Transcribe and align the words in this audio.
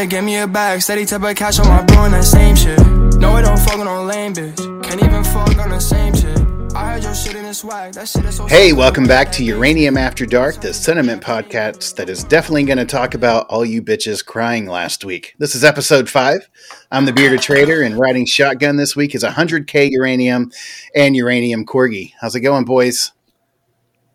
gotta 0.00 0.08
get 0.08 0.24
me 0.24 0.38
a 0.38 0.46
bag, 0.46 0.80
steady 0.80 1.04
type 1.04 1.22
of 1.22 1.36
cash 1.36 1.58
on 1.58 1.68
my 1.68 1.82
bro 1.82 2.04
and 2.04 2.14
that 2.14 2.24
same 2.24 2.56
shit. 2.56 2.78
No, 3.18 3.32
I 3.32 3.42
don't 3.42 3.58
fuck 3.58 3.78
on 3.78 3.84
no 3.84 4.02
lame 4.02 4.32
bitch. 4.32 4.56
Can't 4.82 5.02
even 5.02 5.22
fuck 5.22 5.58
on 5.58 5.68
the 5.68 5.78
same 5.78 6.14
shit. 6.14 6.38
I 6.74 6.94
heard 6.94 7.02
your 7.02 7.14
shit 7.14 7.34
in 7.34 7.42
the 7.44 7.52
swag. 7.52 7.92
That 7.92 8.08
shit 8.08 8.24
is 8.24 8.36
so 8.36 8.46
Hey, 8.46 8.72
welcome 8.72 9.04
back 9.06 9.30
to 9.32 9.44
Uranium 9.44 9.98
After 9.98 10.24
Dark, 10.24 10.62
the 10.62 10.72
sentiment 10.72 11.22
podcast 11.22 11.96
that 11.96 12.08
is 12.08 12.24
definitely 12.24 12.62
going 12.64 12.78
to 12.78 12.86
talk 12.86 13.12
about 13.12 13.46
all 13.48 13.62
you 13.62 13.82
bitches 13.82 14.24
crying 14.24 14.64
last 14.64 15.04
week. 15.04 15.34
This 15.36 15.54
is 15.54 15.64
episode 15.64 16.08
five. 16.08 16.48
I'm 16.90 17.04
the 17.04 17.12
bearded 17.12 17.42
trader, 17.42 17.82
and 17.82 17.98
riding 17.98 18.24
shotgun 18.24 18.76
this 18.76 18.96
week 18.96 19.14
is 19.14 19.22
100k 19.22 19.90
uranium 19.90 20.50
and 20.94 21.14
uranium 21.14 21.66
corgi. 21.66 22.14
How's 22.18 22.34
it 22.34 22.40
going, 22.40 22.64
boys? 22.64 23.12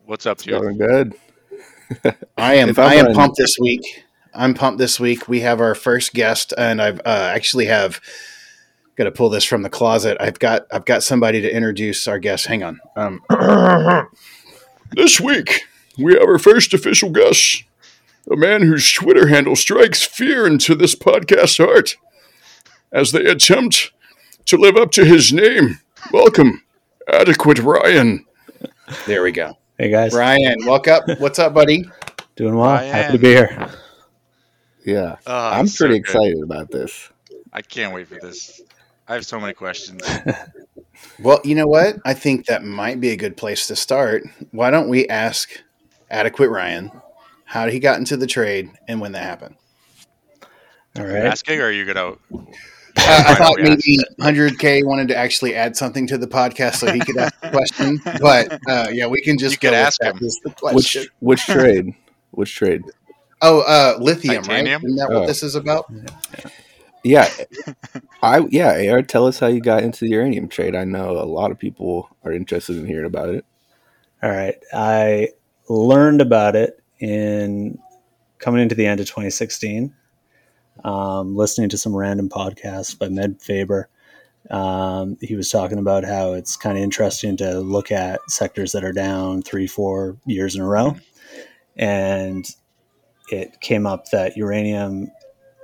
What's 0.04 0.26
up, 0.26 0.38
dude? 0.38 0.60
Going 0.60 0.78
good. 0.78 1.14
I 2.36 2.54
am. 2.54 2.70
I'm 2.70 2.80
I 2.80 2.94
am 2.94 3.02
running- 3.04 3.14
pumped 3.14 3.36
this 3.36 3.56
week. 3.60 4.02
I'm 4.36 4.54
pumped 4.54 4.78
this 4.78 5.00
week. 5.00 5.28
We 5.28 5.40
have 5.40 5.60
our 5.60 5.74
first 5.74 6.14
guest, 6.14 6.52
and 6.56 6.80
I've 6.80 7.00
uh, 7.00 7.30
actually 7.34 7.66
have 7.66 8.00
got 8.96 9.04
to 9.04 9.10
pull 9.12 9.30
this 9.30 9.44
from 9.44 9.62
the 9.62 9.70
closet. 9.70 10.16
I've 10.20 10.38
got 10.38 10.66
I've 10.72 10.84
got 10.84 11.02
somebody 11.02 11.40
to 11.40 11.54
introduce 11.54 12.06
our 12.06 12.18
guest. 12.18 12.46
Hang 12.46 12.62
on. 12.62 12.80
Um, 12.96 13.20
This 14.92 15.20
week, 15.20 15.62
we 15.98 16.14
have 16.14 16.22
our 16.22 16.38
first 16.38 16.72
official 16.72 17.10
guest, 17.10 17.64
a 18.30 18.36
man 18.36 18.62
whose 18.62 18.90
Twitter 18.92 19.26
handle 19.26 19.56
strikes 19.56 20.02
fear 20.04 20.46
into 20.46 20.76
this 20.76 20.94
podcast's 20.94 21.58
heart 21.58 21.96
as 22.92 23.10
they 23.10 23.24
attempt 23.24 23.90
to 24.46 24.56
live 24.56 24.76
up 24.76 24.92
to 24.92 25.04
his 25.04 25.32
name. 25.32 25.80
Welcome, 26.12 26.62
Adequate 27.12 27.58
Ryan. 27.58 28.24
there 29.06 29.22
we 29.24 29.32
go. 29.32 29.58
Hey 29.76 29.90
guys, 29.90 30.14
Ryan, 30.14 30.64
welcome. 30.64 31.02
What's 31.18 31.40
up, 31.40 31.52
buddy? 31.52 31.84
doing 32.36 32.54
well. 32.54 32.70
Ryan. 32.74 32.92
Happy 32.92 33.12
to 33.12 33.18
be 33.18 33.28
here. 33.28 33.68
Yeah. 34.86 35.16
Oh, 35.26 35.48
I'm 35.48 35.68
pretty 35.68 35.94
good. 35.94 36.00
excited 36.00 36.42
about 36.42 36.70
this. 36.70 37.10
I 37.52 37.60
can't 37.60 37.92
wait 37.92 38.08
for 38.08 38.14
this. 38.22 38.62
I 39.08 39.14
have 39.14 39.26
so 39.26 39.38
many 39.38 39.52
questions. 39.52 40.02
Well, 41.22 41.40
you 41.44 41.54
know 41.54 41.66
what? 41.66 41.96
I 42.06 42.14
think 42.14 42.46
that 42.46 42.64
might 42.64 43.00
be 43.02 43.10
a 43.10 43.16
good 43.16 43.36
place 43.36 43.66
to 43.66 43.76
start. 43.76 44.22
Why 44.50 44.70
don't 44.70 44.88
we 44.88 45.06
ask 45.08 45.50
Adequate 46.10 46.48
Ryan 46.48 46.90
how 47.44 47.68
he 47.68 47.78
got 47.78 47.98
into 47.98 48.16
the 48.16 48.26
trade 48.26 48.70
and 48.88 48.98
when 48.98 49.12
that 49.12 49.22
happened? 49.22 49.56
All 50.96 51.04
right. 51.04 51.16
Are 51.16 51.18
you 51.18 51.24
asking, 51.24 51.60
or 51.60 51.64
are 51.64 51.70
you 51.70 51.84
gonna? 51.84 52.12
Uh, 52.12 52.16
I 52.96 53.34
thought 53.34 53.56
don't 53.58 53.68
maybe 53.68 53.98
100K 54.20 54.84
wanted 54.86 55.08
to 55.08 55.16
actually 55.16 55.54
add 55.54 55.76
something 55.76 56.06
to 56.06 56.16
the 56.16 56.26
podcast 56.26 56.76
so 56.76 56.90
he 56.90 56.98
could 57.00 57.18
ask 57.18 57.38
the 57.42 57.50
question. 57.50 58.00
But 58.18 58.58
uh, 58.66 58.86
yeah, 58.90 59.06
we 59.06 59.20
can 59.20 59.36
just 59.36 59.52
You 59.52 59.58
could 59.58 59.72
go 59.72 59.78
with 59.78 59.86
ask 59.86 60.02
him. 60.02 60.16
as 60.24 60.38
the 60.44 60.54
Which 60.72 60.96
which 61.20 61.44
trade? 61.44 61.94
Which 62.30 62.54
trade? 62.54 62.84
Oh, 63.46 63.60
uh, 63.60 63.96
lithium, 64.00 64.42
Titanium? 64.42 64.82
right? 64.82 64.84
Isn't 64.88 64.96
that 64.96 65.08
what 65.08 65.22
Oh. 65.24 65.26
this 65.26 65.42
is 65.42 65.54
about? 65.54 65.86
Yeah. 67.04 67.28
I 68.22 68.40
yeah, 68.50 68.90
AR, 68.90 69.02
tell 69.02 69.26
us 69.26 69.38
how 69.38 69.46
you 69.46 69.60
got 69.60 69.82
into 69.84 70.00
the 70.04 70.10
uranium 70.10 70.48
trade. 70.48 70.74
I 70.74 70.84
know 70.84 71.12
a 71.12 71.24
lot 71.24 71.50
of 71.52 71.58
people 71.58 72.08
are 72.24 72.32
interested 72.32 72.76
in 72.76 72.86
hearing 72.86 73.06
about 73.06 73.28
it. 73.28 73.44
All 74.22 74.30
right. 74.30 74.56
I 74.72 75.28
learned 75.68 76.20
about 76.20 76.56
it 76.56 76.82
in 76.98 77.78
coming 78.38 78.60
into 78.62 78.74
the 78.74 78.86
end 78.86 78.98
of 79.00 79.06
2016, 79.06 79.94
um, 80.84 81.36
listening 81.36 81.68
to 81.68 81.78
some 81.78 81.94
random 81.94 82.28
podcast 82.28 82.98
by 82.98 83.06
Meb 83.06 83.40
Faber. 83.40 83.88
Um, 84.50 85.16
he 85.20 85.34
was 85.36 85.48
talking 85.48 85.78
about 85.78 86.04
how 86.04 86.32
it's 86.32 86.56
kind 86.56 86.76
of 86.76 86.82
interesting 86.82 87.36
to 87.38 87.60
look 87.60 87.90
at 87.92 88.20
sectors 88.28 88.72
that 88.72 88.84
are 88.84 88.92
down 88.92 89.42
three, 89.42 89.66
four 89.66 90.16
years 90.24 90.54
in 90.56 90.62
a 90.62 90.66
row. 90.66 90.96
And 91.76 92.48
it 93.30 93.60
came 93.60 93.86
up 93.86 94.10
that 94.10 94.36
uranium 94.36 95.10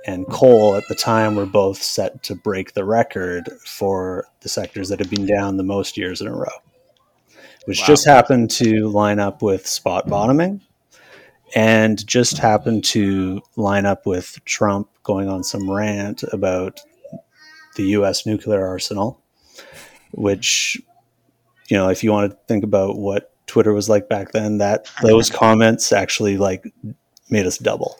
and 0.05 0.27
coal 0.27 0.75
at 0.75 0.87
the 0.89 0.95
time 0.95 1.35
were 1.35 1.45
both 1.45 1.81
set 1.81 2.23
to 2.23 2.35
break 2.35 2.73
the 2.73 2.83
record 2.83 3.49
for 3.65 4.25
the 4.41 4.49
sectors 4.49 4.89
that 4.89 4.99
had 4.99 5.09
been 5.09 5.25
down 5.25 5.55
the 5.57 5.63
most 5.63 5.97
years 5.97 6.19
in 6.19 6.27
a 6.27 6.35
row, 6.35 6.45
which 7.65 7.79
Wow. 7.81 7.87
just 7.87 8.05
happened 8.05 8.51
to 8.51 8.89
line 8.89 9.19
up 9.19 9.41
with 9.41 9.65
spot 9.65 10.07
bottoming 10.07 10.61
and 11.55 12.05
just 12.05 12.37
happened 12.37 12.83
to 12.83 13.41
line 13.55 13.85
up 13.85 14.05
with 14.05 14.43
Trump 14.43 14.89
going 15.03 15.29
on 15.29 15.43
some 15.43 15.69
rant 15.71 16.23
about 16.33 16.81
the 17.75 17.83
US 17.89 18.25
nuclear 18.25 18.65
arsenal, 18.67 19.21
which, 20.11 20.81
you 21.69 21.77
know, 21.77 21.89
if 21.89 22.03
you 22.03 22.11
want 22.11 22.31
to 22.31 22.37
think 22.47 22.63
about 22.63 22.97
what 22.97 23.31
Twitter 23.47 23.73
was 23.73 23.87
like 23.87 24.09
back 24.09 24.31
then, 24.31 24.57
that 24.57 24.89
those 25.01 25.29
comments 25.29 25.91
actually 25.93 26.37
like 26.37 26.65
made 27.29 27.45
us 27.45 27.57
double. 27.57 27.97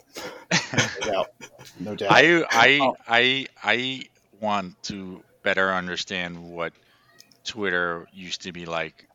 No 0.51 1.11
doubt. 1.11 1.27
No 1.79 1.95
doubt. 1.95 2.11
I 2.11 2.43
I 2.51 2.93
I 3.07 3.47
I 3.63 4.03
want 4.39 4.81
to 4.83 5.23
better 5.43 5.71
understand 5.71 6.37
what 6.37 6.73
Twitter 7.43 8.07
used 8.13 8.41
to 8.43 8.51
be 8.51 8.65
like. 8.65 9.07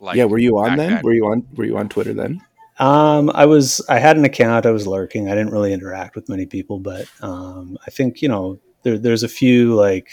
Like 0.00 0.16
yeah, 0.16 0.24
were 0.24 0.38
you 0.38 0.58
on 0.58 0.76
then? 0.76 0.94
then. 0.94 1.02
Were 1.02 1.12
you 1.12 1.26
on 1.26 1.46
were 1.54 1.64
you 1.64 1.76
on 1.78 1.88
Twitter 1.88 2.12
then? 2.12 2.42
Um, 2.78 3.30
I 3.32 3.46
was, 3.46 3.80
I 3.88 4.00
had 4.00 4.16
an 4.16 4.24
account. 4.24 4.66
I 4.66 4.72
was 4.72 4.86
lurking. 4.86 5.28
I 5.28 5.34
didn't 5.36 5.52
really 5.52 5.72
interact 5.72 6.16
with 6.16 6.28
many 6.28 6.44
people, 6.44 6.80
but 6.80 7.06
um, 7.20 7.78
I 7.86 7.90
think 7.90 8.20
you 8.20 8.28
know 8.28 8.58
there, 8.82 8.98
there's 8.98 9.22
a 9.22 9.28
few 9.28 9.74
like 9.74 10.08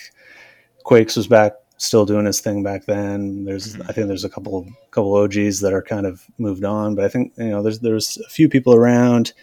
Quakes 0.84 1.16
was 1.16 1.28
back, 1.28 1.54
still 1.82 2.06
doing 2.06 2.26
his 2.26 2.40
thing 2.42 2.62
back 2.64 2.86
then. 2.86 3.44
There's, 3.44 3.76
Mhm. 3.76 3.90
I 3.90 3.94
think 3.94 4.08
there's 4.08 4.24
a 4.24 4.30
couple, 4.30 4.68
couple 4.92 5.14
OGs 5.16 5.60
that 5.62 5.74
are 5.74 5.82
kind 5.82 6.06
of 6.06 6.24
moved 6.38 6.64
on, 6.64 6.96
but 6.96 7.06
I 7.06 7.10
think 7.10 7.34
you 7.38 7.50
know 7.50 7.64
there's 7.64 7.80
there's 7.80 8.18
a 8.26 8.30
few 8.30 8.48
people 8.50 8.76
around, 8.76 9.34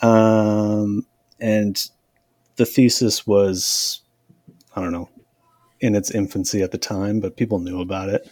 um, 0.00 1.04
and 1.40 1.90
the 2.56 2.66
thesis 2.66 3.26
was, 3.26 4.00
I 4.76 4.80
don't 4.82 4.92
know, 4.92 5.08
in 5.80 5.94
its 5.94 6.10
infancy 6.12 6.62
at 6.62 6.70
the 6.70 6.78
time, 6.78 7.20
but 7.20 7.36
people 7.36 7.58
knew 7.58 7.80
about 7.80 8.08
it 8.08 8.30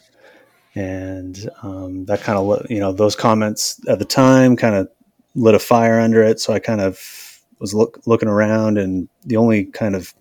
and 0.76 1.50
um, 1.64 2.04
that 2.04 2.20
kind 2.20 2.38
of 2.38 2.70
you 2.70 2.78
know 2.78 2.92
those 2.92 3.16
comments 3.16 3.80
at 3.88 3.98
the 3.98 4.04
time 4.04 4.56
kind 4.56 4.76
of 4.76 4.88
lit 5.34 5.54
a 5.54 5.58
fire 5.58 5.98
under 5.98 6.22
it 6.22 6.38
so 6.38 6.52
i 6.52 6.60
kind 6.60 6.80
of 6.80 7.42
was 7.58 7.74
look, 7.74 8.00
looking 8.06 8.28
around 8.28 8.78
and 8.78 9.08
the 9.26 9.36
only 9.36 9.64
kind 9.64 9.96
of 9.96 10.14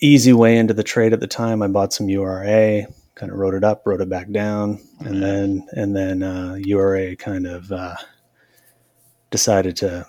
easy 0.00 0.32
way 0.32 0.56
into 0.56 0.74
the 0.74 0.82
trade 0.82 1.12
at 1.12 1.20
the 1.20 1.26
time 1.26 1.62
i 1.62 1.68
bought 1.68 1.92
some 1.92 2.08
ura 2.08 2.86
kind 3.14 3.30
of 3.30 3.38
wrote 3.38 3.54
it 3.54 3.64
up 3.64 3.82
wrote 3.86 4.00
it 4.00 4.08
back 4.08 4.30
down 4.30 4.80
and 5.00 5.22
then 5.22 5.66
and 5.72 5.94
then 5.96 6.22
uh, 6.22 6.54
ura 6.64 7.14
kind 7.16 7.46
of 7.46 7.70
uh, 7.70 7.94
decided 9.30 9.76
to 9.76 10.06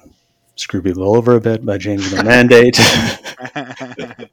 screw 0.55 0.81
people 0.81 1.15
over 1.15 1.35
a 1.35 1.41
bit 1.41 1.65
by 1.65 1.77
changing 1.77 2.15
the 2.17 2.23
mandate 2.23 2.79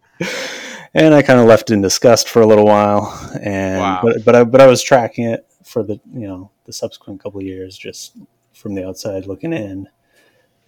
and 0.95 1.15
I 1.15 1.23
kind 1.23 1.41
of 1.41 1.47
left 1.47 1.71
in 1.71 1.81
disgust 1.81 2.29
for 2.29 2.43
a 2.43 2.47
little 2.47 2.67
while. 2.67 3.13
And 3.41 3.81
Wow. 3.81 4.01
but 4.03 4.25
but 4.25 4.37
I 4.37 4.45
but 4.45 4.61
I 4.61 4.67
was 4.67 4.83
tracking 4.83 5.27
it 5.27 5.47
for 5.65 5.83
the 5.83 6.01
you 6.13 6.27
know 6.27 6.51
the 6.65 6.73
subsequent 6.73 7.23
couple 7.23 7.41
of 7.41 7.47
years 7.47 7.77
just 7.77 8.17
from 8.53 8.75
the 8.75 8.87
outside 8.87 9.27
looking 9.27 9.53
in. 9.53 9.89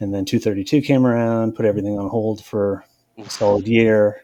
And 0.01 0.13
then 0.13 0.25
232 0.25 0.83
came 0.83 1.07
around, 1.07 1.55
put 1.55 1.67
everything 1.67 1.99
on 1.99 2.09
hold 2.09 2.45
for 2.45 2.85
a 3.17 3.31
solid 3.31 3.69
year. 3.69 4.23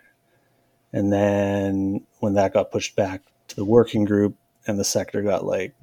And 0.92 1.12
then 1.12 2.06
when 2.18 2.34
that 2.34 2.52
got 2.52 2.70
pushed 2.72 2.96
back 2.96 3.22
to 3.48 3.56
the 3.56 3.64
working 3.64 4.04
group 4.04 4.36
and 4.66 4.78
the 4.78 4.84
sector 4.84 5.22
got 5.22 5.44
like 5.44 5.74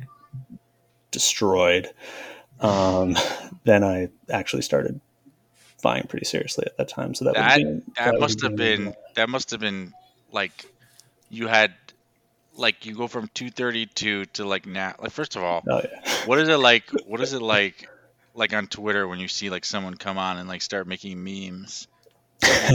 destroyed, 1.11 1.89
um, 2.59 3.15
then 3.63 3.83
I 3.83 4.09
actually 4.29 4.61
started 4.63 4.99
buying 5.81 6.03
pretty 6.07 6.25
seriously 6.25 6.65
at 6.65 6.77
that 6.77 6.89
time. 6.89 7.13
So 7.15 7.25
that, 7.25 7.35
That- 7.35 7.83
that 7.97 8.11
would 8.13 8.21
must 8.21 8.41
have 8.41 8.51
be- 8.55 8.75
been 8.75 8.95
that 9.15 9.29
must 9.29 9.51
have 9.51 9.59
been 9.59 9.93
like 10.31 10.65
you 11.29 11.47
had 11.47 11.73
like 12.55 12.85
you 12.85 12.95
go 12.95 13.07
from 13.07 13.29
232 13.33 14.25
to 14.25 14.45
like 14.45 14.65
now 14.65 14.95
like 14.99 15.11
first 15.11 15.35
of 15.35 15.43
all 15.43 15.63
Oh 15.69 15.81
yeah. 15.83 16.11
what 16.25 16.39
is 16.39 16.49
it 16.49 16.57
like 16.57 16.89
what 17.05 17.21
is 17.21 17.33
it 17.33 17.41
like 17.41 17.87
like 18.33 18.53
on 18.53 18.67
twitter 18.67 19.07
when 19.07 19.19
you 19.19 19.27
see 19.27 19.49
like 19.49 19.63
someone 19.63 19.93
come 19.95 20.17
on 20.17 20.37
and 20.37 20.47
like 20.49 20.61
start 20.61 20.87
making 20.87 21.23
memes 21.23 21.87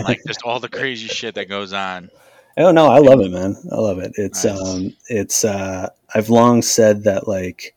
like 0.05 0.21
just 0.27 0.43
all 0.43 0.61
the 0.61 0.69
crazy 0.69 1.09
shit 1.09 1.35
that 1.35 1.49
goes 1.49 1.73
on 1.73 2.11
Oh 2.59 2.71
no, 2.71 2.89
I 2.89 2.99
love 2.99 3.21
it, 3.21 3.31
man. 3.31 3.57
I 3.71 3.77
love 3.77 3.99
it. 3.99 4.13
It's 4.17 4.45
Nice. 4.45 4.61
um 4.61 4.97
it's 5.09 5.45
uh 5.45 5.89
I've 6.15 6.29
long 6.29 6.63
said 6.63 7.05
that 7.05 7.27
like 7.27 7.75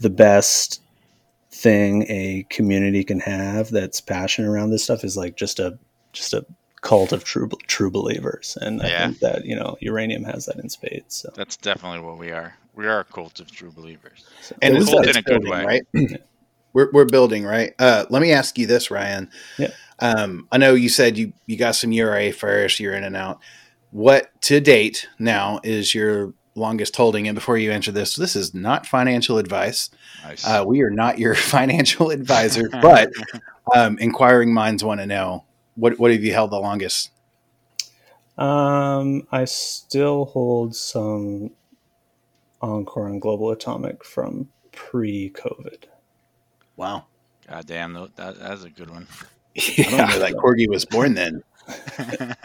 the 0.00 0.10
best 0.10 0.80
thing 1.50 2.04
a 2.08 2.46
community 2.50 3.04
can 3.04 3.20
have 3.20 3.70
that's 3.70 4.00
passionate 4.00 4.48
around 4.48 4.70
this 4.70 4.84
stuff 4.84 5.04
is 5.04 5.16
like 5.16 5.36
just 5.36 5.58
a 5.58 5.78
just 6.12 6.34
a 6.34 6.44
cult 6.82 7.12
of 7.12 7.24
true 7.24 7.48
true 7.66 7.90
believers. 7.90 8.56
And 8.60 8.82
I 8.82 8.90
think 8.90 9.18
that, 9.20 9.44
you 9.44 9.56
know, 9.56 9.76
uranium 9.80 10.24
has 10.24 10.46
that 10.46 10.56
in 10.56 10.68
spades. 10.68 11.16
So 11.16 11.30
that's 11.34 11.56
definitely 11.56 12.00
what 12.00 12.18
we 12.18 12.30
are 12.30 12.54
we 12.74 12.86
are 12.86 13.00
a 13.00 13.04
cult 13.04 13.40
of 13.40 13.50
true 13.50 13.72
believers 13.72 14.24
and 14.62 14.74
It 14.74 14.82
it's, 14.82 14.92
was 14.92 15.08
in 15.08 15.16
a 15.16 15.22
good 15.22 15.42
building, 15.42 15.50
way. 15.50 15.64
right? 15.64 15.82
we're, 16.72 16.90
we're 16.92 17.04
building, 17.06 17.44
right? 17.44 17.72
Uh, 17.78 18.04
let 18.10 18.20
me 18.20 18.32
ask 18.32 18.58
you 18.58 18.66
this, 18.66 18.90
Ryan. 18.90 19.30
Yeah. 19.58 19.70
Um, 20.00 20.48
I 20.50 20.58
know 20.58 20.74
you 20.74 20.88
said 20.88 21.16
you, 21.16 21.32
you 21.46 21.56
got 21.56 21.76
some 21.76 21.92
URA 21.92 22.32
first, 22.32 22.80
you're 22.80 22.94
in 22.94 23.04
and 23.04 23.16
out. 23.16 23.40
What 23.90 24.30
to 24.42 24.60
date 24.60 25.08
now 25.18 25.60
is 25.62 25.94
your 25.94 26.34
longest 26.54 26.96
holding. 26.96 27.28
And 27.28 27.34
before 27.34 27.58
you 27.58 27.70
answer 27.70 27.92
this, 27.92 28.16
this 28.16 28.36
is 28.36 28.54
not 28.54 28.86
financial 28.86 29.38
advice. 29.38 29.90
Nice. 30.22 30.46
Uh, 30.46 30.64
we 30.66 30.82
are 30.82 30.90
not 30.90 31.18
your 31.18 31.34
financial 31.34 32.10
advisor, 32.10 32.68
but 32.82 33.10
um, 33.74 33.98
inquiring 33.98 34.52
minds 34.52 34.84
want 34.84 35.00
to 35.00 35.06
know 35.06 35.44
what 35.74 35.98
what 35.98 36.12
have 36.12 36.22
you 36.22 36.32
held 36.32 36.50
the 36.50 36.58
longest? 36.58 37.10
Um, 38.36 39.26
I 39.30 39.44
still 39.44 40.24
hold 40.26 40.74
some 40.74 41.52
Encore 42.60 43.06
and 43.06 43.20
Global 43.20 43.50
Atomic 43.50 44.04
from 44.04 44.48
pre-COVID. 44.72 45.84
Wow, 46.76 47.06
God 47.48 47.66
damn, 47.66 47.92
that, 47.92 48.16
that's 48.16 48.64
a 48.64 48.70
good 48.70 48.90
one. 48.90 49.06
I 49.56 49.82
don't 49.82 50.08
know 50.08 50.18
that 50.18 50.34
Corgi 50.34 50.68
was 50.68 50.84
born 50.84 51.14
then. 51.14 51.42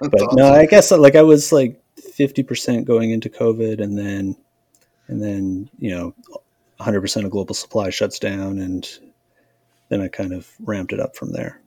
But 0.10 0.34
no, 0.34 0.52
I 0.52 0.66
guess 0.66 0.90
like 0.90 1.14
I 1.14 1.22
was 1.22 1.52
like 1.52 1.80
fifty 2.16 2.42
percent 2.42 2.86
going 2.86 3.10
into 3.10 3.28
COVID, 3.28 3.80
and 3.80 3.98
then 3.98 4.36
and 5.08 5.22
then 5.22 5.70
you 5.78 5.90
know, 5.90 6.14
hundred 6.80 7.00
percent 7.00 7.26
of 7.26 7.32
global 7.32 7.54
supply 7.54 7.90
shuts 7.90 8.18
down, 8.18 8.58
and 8.58 8.88
then 9.88 10.00
I 10.00 10.08
kind 10.08 10.32
of 10.32 10.50
ramped 10.60 10.92
it 10.92 11.00
up 11.00 11.16
from 11.16 11.32
there. 11.32 11.60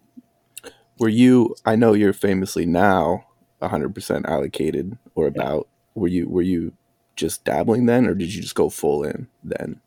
Were 0.98 1.10
you? 1.10 1.56
I 1.66 1.76
know 1.76 1.94
you're 1.94 2.14
famously 2.14 2.66
now 2.66 3.26
100 3.60 3.94
percent 3.94 4.26
allocated 4.28 4.98
or 5.16 5.28
about. 5.28 5.68
Were 5.96 6.08
you? 6.08 6.28
Were 6.28 6.42
you 6.42 6.74
just 7.16 7.44
dabbling 7.44 7.86
then, 7.86 8.06
or 8.06 8.14
did 8.14 8.34
you 8.34 8.42
just 8.42 8.56
go 8.56 8.70
full 8.70 9.04
in 9.04 9.28
then? 9.44 9.82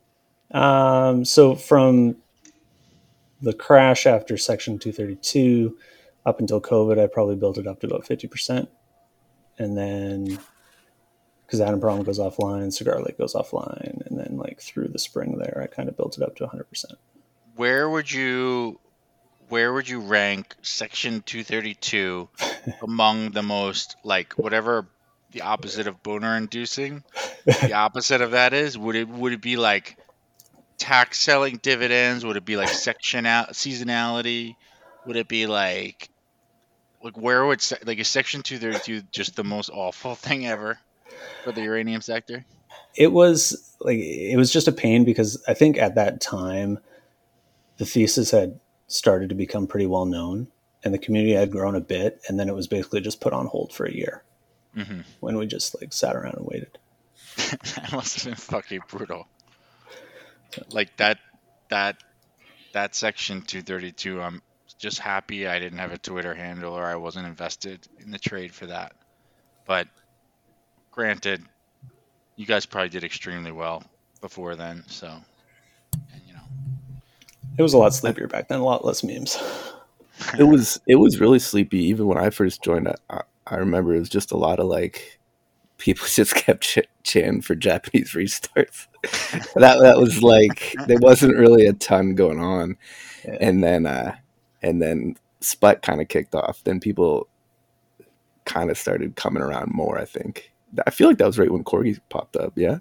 Um, 0.50 1.25
so 1.25 1.55
from 1.55 2.17
the 3.42 3.52
crash 3.52 4.06
after 4.06 4.36
Section 4.36 4.78
232 4.78 5.76
up 6.24 6.38
until 6.38 6.60
COVID, 6.60 7.02
I 7.02 7.08
probably 7.08 7.36
built 7.36 7.58
it 7.58 7.66
up 7.66 7.80
to 7.80 7.88
about 7.88 8.04
50%. 8.04 8.68
And 9.58 9.76
then 9.76 10.38
because 11.46 11.60
Kazatomprom 11.60 12.04
goes 12.04 12.18
offline, 12.18 12.72
Cigar 12.72 13.02
Lake 13.02 13.18
goes 13.18 13.34
offline. 13.34 14.06
And 14.06 14.18
then 14.18 14.38
like 14.38 14.60
through 14.60 14.88
the 14.88 14.98
spring 14.98 15.38
there, 15.38 15.60
I 15.62 15.66
kind 15.66 15.88
of 15.88 15.96
built 15.96 16.16
it 16.16 16.22
up 16.22 16.36
to 16.36 16.46
100%. 16.46 16.84
Where 17.56 17.90
would 17.90 18.10
you 18.10 18.80
where 19.48 19.74
would 19.74 19.86
you 19.86 20.00
rank 20.00 20.54
section 20.62 21.20
232 21.26 22.26
among 22.82 23.32
the 23.32 23.42
most 23.42 23.96
like 24.02 24.32
whatever 24.34 24.88
the 25.32 25.42
opposite 25.42 25.86
of 25.86 26.02
boner 26.02 26.38
inducing 26.38 27.04
the 27.44 27.74
opposite 27.74 28.22
of 28.22 28.30
that 28.30 28.54
is 28.54 28.78
would 28.78 28.96
it 28.96 29.06
would 29.06 29.34
it 29.34 29.42
be 29.42 29.56
like 29.56 29.98
tax 30.82 31.20
selling 31.20 31.58
dividends 31.62 32.25
would 32.25 32.37
it 32.37 32.44
be 32.44 32.56
like 32.56 32.69
section 32.69 33.26
out 33.26 33.52
seasonality 33.52 34.55
would 35.06 35.17
it 35.17 35.29
be 35.29 35.46
like 35.46 36.11
like 37.02 37.17
where 37.17 37.44
would 37.46 37.64
like 37.84 37.99
is 37.99 38.08
section 38.08 38.43
232 38.43 39.06
just 39.12 39.37
the 39.37 39.44
most 39.44 39.70
awful 39.70 40.14
thing 40.26 40.46
ever 40.46 40.79
for 41.44 41.52
the 41.52 41.62
uranium 41.62 42.00
sector 42.02 42.44
It 42.94 43.12
was 43.12 43.75
like, 43.81 43.99
it 43.99 44.37
was 44.37 44.52
just 44.52 44.69
a 44.69 44.73
pain 44.73 45.05
because 45.05 45.43
I 45.49 45.55
think 45.55 45.79
at 45.79 45.94
that 45.94 46.20
time, 46.20 46.79
the 47.78 47.87
thesis 47.87 48.31
had 48.31 48.61
started 48.87 49.31
to 49.31 49.35
become 49.35 49.67
pretty 49.67 49.87
well 49.87 50.05
known 50.06 50.49
and 50.85 50.93
the 50.93 50.99
community 50.99 51.35
had 51.35 51.50
grown 51.50 51.75
a 51.76 51.81
bit. 51.81 52.20
And 52.28 52.38
then 52.38 52.49
it 52.49 52.55
was 52.55 52.69
basically 52.69 53.00
just 53.00 53.20
put 53.20 53.32
on 53.32 53.46
hold 53.46 53.73
for 53.73 53.87
a 53.87 53.93
year 53.94 54.25
hmm 54.75 55.00
when 55.20 55.37
we 55.38 55.46
just 55.46 55.81
like 55.81 55.93
sat 55.93 56.17
around 56.17 56.37
and 56.37 56.46
waited. 56.46 56.78
that 57.37 57.90
must 57.93 58.17
have 58.17 58.25
been 58.25 58.35
fucking 58.37 58.82
brutal. 58.88 59.28
Like 60.70 60.96
that, 60.96 61.19
that, 61.70 62.02
that 62.72 62.94
section 62.94 63.43
232. 63.43 64.20
I'm 64.20 64.43
just 64.78 64.99
happy 64.99 65.46
I 65.46 65.58
didn't 65.58 65.78
have 65.78 65.93
a 65.93 65.99
Twitter 65.99 66.34
handle 66.34 66.75
or 66.75 66.84
I 66.84 66.96
wasn't 66.96 67.26
invested 67.26 67.87
in 68.00 68.10
the 68.10 68.19
trade 68.19 68.54
for 68.54 68.66
that. 68.66 68.93
But 69.66 69.88
granted, 70.90 71.43
you 72.37 72.46
guys 72.46 72.66
probably 72.66 72.88
did 72.88 73.04
extremely 73.04 73.52
well 73.52 73.82
before 74.20 74.56
then. 74.56 74.84
So, 74.87 75.08
and, 75.93 76.22
you 76.26 76.34
know, 76.34 76.40
It 77.58 77.62
was 77.62 77.75
a 77.75 77.78
lot 77.78 77.94
sleepier 77.94 78.26
back 78.26 78.49
then, 78.49 78.60
a 78.60 78.64
lot 78.64 78.84
less 78.84 79.02
memes. 79.04 79.37
It 80.38 80.44
was. 80.44 80.78
It 80.87 80.96
was 80.96 81.20
really 81.20 81.40
sleepy. 81.40 81.78
Even 81.84 82.06
when 82.06 82.19
I 82.19 82.31
first 82.31 82.62
joined, 82.62 82.87
I, 82.87 82.94
I, 83.10 83.22
I 83.46 83.56
remember 83.56 83.94
it 83.94 83.99
was 83.99 84.08
just 84.08 84.31
a 84.31 84.37
lot 84.37 84.60
of 84.60 84.66
like 84.66 85.19
people 85.82 86.06
just 86.14 86.34
kept 86.34 86.62
ch- 86.62 86.79
chanting 87.02 87.43
for 87.43 87.55
Japanese 87.55 88.12
restarts. 88.12 88.87
that 89.56 89.81
that 89.81 89.99
was 89.99 90.23
like 90.23 90.75
there 90.87 90.99
wasn't 91.00 91.37
really 91.37 91.67
a 91.67 91.73
ton 91.75 92.14
going 92.14 92.38
on, 92.40 92.76
Yeah. 93.25 93.37
and 93.40 93.62
then 93.64 93.87
uh, 93.87 94.14
and 94.62 94.81
then 94.81 95.17
Sput 95.40 95.82
kind 95.82 96.00
of 96.00 96.08
kicked 96.08 96.34
off. 96.34 96.62
Then 96.64 96.79
people 96.81 97.26
kind 98.44 98.70
of 98.70 98.79
started 98.79 99.17
coming 99.17 99.43
around 99.43 99.73
more. 99.73 99.99
I 99.99 100.05
think. 100.05 100.52
I 100.87 100.90
feel 100.90 101.08
like 101.08 101.19
that 101.19 101.26
was 101.26 101.38
right 101.38 101.50
when 101.52 101.64
Corgi 101.64 101.99
popped 102.08 102.37
up. 102.37 102.52
Yeah. 102.56 102.78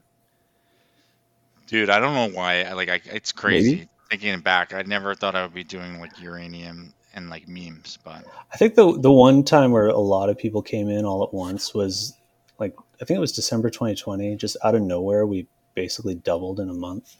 dude, 1.68 1.89
I 1.89 2.00
don't 2.00 2.13
know 2.13 2.30
why. 2.38 2.63
I 2.63 2.74
like, 2.74 2.89
I, 2.89 3.01
it's 3.06 3.31
crazy 3.33 3.75
Maybe. 3.75 3.89
thinking 4.09 4.39
back. 4.39 4.74
I 4.74 4.81
never 4.83 5.13
thought 5.15 5.36
I 5.36 5.42
would 5.44 5.54
be 5.54 5.63
doing 5.63 6.00
like 6.00 6.18
uranium 6.21 6.94
and 7.13 7.30
like 7.30 7.47
memes, 7.50 7.97
but 8.04 8.24
I 8.54 8.57
think 8.57 8.75
the 8.75 8.97
the 9.00 9.12
one 9.12 9.44
time 9.44 9.71
where 9.71 9.88
a 9.88 9.97
lot 9.97 10.30
of 10.30 10.38
people 10.38 10.62
came 10.62 10.88
in 10.89 11.04
all 11.04 11.24
at 11.24 11.33
once 11.33 11.74
was 11.74 12.15
like 12.59 12.74
I 13.01 13.06
think 13.06 13.18
it 13.18 13.21
was 13.21 13.31
December 13.31 13.69
2020. 13.69 14.36
Just 14.36 14.57
out 14.63 14.75
of 14.75 14.81
nowhere, 14.81 15.25
we 15.25 15.48
basically 15.74 16.15
doubled 16.15 16.59
in 16.59 16.69
a 16.69 16.74
month. 16.74 17.15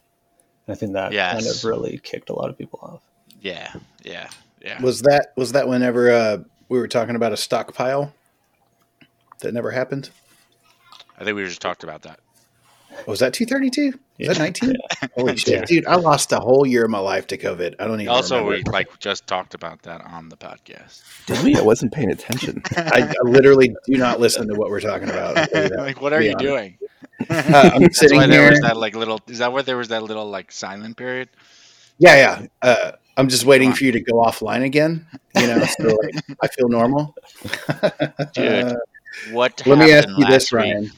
And 0.68 0.76
I 0.76 0.78
think 0.78 0.94
that 0.94 1.12
kind 1.12 1.48
of 1.48 1.64
really 1.66 2.00
kicked 2.04 2.30
a 2.30 2.34
lot 2.34 2.50
of 2.50 2.58
people 2.58 2.80
off. 2.84 3.02
yeah, 3.42 3.74
yeah, 4.04 4.30
yeah. 4.62 4.82
Was 4.82 5.02
that 5.02 5.34
was 5.36 5.54
that 5.54 5.68
whenever 5.68 6.12
uh, 6.12 6.38
we 6.70 6.80
were 6.80 6.88
talking 6.88 7.16
about 7.16 7.34
a 7.34 7.38
stockpile 7.38 8.14
that 9.40 9.54
never 9.54 9.72
happened? 9.72 10.12
I 11.18 11.24
think 11.24 11.36
we 11.36 11.44
just 11.46 11.62
talked 11.62 11.84
about 11.84 12.04
that. 12.04 12.20
Was 13.08 13.20
that 13.20 13.34
two 13.34 13.46
thirty 13.46 13.70
two? 13.70 13.88
Was 14.20 14.28
that 14.28 14.38
Yeah. 14.38 14.44
nineteen? 14.44 14.76
Holy 15.16 15.36
shit, 15.38 15.54
Yeah. 15.60 15.66
dude! 15.66 15.86
I 15.88 15.96
lost 15.96 16.32
a 16.32 16.40
whole 16.40 16.66
year 16.68 16.86
of 16.86 16.92
my 16.92 17.00
life 17.00 17.28
to 17.28 17.38
COVID. 17.38 17.76
I 17.80 17.86
don't 17.88 18.00
even. 18.02 18.10
Also, 18.10 18.38
remember. 18.46 18.58
we 18.66 18.72
like 18.72 19.00
just 19.00 19.26
talked 19.28 19.54
about 19.54 19.82
that 19.84 20.02
on 20.06 20.30
the 20.30 20.38
podcast. 20.38 21.02
Did 21.26 21.44
we? 21.44 21.56
I 21.56 21.62
wasn't 21.62 21.94
paying 21.94 22.12
attention. 22.12 22.62
I, 22.78 23.02
I 23.10 23.28
literally 23.30 23.76
do 23.86 23.98
not 23.98 24.20
listen 24.20 24.48
to 24.48 24.54
what 24.56 24.70
we're 24.70 24.80
talking 24.82 25.10
about. 25.10 25.38
I'll 25.38 25.48
tell 25.48 25.64
you 25.64 25.70
that. 25.70 25.80
like, 25.90 26.02
what 26.02 26.14
are 26.14 26.22
you 26.22 26.32
honest. 26.32 26.46
doing? 26.46 26.78
Uh, 27.30 27.72
I'm 27.74 27.82
That's 27.84 28.00
sitting 28.00 28.18
why 28.18 28.28
there 28.28 28.42
here. 28.42 28.52
was 28.52 28.62
that 28.62 28.78
like 28.78 28.96
little. 28.96 29.20
Is 29.28 29.40
that 29.40 29.52
where 29.54 29.64
there 29.64 29.78
was 29.78 29.88
that 29.90 30.04
little 30.04 30.30
like 30.30 30.52
silent 30.52 30.98
period? 30.98 31.30
Yeah, 31.98 32.16
yeah. 32.16 32.46
Uh, 32.62 32.92
I'm 33.18 33.28
just 33.28 33.46
waiting 33.46 33.74
for 33.74 33.84
you 33.84 33.92
to 33.92 34.00
go 34.00 34.14
offline 34.14 34.64
again. 34.64 35.06
You 35.36 35.48
know, 35.48 35.64
so 35.66 35.98
like, 36.04 36.16
I 36.42 36.48
feel 36.48 36.68
normal. 36.70 37.14
Dude, 38.34 38.64
Uh, 38.66 38.76
What? 39.32 39.62
let 39.68 39.78
me 39.78 39.92
ask 39.92 40.08
you 40.18 40.26
this, 40.26 40.52
week? 40.52 40.62
Ryan. 40.62 40.92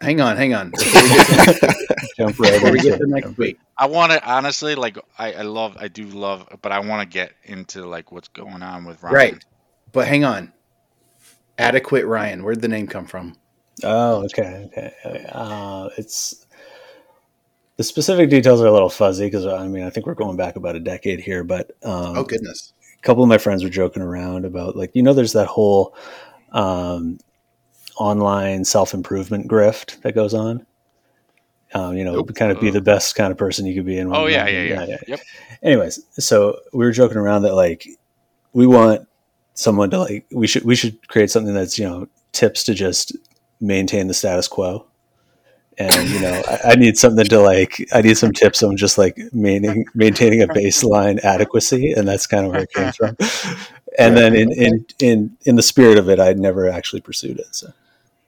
Hang 0.00 0.20
on, 0.20 0.36
hang 0.36 0.54
on. 0.54 0.70
Before 0.70 1.74
Jump 2.16 2.38
right 2.38 2.72
we 2.72 2.80
get 2.80 2.98
to 2.98 3.06
next 3.06 3.36
week, 3.36 3.58
I 3.76 3.86
want 3.86 4.12
to 4.12 4.24
honestly 4.30 4.74
like. 4.74 4.98
I, 5.18 5.32
I 5.34 5.42
love. 5.42 5.76
I 5.78 5.88
do 5.88 6.04
love, 6.04 6.46
but 6.62 6.72
I 6.72 6.80
want 6.80 7.02
to 7.02 7.06
get 7.12 7.32
into 7.44 7.84
like 7.86 8.10
what's 8.12 8.28
going 8.28 8.62
on 8.62 8.84
with 8.84 9.02
Ryan. 9.02 9.14
right? 9.14 9.44
But 9.92 10.08
hang 10.08 10.24
on. 10.24 10.52
Adequate 11.58 12.06
Ryan. 12.06 12.42
Where'd 12.42 12.62
the 12.62 12.68
name 12.68 12.86
come 12.86 13.04
from? 13.06 13.36
Oh, 13.84 14.24
okay, 14.24 14.68
okay. 14.72 15.26
Uh, 15.32 15.88
it's 15.98 16.46
the 17.76 17.84
specific 17.84 18.28
details 18.30 18.60
are 18.60 18.66
a 18.66 18.72
little 18.72 18.90
fuzzy 18.90 19.26
because 19.26 19.46
I 19.46 19.66
mean 19.68 19.84
I 19.84 19.90
think 19.90 20.06
we're 20.06 20.14
going 20.14 20.36
back 20.36 20.56
about 20.56 20.76
a 20.76 20.80
decade 20.80 21.20
here, 21.20 21.44
but 21.44 21.70
um, 21.82 22.16
Oh 22.18 22.24
goodness. 22.24 22.72
a 22.98 23.02
couple 23.02 23.22
of 23.22 23.28
my 23.28 23.38
friends 23.38 23.62
were 23.64 23.70
joking 23.70 24.02
around 24.02 24.44
about 24.44 24.76
like 24.76 24.90
you 24.94 25.02
know 25.02 25.12
there's 25.14 25.32
that 25.34 25.46
whole 25.46 25.94
um, 26.52 27.18
online 28.00 28.64
self 28.64 28.94
improvement 28.94 29.46
grift 29.46 30.00
that 30.02 30.14
goes 30.14 30.34
on. 30.34 30.66
Um, 31.72 31.96
you 31.96 32.02
know, 32.02 32.14
Nope. 32.14 32.34
kind 32.34 32.50
of 32.50 32.60
be 32.60 32.70
the 32.70 32.80
best 32.80 33.14
kind 33.14 33.30
of 33.30 33.38
person 33.38 33.64
you 33.64 33.74
could 33.76 33.86
be 33.86 33.98
in. 33.98 34.12
Oh 34.12 34.26
yeah, 34.26 34.44
moment. 34.44 34.68
yeah, 34.68 34.84
yeah. 34.88 34.96
Yep. 35.06 35.20
Anyways, 35.62 36.00
so 36.18 36.58
we 36.72 36.84
were 36.84 36.90
joking 36.90 37.18
around 37.18 37.42
that 37.42 37.54
like 37.54 37.86
we 38.52 38.66
want 38.66 39.06
someone 39.54 39.90
to 39.90 39.98
like 40.00 40.26
we 40.32 40.48
should 40.48 40.64
we 40.64 40.74
should 40.74 41.06
create 41.08 41.30
something 41.30 41.54
that's 41.54 41.78
you 41.78 41.88
know 41.88 42.08
tips 42.32 42.64
to 42.64 42.74
just 42.74 43.16
maintain 43.60 44.08
the 44.08 44.14
status 44.14 44.48
quo. 44.48 44.86
And 45.78 46.08
you 46.10 46.20
know, 46.20 46.42
I, 46.48 46.72
I 46.72 46.74
need 46.74 46.98
something 46.98 47.24
to 47.26 47.40
like. 47.40 47.86
I 47.92 48.02
need 48.02 48.18
some 48.18 48.32
tips 48.32 48.62
on 48.64 48.76
just 48.76 48.98
like 48.98 49.16
maintaining 49.32 49.84
maintaining 49.94 50.42
a 50.42 50.48
baseline 50.48 51.22
adequacy, 51.24 51.92
and 51.92 52.08
that's 52.08 52.26
kind 52.26 52.46
of 52.46 52.52
where 52.52 52.62
it 52.62 52.72
came 52.72 52.92
from. 52.98 53.16
And 53.98 54.16
then 54.16 54.34
in 54.34 54.50
in 54.52 54.86
in 54.98 55.36
in 55.46 55.56
the 55.56 55.62
spirit 55.62 55.98
of 55.98 56.08
it, 56.10 56.18
I'd 56.18 56.38
never 56.38 56.68
actually 56.68 57.00
pursued 57.00 57.38
it. 57.38 57.54
So 57.54 57.72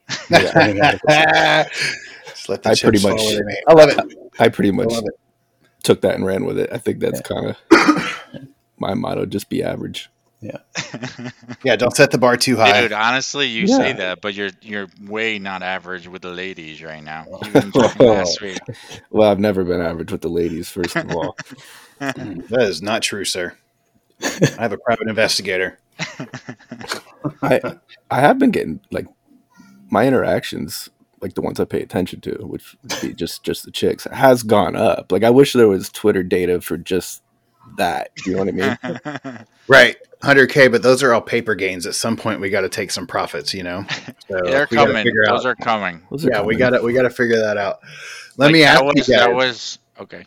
maintaining 0.31 0.81
adequacy. 0.81 1.71
Just 2.27 2.49
let 2.49 2.63
the 2.63 2.71
I 2.71 2.75
pretty 2.75 3.03
much- 3.07 3.21
where 3.21 3.37
they 3.37 3.43
may. 3.45 3.61
I 3.69 3.73
love 3.75 3.89
it. 3.91 4.19
I 4.39 4.49
pretty 4.49 4.71
much 4.73 4.89
love 4.89 5.05
it. 5.07 5.15
took 5.83 6.01
that 6.03 6.15
and 6.15 6.25
ran 6.27 6.45
with 6.45 6.59
it. 6.59 6.71
I 6.73 6.79
think 6.79 7.01
that's 7.01 7.21
kind 7.21 7.55
of 7.71 8.47
my 8.79 8.95
motto: 8.95 9.27
just 9.27 9.49
be 9.49 9.63
average. 9.63 10.09
Yeah, 10.41 10.57
yeah. 11.63 11.77
don't 11.77 11.95
set 11.95 12.11
the 12.11 12.19
bar 12.19 12.37
too 12.37 12.57
high. 12.57 12.81
Dude, 12.81 12.93
honestly, 12.93 13.47
you 13.47 13.67
Yeah. 13.67 13.77
say 13.77 13.93
that, 13.93 14.21
but 14.21 14.35
you're 14.35 14.51
you're 14.61 14.89
way 15.03 15.39
not 15.39 15.63
average 15.63 16.09
with 16.09 16.23
the 16.23 16.31
ladies 16.33 16.83
right 16.83 17.05
now. 17.05 17.27
Oh. 17.31 17.41
You 18.01 18.07
last 18.09 18.41
week. 18.41 18.59
Well, 19.11 19.31
I've 19.31 19.39
never 19.39 19.63
been 19.63 19.81
average 19.81 20.11
with 20.11 20.23
the 20.23 20.29
ladies. 20.31 20.69
First 20.69 20.97
of 20.97 21.15
all, 21.15 21.37
That 22.01 22.63
is 22.63 22.83
not 22.83 23.03
true, 23.03 23.25
sir. 23.25 23.57
I 24.21 24.57
have 24.63 24.73
a 24.73 24.79
private 24.79 25.07
investigator. 25.09 25.79
I 27.43 27.61
I 28.11 28.21
have 28.21 28.39
been 28.41 28.51
getting 28.51 28.81
like 28.91 29.07
my 29.93 30.07
interactions 30.07 30.89
like 31.21 31.35
the 31.35 31.41
ones 31.43 31.61
I 31.61 31.65
pay 31.67 31.81
attention 31.83 32.21
to, 32.23 32.33
which 32.47 32.75
would 32.83 33.01
be 33.01 33.15
just 33.15 33.45
just 33.45 33.65
the 33.65 33.71
chicks, 33.71 34.05
has 34.11 34.43
gone 34.43 34.75
up. 34.75 35.13
Like 35.13 35.23
I 35.23 35.31
wish 35.31 35.53
there 35.53 35.69
was 35.69 35.89
Twitter 35.91 36.23
data 36.25 36.61
for 36.61 36.77
just 36.77 37.23
that. 37.77 38.09
You 38.27 38.33
know 38.33 38.39
what 38.45 38.49
I 38.49 38.53
mean? 39.33 39.39
Right, 39.69 39.97
hundred 40.21 40.49
k, 40.49 40.67
but 40.67 40.83
those 40.83 41.05
are 41.05 41.15
all 41.15 41.21
paper 41.21 41.55
gains. 41.55 41.87
At 41.87 41.95
some 41.95 42.17
point, 42.17 42.41
we 42.41 42.51
got 42.51 42.63
to 42.63 42.69
take 42.69 42.91
some 42.91 43.07
profits. 43.07 43.55
You 43.55 43.63
know, 43.63 43.85
so 44.29 44.41
They're 44.45 44.67
coming. 44.67 44.97
figure 45.05 45.25
Those 45.29 45.47
out- 45.47 45.51
are 45.51 45.55
coming. 45.55 46.03
Those 46.11 46.27
are 46.27 46.31
yeah, 46.33 46.43
we 46.43 46.57
got 46.57 46.71
to 46.71 46.83
we 46.83 46.93
got 46.93 47.03
to 47.03 47.11
figure 47.11 47.39
that 47.39 47.57
out. 47.57 47.79
Let 48.37 48.47
Like, 48.47 48.53
me 48.53 48.65
ask 48.65 48.81
that 48.81 48.85
was, 48.87 49.09
you 49.09 49.15
guys. 49.15 49.25
That 49.25 49.35
was 49.35 49.79
okay. 50.01 50.25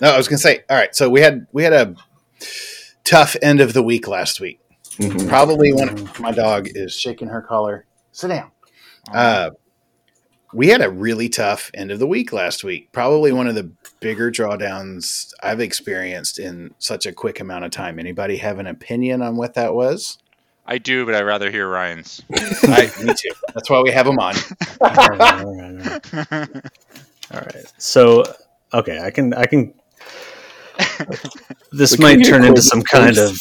No, 0.00 0.10
I 0.10 0.16
was 0.16 0.28
gonna 0.28 0.38
say. 0.38 0.60
All 0.70 0.76
right, 0.76 0.94
so 0.94 1.10
we 1.10 1.20
had 1.20 1.48
we 1.52 1.64
had 1.64 1.72
a 1.72 1.96
tough 3.02 3.34
end 3.42 3.60
of 3.60 3.72
the 3.72 3.82
week 3.82 4.06
last 4.06 4.40
week. 4.40 4.60
Mhm. 4.98 5.28
Probably 5.28 5.72
one. 5.72 6.08
My 6.20 6.30
dog 6.30 6.68
is 6.72 6.94
shaking 6.94 7.26
her 7.28 7.42
collar. 7.42 7.86
Sit 8.12 8.28
down. 8.28 8.52
Uh, 9.12 9.50
we 10.52 10.68
had 10.68 10.82
a 10.82 10.90
really 10.90 11.28
tough 11.28 11.70
end 11.74 11.90
of 11.90 11.98
the 11.98 12.06
week 12.06 12.32
last 12.32 12.64
week. 12.64 12.90
Probably 12.92 13.32
one 13.32 13.46
of 13.46 13.54
the 13.54 13.70
bigger 14.00 14.30
drawdowns 14.30 15.32
I've 15.42 15.60
experienced 15.60 16.38
in 16.38 16.74
such 16.78 17.06
a 17.06 17.12
quick 17.12 17.40
amount 17.40 17.64
of 17.64 17.70
time. 17.70 17.98
Anybody 17.98 18.36
have 18.38 18.58
an 18.58 18.66
opinion 18.66 19.22
on 19.22 19.36
what 19.36 19.54
that 19.54 19.74
was? 19.74 20.18
I 20.66 20.78
do, 20.78 21.04
but 21.04 21.14
I'd 21.14 21.24
rather 21.24 21.50
hear 21.50 21.68
Ryan's. 21.68 22.22
I, 22.32 22.90
me 23.02 23.14
too. 23.14 23.30
That's 23.54 23.68
why 23.70 23.80
we 23.80 23.90
have 23.90 24.06
him 24.06 24.18
on. 24.18 24.34
all 24.80 24.90
right, 24.90 25.20
all 25.20 25.56
right, 25.56 26.14
all 26.14 26.24
right. 26.30 26.66
All 27.32 27.40
right. 27.40 27.72
So, 27.78 28.24
okay, 28.72 29.00
I 29.00 29.10
can, 29.10 29.34
I 29.34 29.44
can. 29.46 29.74
This 31.72 31.96
We 31.96 32.02
might 32.02 32.18
get 32.18 32.26
turn 32.26 32.44
into 32.44 32.62
some 32.62 32.82
kind 32.82 33.16
of 33.16 33.38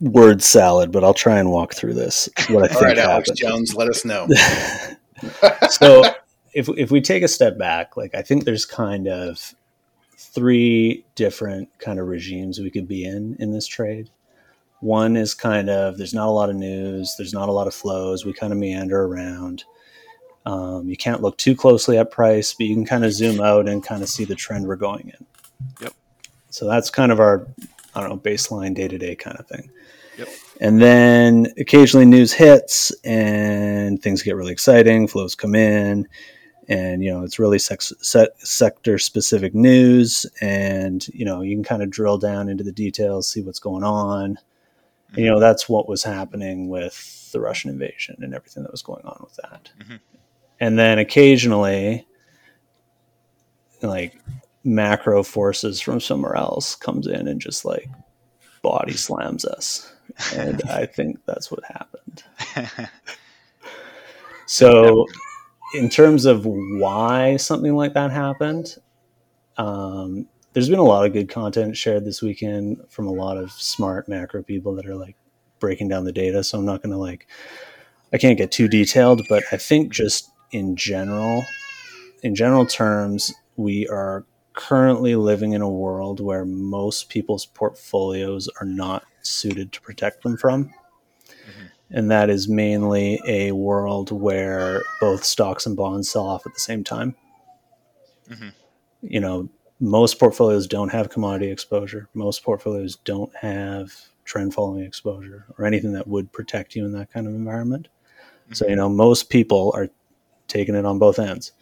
word 0.00 0.42
salad, 0.42 0.90
but 0.92 1.04
I'll 1.04 1.14
try 1.14 1.38
and 1.38 1.50
walk 1.50 1.74
through 1.74 1.94
this. 1.94 2.28
What 2.48 2.64
I 2.64 2.74
All 2.74 2.80
think 2.80 2.82
right, 2.82 2.98
Alex. 2.98 3.30
Jones, 3.32 3.74
let 3.74 3.88
us 3.88 4.04
know. 4.04 4.28
so 5.70 6.04
if 6.54 6.68
if 6.76 6.90
we 6.90 7.00
take 7.00 7.22
a 7.22 7.28
step 7.28 7.58
back, 7.58 7.96
like 7.96 8.14
I 8.14 8.22
think 8.22 8.44
there's 8.44 8.64
kind 8.64 9.08
of 9.08 9.54
three 10.16 11.04
different 11.14 11.68
kind 11.78 11.98
of 11.98 12.08
regimes 12.08 12.58
we 12.60 12.70
could 12.70 12.88
be 12.88 13.04
in 13.04 13.36
in 13.38 13.52
this 13.52 13.66
trade. 13.66 14.10
One 14.80 15.16
is 15.16 15.34
kind 15.34 15.68
of 15.68 15.98
there's 15.98 16.14
not 16.14 16.28
a 16.28 16.30
lot 16.30 16.50
of 16.50 16.56
news, 16.56 17.14
there's 17.18 17.34
not 17.34 17.48
a 17.48 17.52
lot 17.52 17.66
of 17.66 17.74
flows. 17.74 18.24
We 18.24 18.32
kind 18.32 18.52
of 18.52 18.58
meander 18.58 19.04
around. 19.04 19.64
Um, 20.46 20.88
you 20.88 20.96
can't 20.96 21.20
look 21.20 21.36
too 21.36 21.54
closely 21.54 21.98
at 21.98 22.10
price, 22.10 22.54
but 22.54 22.64
you 22.64 22.74
can 22.74 22.86
kind 22.86 23.04
of 23.04 23.12
zoom 23.12 23.40
out 23.40 23.68
and 23.68 23.84
kind 23.84 24.02
of 24.02 24.08
see 24.08 24.24
the 24.24 24.34
trend 24.34 24.66
we're 24.66 24.76
going 24.76 25.12
in. 25.18 25.26
Yep. 25.82 25.92
So 26.48 26.66
that's 26.66 26.88
kind 26.88 27.12
of 27.12 27.20
our 27.20 27.46
I 27.94 28.00
don't 28.00 28.10
know 28.10 28.18
baseline 28.18 28.74
day 28.74 28.88
to 28.88 28.98
day 28.98 29.14
kind 29.14 29.36
of 29.38 29.46
thing. 29.46 29.70
Yep. 30.18 30.28
And 30.60 30.80
then 30.82 31.46
occasionally 31.58 32.06
news 32.06 32.32
hits 32.32 32.92
and 33.04 34.02
things 34.02 34.22
get 34.22 34.36
really 34.36 34.52
exciting, 34.52 35.08
flows 35.08 35.34
come 35.34 35.54
in, 35.54 36.06
and 36.68 37.02
you 37.02 37.10
know 37.10 37.22
it's 37.24 37.38
really 37.38 37.58
sex, 37.58 37.92
set, 38.00 38.38
sector 38.38 38.98
specific 38.98 39.54
news, 39.54 40.26
and 40.40 41.06
you 41.08 41.24
know 41.24 41.40
you 41.40 41.56
can 41.56 41.64
kind 41.64 41.82
of 41.82 41.90
drill 41.90 42.18
down 42.18 42.48
into 42.48 42.64
the 42.64 42.72
details, 42.72 43.28
see 43.28 43.42
what's 43.42 43.58
going 43.58 43.84
on. 43.84 44.38
And, 45.12 45.18
you 45.18 45.30
know 45.30 45.40
that's 45.40 45.68
what 45.68 45.88
was 45.88 46.02
happening 46.02 46.68
with 46.68 47.32
the 47.32 47.40
Russian 47.40 47.70
invasion 47.70 48.16
and 48.20 48.34
everything 48.34 48.62
that 48.62 48.72
was 48.72 48.82
going 48.82 49.04
on 49.04 49.18
with 49.22 49.36
that. 49.36 49.70
Mhm. 49.78 50.00
And 50.60 50.78
then 50.78 50.98
occasionally, 50.98 52.06
like 53.82 54.20
macro 54.64 55.22
forces 55.22 55.80
from 55.80 56.00
somewhere 56.00 56.36
else 56.36 56.74
comes 56.74 57.06
in 57.06 57.26
and 57.28 57.40
just 57.40 57.64
like 57.64 57.88
body 58.62 58.92
slams 58.92 59.44
us. 59.44 59.92
And 60.34 60.62
i 60.70 60.86
think 60.86 61.18
that's 61.26 61.50
what 61.50 61.64
happened. 61.64 62.22
So 64.46 65.06
in 65.76 65.88
terms 65.88 66.24
of 66.24 66.44
why 66.44 67.36
something 67.36 67.76
like 67.76 67.94
that 67.94 68.10
happened 68.10 68.74
um, 69.56 70.26
there's 70.52 70.68
been 70.68 70.80
a 70.80 70.84
lot 70.84 71.06
of 71.06 71.12
good 71.12 71.28
content 71.28 71.76
shared 71.76 72.04
this 72.04 72.20
weekend 72.20 72.78
from 72.88 73.06
a 73.06 73.12
lot 73.12 73.36
of 73.36 73.52
smart 73.52 74.08
macro 74.08 74.42
people 74.42 74.74
that 74.74 74.86
are 74.86 74.96
like 74.96 75.14
breaking 75.60 75.86
down 75.86 76.04
the 76.04 76.12
data. 76.12 76.42
So 76.42 76.58
i'm 76.58 76.64
not 76.64 76.82
going 76.82 76.90
to 76.92 76.98
like 76.98 77.28
i 78.12 78.18
can't 78.18 78.38
get 78.38 78.50
too 78.50 78.66
detailed 78.66 79.22
but 79.28 79.44
i 79.52 79.56
think 79.56 79.92
just 79.92 80.28
in 80.50 80.74
general 80.74 81.44
in 82.24 82.34
general 82.34 82.66
terms 82.66 83.32
we 83.56 83.86
are 83.86 84.24
currently 84.54 85.14
living 85.14 85.52
in 85.52 85.62
a 85.62 85.70
world 85.70 86.20
where 86.20 86.44
most 86.44 87.08
people's 87.08 87.46
portfolios 87.46 88.48
are 88.60 88.66
not 88.66 89.04
suited 89.22 89.72
to 89.72 89.80
protect 89.80 90.22
them 90.22 90.36
from. 90.36 90.72
And 91.92 92.10
that 92.10 92.30
is 92.30 92.48
mainly 92.48 93.20
a 93.26 93.52
world 93.52 94.12
where 94.12 94.82
both 95.00 95.24
stocks 95.24 95.66
and 95.66 95.76
bonds 95.76 96.10
sell 96.10 96.26
off 96.26 96.46
at 96.46 96.54
the 96.54 96.60
same 96.60 96.84
time. 96.84 97.16
Mhm. 98.28 98.52
You 99.02 99.20
know, 99.20 99.48
most 99.80 100.18
portfolios 100.18 100.66
don't 100.66 100.90
have 100.90 101.08
commodity 101.08 101.50
exposure. 101.50 102.08
Most 102.14 102.44
portfolios 102.44 102.96
don't 102.96 103.34
have 103.36 103.92
trend 104.24 104.54
following 104.54 104.84
exposure 104.84 105.46
or 105.58 105.64
anything 105.64 105.92
that 105.92 106.06
would 106.06 106.30
protect 106.32 106.76
you 106.76 106.84
in 106.84 106.92
that 106.92 107.10
kind 107.12 107.26
of 107.26 107.34
environment. 107.34 107.88
So, 108.52 108.66
you 108.68 108.76
know, 108.76 108.88
most 108.88 109.30
people 109.30 109.72
are 109.74 109.88
taking 110.48 110.74
it 110.74 110.84
on 110.84 110.98
both 110.98 111.18
ends. 111.18 111.52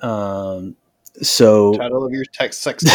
Um, 0.00 0.76
so 1.22 1.74
Title 1.74 2.04
of 2.04 2.12
your 2.12 2.24
text 2.32 2.62
sex. 2.62 2.82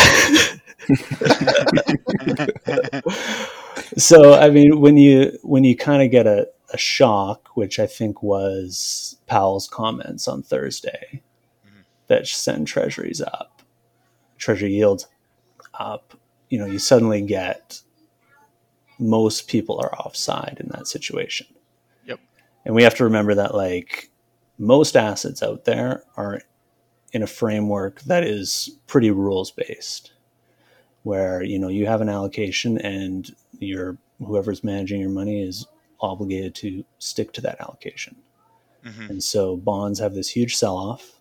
so 3.97 4.33
I 4.33 4.49
mean, 4.49 4.79
when 4.79 4.97
you 4.97 5.37
when 5.43 5.63
you 5.63 5.75
kind 5.75 6.01
of 6.01 6.11
get 6.11 6.27
a, 6.27 6.47
a 6.73 6.77
shock, 6.77 7.49
which 7.55 7.79
I 7.79 7.87
think 7.87 8.23
was 8.23 9.17
Powell's 9.27 9.67
comments 9.67 10.27
on 10.27 10.43
Thursday, 10.43 11.21
mm-hmm. 11.65 11.81
that 12.07 12.27
send 12.27 12.67
treasuries 12.67 13.21
up, 13.21 13.61
treasury 14.37 14.73
yields 14.73 15.07
up. 15.73 16.17
You 16.49 16.59
know, 16.59 16.65
you 16.65 16.79
suddenly 16.79 17.21
get 17.21 17.81
most 18.99 19.47
people 19.47 19.79
are 19.79 19.93
offside 19.93 20.57
in 20.59 20.69
that 20.69 20.87
situation. 20.87 21.47
Yep. 22.05 22.19
And 22.65 22.75
we 22.75 22.83
have 22.83 22.95
to 22.95 23.03
remember 23.03 23.35
that 23.35 23.55
like 23.55 24.09
most 24.57 24.95
assets 24.95 25.43
out 25.43 25.65
there 25.65 26.03
are 26.15 26.41
in 27.15 27.23
a 27.23 27.27
framework 27.27 28.01
that 28.01 28.23
is 28.23 28.77
pretty 28.87 29.09
rules 29.09 29.49
based 29.49 30.11
where 31.03 31.41
you 31.43 31.57
know 31.57 31.69
you 31.69 31.85
have 31.87 32.01
an 32.01 32.09
allocation 32.09 32.77
and 32.79 33.33
your 33.59 33.97
whoever's 34.19 34.63
managing 34.63 34.99
your 34.99 35.09
money 35.21 35.41
is 35.41 35.65
obligated 36.01 36.53
to 36.53 36.83
stick 36.99 37.31
to 37.31 37.41
that 37.41 37.59
allocation. 37.61 38.15
Mhm. 38.85 39.09
and 39.11 39.23
so 39.23 39.55
bonds 39.55 39.99
have 39.99 40.13
this 40.13 40.29
huge 40.29 40.55
sell 40.55 40.77
off 40.77 41.19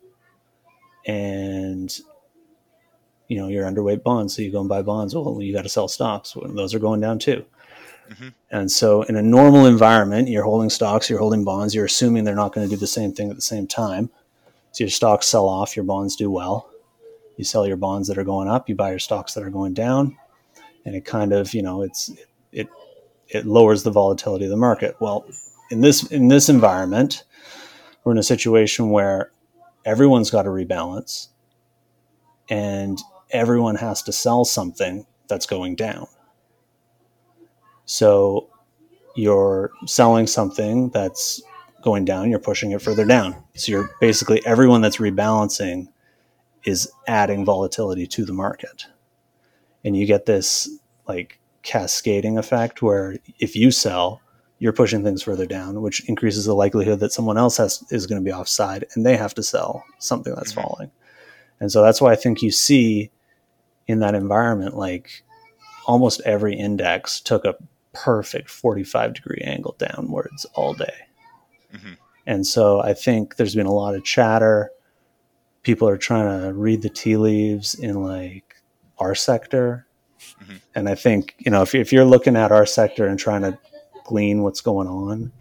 and 1.06 2.00
you 3.28 3.36
know 3.38 3.48
you're 3.48 3.64
underweight 3.64 4.02
bonds 4.02 4.34
so 4.34 4.42
you 4.42 4.50
go 4.50 4.60
and 4.60 4.68
buy 4.68 4.82
bonds. 4.82 5.14
Well 5.14 5.40
you 5.40 5.52
got 5.54 5.62
to 5.62 5.68
sell 5.68 5.88
stocks. 5.88 6.34
Those 6.44 6.74
are 6.74 6.78
going 6.78 7.00
down 7.00 7.18
too. 7.18 7.44
Mhm. 8.10 8.34
and 8.50 8.70
so 8.70 9.02
in 9.04 9.16
a 9.16 9.22
normal 9.22 9.64
environment 9.64 10.28
you're 10.28 10.44
holding 10.44 10.68
stocks 10.68 11.08
you're 11.08 11.18
holding 11.18 11.42
bonds 11.42 11.74
you're 11.74 11.86
assuming 11.86 12.24
they're 12.24 12.34
not 12.44 12.52
going 12.52 12.66
to 12.68 12.74
do 12.74 12.78
the 12.78 12.86
same 12.98 13.12
thing 13.14 13.30
at 13.30 13.36
the 13.36 13.40
same 13.54 13.66
time 13.66 14.10
so 14.74 14.82
your 14.82 14.90
stocks 14.90 15.26
sell 15.28 15.48
off? 15.48 15.76
Your 15.76 15.84
bonds 15.84 16.16
do 16.16 16.30
well. 16.30 16.68
You 17.36 17.44
sell 17.44 17.66
your 17.66 17.76
bonds 17.76 18.08
that 18.08 18.18
are 18.18 18.24
going 18.24 18.48
up 18.48 18.68
you 18.68 18.74
buy 18.74 18.90
your 18.90 18.98
stocks 18.98 19.34
that 19.34 19.44
are 19.44 19.50
going 19.50 19.72
down 19.72 20.16
and 20.84 20.94
it 20.94 21.04
kind 21.04 21.32
of 21.32 21.54
you 21.54 21.62
know 21.62 21.82
it's 21.82 22.10
it 22.52 22.68
it 23.28 23.46
lowers 23.46 23.82
the 23.84 23.90
volatility 23.90 24.44
of 24.44 24.50
the 24.50 24.56
market. 24.56 24.96
Well 25.00 25.24
in 25.70 25.80
this 25.80 26.10
in 26.10 26.28
this 26.28 26.48
environment 26.48 27.24
we're 28.02 28.12
in 28.12 28.18
a 28.18 28.22
situation 28.22 28.90
where 28.90 29.30
everyone's 29.84 30.30
got 30.30 30.42
to 30.42 30.50
rebalance 30.50 31.28
and 32.48 33.00
everyone 33.30 33.76
has 33.76 34.02
to 34.02 34.12
sell 34.12 34.44
something 34.44 35.06
that's 35.28 35.46
going 35.46 35.76
down. 35.76 36.06
So 37.86 38.50
you're 39.14 39.70
selling 39.86 40.26
something 40.26 40.90
that's 40.90 41.42
going 41.84 42.04
down 42.04 42.30
you're 42.30 42.38
pushing 42.38 42.72
it 42.72 42.82
further 42.82 43.04
down. 43.04 43.36
So 43.54 43.70
you're 43.70 43.90
basically 44.00 44.44
everyone 44.46 44.80
that's 44.80 44.96
rebalancing 44.96 45.86
is 46.64 46.90
adding 47.06 47.44
volatility 47.44 48.06
to 48.08 48.24
the 48.24 48.32
market. 48.32 48.86
And 49.84 49.96
you 49.96 50.06
get 50.06 50.24
this 50.26 50.68
like 51.06 51.38
cascading 51.62 52.38
effect 52.38 52.82
where 52.82 53.16
if 53.38 53.54
you 53.54 53.70
sell 53.70 54.20
you're 54.58 54.72
pushing 54.72 55.02
things 55.04 55.22
further 55.22 55.46
down 55.46 55.82
which 55.82 56.08
increases 56.08 56.44
the 56.46 56.54
likelihood 56.54 57.00
that 57.00 57.12
someone 57.12 57.36
else 57.36 57.56
has 57.58 57.82
is 57.90 58.06
going 58.06 58.20
to 58.20 58.24
be 58.24 58.32
offside 58.32 58.84
and 58.94 59.04
they 59.04 59.16
have 59.16 59.34
to 59.34 59.42
sell 59.42 59.84
something 59.98 60.34
that's 60.34 60.52
Mhm. 60.52 60.62
falling. 60.62 60.90
And 61.60 61.70
so 61.72 61.82
that's 61.82 62.00
why 62.00 62.12
i 62.12 62.16
think 62.16 62.42
you 62.42 62.50
see 62.50 63.10
in 63.86 63.98
that 64.00 64.14
environment 64.14 64.74
like 64.76 65.22
almost 65.86 66.20
every 66.24 66.54
index 66.54 67.20
took 67.20 67.44
a 67.44 67.56
perfect 67.92 68.48
45 68.50 69.14
degree 69.14 69.42
angle 69.44 69.76
downwards 69.78 70.46
all 70.54 70.72
day 70.74 70.94
Mhm. 71.74 71.96
and 72.26 72.46
so 72.46 72.80
i 72.80 72.92
think 72.94 73.36
there's 73.36 73.54
been 73.54 73.66
a 73.66 73.72
lot 73.72 73.94
of 73.94 74.04
chatter 74.04 74.70
people 75.62 75.88
are 75.88 75.96
trying 75.98 76.40
to 76.42 76.52
read 76.54 76.82
the 76.82 76.88
tea 76.88 77.16
leaves 77.16 77.74
in 77.74 78.02
like 78.02 78.56
our 78.98 79.14
sector 79.14 79.86
Mhm. 80.42 80.60
and 80.74 80.88
i 80.88 80.94
think 80.94 81.34
you 81.38 81.50
know 81.50 81.62
if, 81.62 81.74
if 81.74 81.92
you're 81.92 82.04
looking 82.04 82.36
at 82.36 82.52
our 82.52 82.64
sector 82.66 83.06
and 83.06 83.18
trying 83.18 83.42
to 83.42 83.58
glean 84.04 84.42
what's 84.42 84.60
going 84.60 84.88
on 84.88 85.32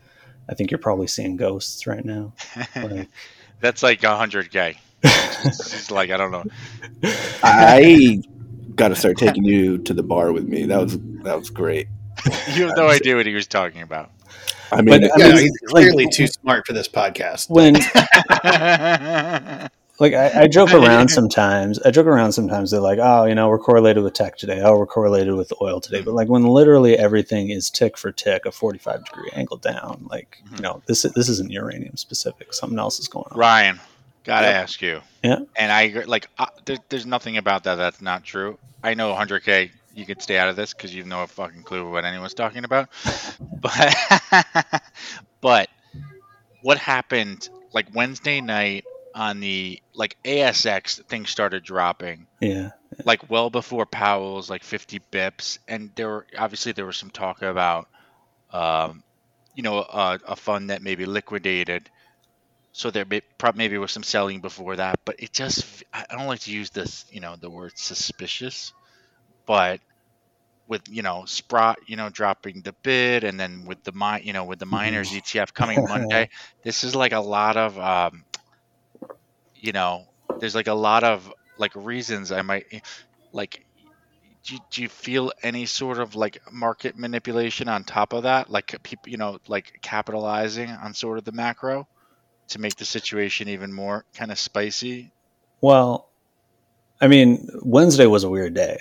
i 0.50 0.54
think 0.54 0.72
you're 0.72 0.78
probably 0.80 1.08
seeing 1.08 1.36
ghosts 1.38 1.86
right 1.88 2.04
now 2.06 2.34
like 2.75 3.08
That's 3.62 3.82
like 3.84 4.02
hundred 4.04 4.52
k. 4.52 4.75
It's 5.46 5.90
like 5.92 6.10
I 6.12 6.18
don't 6.18 6.32
know. 6.32 6.44
I 7.44 8.22
got 8.75 8.90
to 8.90 8.96
start 8.96 9.18
taking 9.18 9.44
you 9.46 9.78
to 9.80 9.94
the 9.94 10.04
bar 10.04 10.32
with 10.34 10.46
me. 10.48 10.66
That 10.66 10.80
was 10.82 10.98
that 11.24 11.38
was 11.38 11.50
great. 11.50 11.88
You 12.56 12.68
have 12.68 12.75
no 12.78 12.88
idea 12.98 13.16
what 13.16 13.25
he 13.25 13.34
was 13.34 13.48
talking 13.48 13.82
about. 13.82 14.12
I 14.72 14.82
mean, 14.82 15.02
But, 15.02 15.12
I 15.22 15.28
mean, 15.28 15.38
he's 15.38 15.52
like- 15.64 15.70
clearly 15.70 16.08
too 16.10 16.28
smart 16.28 16.66
for 16.66 16.74
this 16.74 16.88
podcast. 16.88 17.50
when 17.50 17.74
like 20.00 20.14
I, 20.14 20.44
I 20.44 20.48
joke 20.48 20.74
around 20.74 21.10
sometimes. 21.20 21.80
I 21.84 21.92
joke 21.92 22.08
around 22.08 22.32
sometimes. 22.32 22.72
They're 22.72 22.80
like, 22.80 23.00
oh, 23.02 23.26
you 23.26 23.36
know, 23.36 23.50
we're 23.50 23.60
correlated 23.60 24.04
with 24.04 24.14
tech 24.14 24.38
today. 24.38 24.62
Oh, 24.64 24.78
we're 24.78 24.88
correlated 24.88 25.36
with 25.36 25.54
oil 25.62 25.80
today. 25.80 26.02
But 26.02 26.14
like 26.16 26.28
when 26.28 26.44
literally 26.46 26.98
everything 26.98 27.50
is 27.52 27.70
tick 27.70 27.98
for 27.98 28.12
tick, 28.12 28.46
a 28.46 28.52
forty-five 28.52 29.06
degree 29.06 29.30
angle 29.34 29.58
down. 29.58 30.08
Like 30.10 30.42
you 30.56 30.62
know, 30.62 30.82
this 30.88 31.04
this 31.04 31.30
isn't 31.30 31.52
uranium 31.52 31.98
specific. 31.98 32.54
Something 32.54 32.80
else 32.80 33.00
is 33.00 33.08
going 33.08 33.28
on. 33.32 33.38
Ryan, 33.38 33.80
gotta 34.24 34.48
Yep. 34.48 34.56
ask 34.56 34.82
you. 34.82 35.02
Yeah. 35.24 35.40
And 35.56 35.72
I 35.72 35.84
agree- 35.84 36.06
like 36.06 36.28
uh, 36.40 36.48
there, 36.66 36.78
there's 36.90 37.06
nothing 37.06 37.38
about 37.38 37.64
that 37.66 37.76
that's 37.76 38.02
not 38.02 38.24
true. 38.24 38.58
I 38.84 38.96
know 38.96 39.14
100k. 39.14 39.70
You 39.94 40.06
could 40.06 40.22
stay 40.22 40.38
out 40.38 40.50
of 40.50 40.56
this 40.58 40.74
because 40.74 40.94
you 40.94 41.02
have 41.02 41.08
no 41.08 41.26
fucking 41.28 41.64
clue 41.64 41.90
what 41.92 42.06
anyone's 42.06 42.34
talking 42.36 42.66
about. 42.66 42.90
But 43.62 43.96
but 45.42 45.70
what 46.62 46.78
happened 46.78 47.48
like 47.74 47.88
Wednesday 47.94 48.42
night 48.42 48.86
on 49.14 49.40
the 49.40 49.82
like 49.94 50.18
ASX 50.26 51.04
things 51.06 51.30
started 51.30 51.64
dropping 51.64 52.28
Yeah. 52.42 52.72
like 53.04 53.30
well 53.30 53.50
before 53.50 53.86
Powell's 53.86 54.50
like 54.50 54.64
50 54.64 55.00
bips, 55.12 55.60
and 55.68 55.92
there 55.96 56.08
were 56.10 56.28
obviously 56.38 56.72
there 56.74 56.86
was 56.86 56.98
some 56.98 57.12
talk 57.12 57.42
about, 57.42 57.88
um, 58.52 59.04
you 59.56 59.64
know, 59.64 59.80
a, 59.80 60.20
a 60.28 60.36
fund 60.36 60.70
that 60.70 60.82
maybe 60.82 61.06
liquidated. 61.06 61.90
So 62.74 62.92
there 62.92 63.06
may, 63.06 63.22
prob- 63.38 63.56
maybe 63.56 63.78
was 63.78 63.92
some 63.92 64.04
selling 64.04 64.42
before 64.42 64.76
that, 64.78 65.00
but 65.06 65.16
it 65.20 65.32
just 65.34 65.84
I 65.94 66.06
I 66.10 66.16
don't 66.18 66.28
like 66.28 66.42
to 66.42 66.52
use 66.52 66.70
this, 66.72 67.06
you 67.12 67.22
know, 67.22 67.36
the 67.36 67.50
word 67.50 67.74
suspicious, 67.78 68.74
but 69.46 69.80
with 70.68 70.82
you 70.90 71.02
know 71.02 71.24
Sprott, 71.26 71.80
you 71.88 71.96
know, 71.96 72.10
dropping 72.10 72.62
the 72.62 72.74
bid, 72.84 73.24
and 73.24 73.40
then 73.40 73.66
with 73.66 73.84
the 73.84 73.92
mine, 73.92 74.22
you 74.24 74.34
know, 74.34 74.46
with 74.46 74.60
the 74.60 74.66
miners 74.66 75.12
ETF 75.12 75.54
coming 75.54 75.84
Monday, 75.84 76.30
this 76.64 76.84
is 76.84 76.96
like 76.96 77.12
a 77.12 77.20
lot 77.20 77.58
of, 77.58 77.78
um, 77.80 78.24
you 79.56 79.72
know, 79.72 80.06
there's 80.40 80.56
like 80.56 80.68
a 80.68 80.74
lot 80.74 81.04
of 81.04 81.32
like 81.58 81.72
reasons 81.76 82.32
I 82.32 82.42
might 82.42 82.84
like 83.32 83.66
do 84.44 84.56
you, 84.56 84.60
do 84.72 84.82
you 84.82 84.90
feel 84.90 85.32
any 85.42 85.66
sort 85.66 86.00
of 86.00 86.16
like 86.16 86.42
market 86.52 86.98
manipulation 86.98 87.70
on 87.70 87.84
top 87.86 88.12
of 88.12 88.24
that? 88.24 88.50
Like 88.50 88.82
people 88.84 89.10
you 89.10 89.18
know 89.18 89.40
like 89.48 89.80
capitalizing 89.82 90.70
on 90.70 90.94
sort 90.94 91.18
of 91.18 91.24
the 91.24 91.32
macro 91.32 91.88
to 92.50 92.60
make 92.60 92.76
the 92.76 92.86
situation 92.86 93.50
even 93.50 93.74
more 93.74 94.06
kind 94.14 94.32
of 94.32 94.40
spicy? 94.40 95.12
Well, 95.62 96.10
I 97.02 97.08
mean, 97.08 97.50
Wednesday 97.62 98.06
was 98.06 98.24
a 98.24 98.30
weird 98.30 98.54
day. 98.54 98.78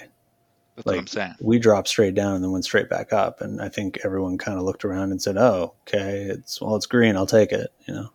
That's 0.74 0.86
what 0.86 0.98
i'm 0.98 1.06
saying 1.06 1.34
We 1.40 1.58
dropped 1.58 1.88
straight 1.88 2.14
down 2.14 2.34
and 2.34 2.44
then 2.44 2.50
went 2.50 2.64
straight 2.64 2.88
back 2.88 3.12
up, 3.12 3.40
and 3.40 3.60
I 3.60 3.68
think 3.68 3.98
everyone 4.04 4.38
kind 4.38 4.58
of 4.58 4.64
looked 4.64 4.84
around 4.84 5.10
and 5.10 5.20
said, 5.20 5.36
"Oh, 5.36 5.74
okay, 5.86 6.22
it's 6.22 6.60
well, 6.60 6.76
it's 6.76 6.86
green. 6.86 7.16
I'll 7.16 7.26
take 7.26 7.52
it." 7.52 7.72
You 7.86 7.94
know. 7.94 8.10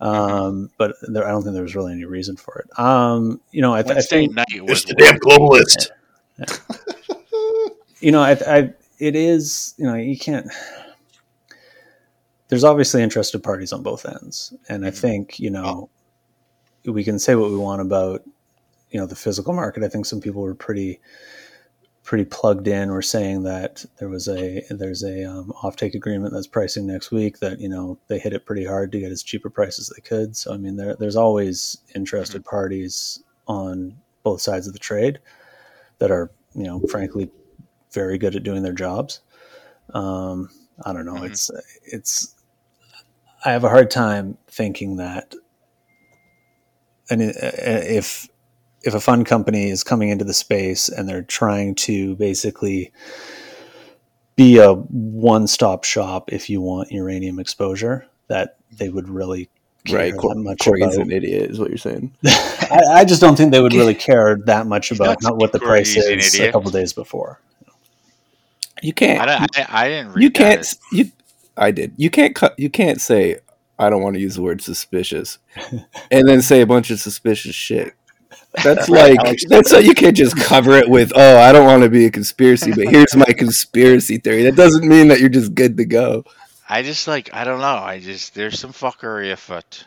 Um, 0.00 0.70
but 0.76 0.94
there, 1.08 1.26
I 1.26 1.30
don't 1.30 1.42
think 1.42 1.54
there 1.54 1.62
was 1.62 1.74
really 1.74 1.92
any 1.92 2.04
reason 2.04 2.36
for 2.36 2.58
it. 2.58 2.78
Um, 2.78 3.40
you 3.50 3.62
know, 3.62 3.74
I, 3.74 3.82
th- 3.82 3.92
I 3.92 3.94
Wednesday 3.94 4.26
think 4.26 4.34
night 4.34 4.62
was 4.62 4.82
It's 4.82 4.84
the 4.84 4.94
damn 4.94 5.18
globalist. 5.18 5.90
you 8.00 8.12
know, 8.12 8.20
I, 8.20 8.32
I, 8.32 8.74
it 8.98 9.16
is, 9.16 9.74
you 9.78 9.86
know, 9.86 9.94
you 9.94 10.18
can't. 10.18 10.46
There's 12.48 12.64
obviously 12.64 13.02
interested 13.02 13.42
parties 13.42 13.72
on 13.72 13.82
both 13.82 14.06
ends, 14.06 14.54
and 14.68 14.86
I 14.86 14.90
think 14.90 15.40
you 15.40 15.50
know, 15.50 15.88
we 16.84 17.02
can 17.02 17.18
say 17.18 17.34
what 17.34 17.50
we 17.50 17.56
want 17.56 17.80
about, 17.80 18.22
you 18.90 19.00
know, 19.00 19.06
the 19.06 19.16
physical 19.16 19.52
market. 19.52 19.82
I 19.82 19.88
think 19.88 20.06
some 20.06 20.20
people 20.20 20.42
were 20.42 20.54
pretty, 20.54 21.00
pretty 22.06 22.24
plugged 22.24 22.68
in. 22.68 22.90
Were 22.90 23.02
saying 23.02 23.42
that 23.42 23.84
there 23.98 24.08
was 24.08 24.28
a 24.28 24.62
there's 24.70 25.02
a 25.02 25.24
um, 25.24 25.52
offtake 25.62 25.94
agreement 25.94 26.32
that's 26.32 26.46
pricing 26.46 26.86
next 26.86 27.10
week. 27.10 27.40
That 27.40 27.60
you 27.60 27.68
know 27.68 27.98
they 28.08 28.18
hit 28.18 28.32
it 28.32 28.46
pretty 28.46 28.64
hard 28.64 28.92
to 28.92 29.00
get 29.00 29.12
as 29.12 29.22
cheap 29.22 29.44
a 29.44 29.50
price 29.50 29.78
as 29.78 29.88
they 29.94 30.00
could. 30.00 30.36
So 30.36 30.54
I 30.54 30.56
mean, 30.56 30.76
there, 30.76 30.96
there's 30.96 31.16
always 31.16 31.78
interested 31.94 32.44
parties 32.44 33.22
on 33.48 33.94
both 34.22 34.40
sides 34.40 34.66
of 34.66 34.72
the 34.72 34.78
trade 34.78 35.18
that 35.98 36.10
are 36.10 36.30
you 36.54 36.64
know 36.64 36.80
frankly 36.88 37.30
very 37.92 38.18
good 38.18 38.36
at 38.36 38.44
doing 38.44 38.62
their 38.62 38.72
jobs. 38.72 39.20
Um, 39.94 40.50
I 40.84 40.92
don't 40.92 41.06
know. 41.06 41.14
Mhm. 41.14 41.30
It's 41.30 41.50
it's. 41.84 42.34
I 43.44 43.52
have 43.52 43.64
a 43.64 43.68
hard 43.68 43.90
time 43.90 44.38
thinking 44.48 44.96
that, 44.96 45.34
and 47.10 47.20
if 47.22 48.28
if 48.86 48.94
a 48.94 49.00
fund 49.00 49.26
company 49.26 49.68
is 49.70 49.82
coming 49.84 50.08
into 50.10 50.24
the 50.24 50.34
space 50.34 50.88
and 50.88 51.08
they're 51.08 51.22
trying 51.22 51.74
to 51.74 52.14
basically 52.16 52.92
be 54.36 54.58
a 54.58 54.72
one 54.74 55.46
stop 55.46 55.84
shop 55.84 56.32
if 56.32 56.48
you 56.50 56.60
want 56.60 56.90
uranium 56.92 57.38
exposure, 57.38 58.06
that 58.28 58.56
they 58.72 58.88
would 58.88 59.08
really 59.08 59.48
care 59.86 59.98
right? 59.98 60.12
that 60.12 60.18
Cor- 60.20 60.34
much 60.34 60.58
Corey's 60.60 60.94
about. 60.96 61.06
an 61.06 61.12
idiot, 61.12 61.50
is 61.50 61.58
what 61.58 61.68
you're 61.70 61.78
saying. 61.78 62.14
I, 62.26 62.80
I 62.88 63.04
just 63.04 63.20
don't 63.20 63.36
think 63.36 63.52
they 63.52 63.60
would 63.60 63.72
really 63.74 63.94
care 63.94 64.36
that 64.46 64.66
much 64.66 64.90
about 64.90 65.22
not 65.22 65.32
not 65.32 65.36
what 65.38 65.52
the 65.52 65.58
Corey, 65.58 65.70
price 65.70 65.94
he's 65.94 66.06
an 66.06 66.18
is 66.18 66.34
a 66.34 66.38
idiot. 66.38 66.52
couple 66.52 66.70
days 66.70 66.92
before. 66.92 67.40
You 68.82 68.92
can't. 68.92 69.20
I, 69.20 69.26
don't, 69.26 69.58
I, 69.58 69.66
I 69.84 69.88
didn't 69.88 70.12
read 70.12 70.22
you 70.22 70.30
can't. 70.30 70.60
as- 70.60 70.78
You. 70.92 71.10
I 71.56 71.70
did. 71.70 71.94
You 71.96 72.10
can't. 72.10 72.34
cut. 72.34 72.58
You 72.58 72.68
can't 72.68 73.00
say. 73.00 73.38
I 73.78 73.88
don't 73.90 74.02
want 74.02 74.14
to 74.16 74.20
use 74.20 74.36
the 74.36 74.42
word 74.42 74.60
suspicious, 74.62 75.38
and 76.10 76.28
then 76.28 76.42
say 76.42 76.60
a 76.62 76.66
bunch 76.66 76.90
of 76.90 77.00
suspicious 77.00 77.54
shit. 77.54 77.94
That's 78.64 78.88
like 78.88 79.18
that's 79.48 79.70
how 79.70 79.78
you 79.78 79.92
can't 79.94 80.16
just 80.16 80.34
cover 80.34 80.78
it 80.78 80.88
with 80.88 81.12
oh 81.14 81.38
I 81.38 81.52
don't 81.52 81.66
want 81.66 81.82
to 81.82 81.90
be 81.90 82.06
a 82.06 82.10
conspiracy, 82.10 82.72
but 82.72 82.88
here's 82.88 83.14
my 83.14 83.26
conspiracy 83.26 84.16
theory. 84.16 84.44
That 84.44 84.56
doesn't 84.56 84.88
mean 84.88 85.08
that 85.08 85.20
you're 85.20 85.28
just 85.28 85.54
good 85.54 85.76
to 85.76 85.84
go. 85.84 86.24
I 86.66 86.82
just 86.82 87.06
like 87.06 87.28
I 87.34 87.44
don't 87.44 87.60
know. 87.60 87.66
I 87.66 88.00
just 88.00 88.34
there's 88.34 88.58
some 88.58 88.72
fuckery 88.72 89.30
afoot, 89.30 89.86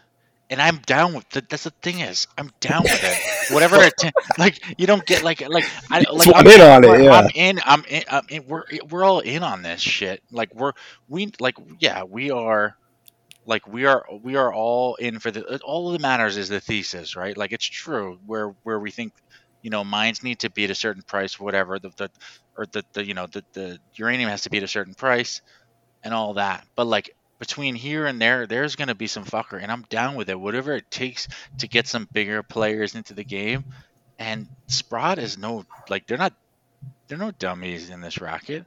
and 0.50 0.62
I'm 0.62 0.78
down 0.80 1.14
with 1.14 1.28
that. 1.30 1.50
That's 1.50 1.64
the 1.64 1.72
thing 1.82 2.00
is 2.00 2.28
I'm 2.38 2.52
down 2.60 2.84
with 2.84 3.02
it. 3.04 3.54
Whatever 3.54 3.78
it 3.82 3.94
like 4.38 4.62
you 4.80 4.86
don't 4.86 5.06
get 5.06 5.24
like 5.24 5.42
like 5.50 5.66
I 5.90 6.06
like 6.12 6.30
I'm 6.36 6.48
in 6.48 6.62
on 6.62 6.84
it, 6.84 7.04
yeah. 7.04 7.12
I'm 7.12 7.30
in. 7.34 7.60
I'm 7.66 7.84
in. 7.90 8.04
I'm 8.10 8.26
in. 8.30 8.46
We're 8.48 8.66
we're 8.90 9.04
all 9.04 9.20
in 9.20 9.42
on 9.42 9.64
this 9.64 9.82
shit. 9.82 10.22
Like 10.32 10.54
we're 10.54 10.74
we 11.08 11.32
like 11.40 11.56
yeah 11.80 12.04
we 12.04 12.32
are. 12.32 12.76
Like 13.50 13.68
we 13.68 13.86
are, 13.86 14.06
we 14.22 14.36
are 14.36 14.54
all 14.54 14.96
in 14.96 15.18
for 15.20 15.32
the. 15.32 15.60
All 15.64 15.92
that 15.92 16.02
matters 16.02 16.38
is 16.38 16.50
the 16.50 16.60
thesis, 16.60 17.16
right? 17.16 17.36
Like 17.36 17.52
it's 17.52 17.66
true. 17.66 18.20
Where 18.28 18.56
where 18.62 18.80
we 18.80 18.92
think, 18.92 19.12
you 19.64 19.72
know, 19.72 19.84
mines 19.84 20.22
need 20.22 20.40
to 20.40 20.52
be 20.52 20.66
at 20.66 20.70
a 20.70 20.76
certain 20.76 21.02
price, 21.02 21.40
whatever. 21.40 21.80
The, 21.80 21.90
the 21.98 22.12
or 22.56 22.68
the, 22.68 22.86
the 22.94 23.04
you 23.04 23.16
know 23.16 23.26
the, 23.26 23.44
the 23.54 23.80
uranium 23.96 24.30
has 24.30 24.44
to 24.44 24.52
be 24.52 24.58
at 24.58 24.64
a 24.64 24.68
certain 24.68 24.94
price 24.94 25.42
and 26.04 26.14
all 26.14 26.36
that. 26.36 26.64
But 26.76 26.86
like 26.86 27.16
between 27.40 27.74
here 27.74 28.06
and 28.06 28.22
there, 28.22 28.46
there's 28.46 28.76
gonna 28.76 28.94
be 28.94 29.08
some 29.08 29.26
fucker, 29.26 29.60
and 29.60 29.72
I'm 29.72 29.82
down 29.90 30.14
with 30.14 30.30
it. 30.30 30.40
Whatever 30.40 30.76
it 30.76 30.92
takes 30.92 31.28
to 31.58 31.68
get 31.68 31.88
some 31.88 32.08
bigger 32.14 32.44
players 32.44 32.94
into 32.94 33.16
the 33.16 33.24
game. 33.24 33.66
And 34.20 34.48
Sprott 34.68 35.18
is 35.18 35.40
no 35.40 35.66
like 35.90 36.06
they're 36.06 36.20
not 36.20 36.34
they're 37.08 37.18
no 37.18 37.32
dummies 37.32 37.90
in 37.90 38.02
this 38.02 38.22
racket. 38.22 38.66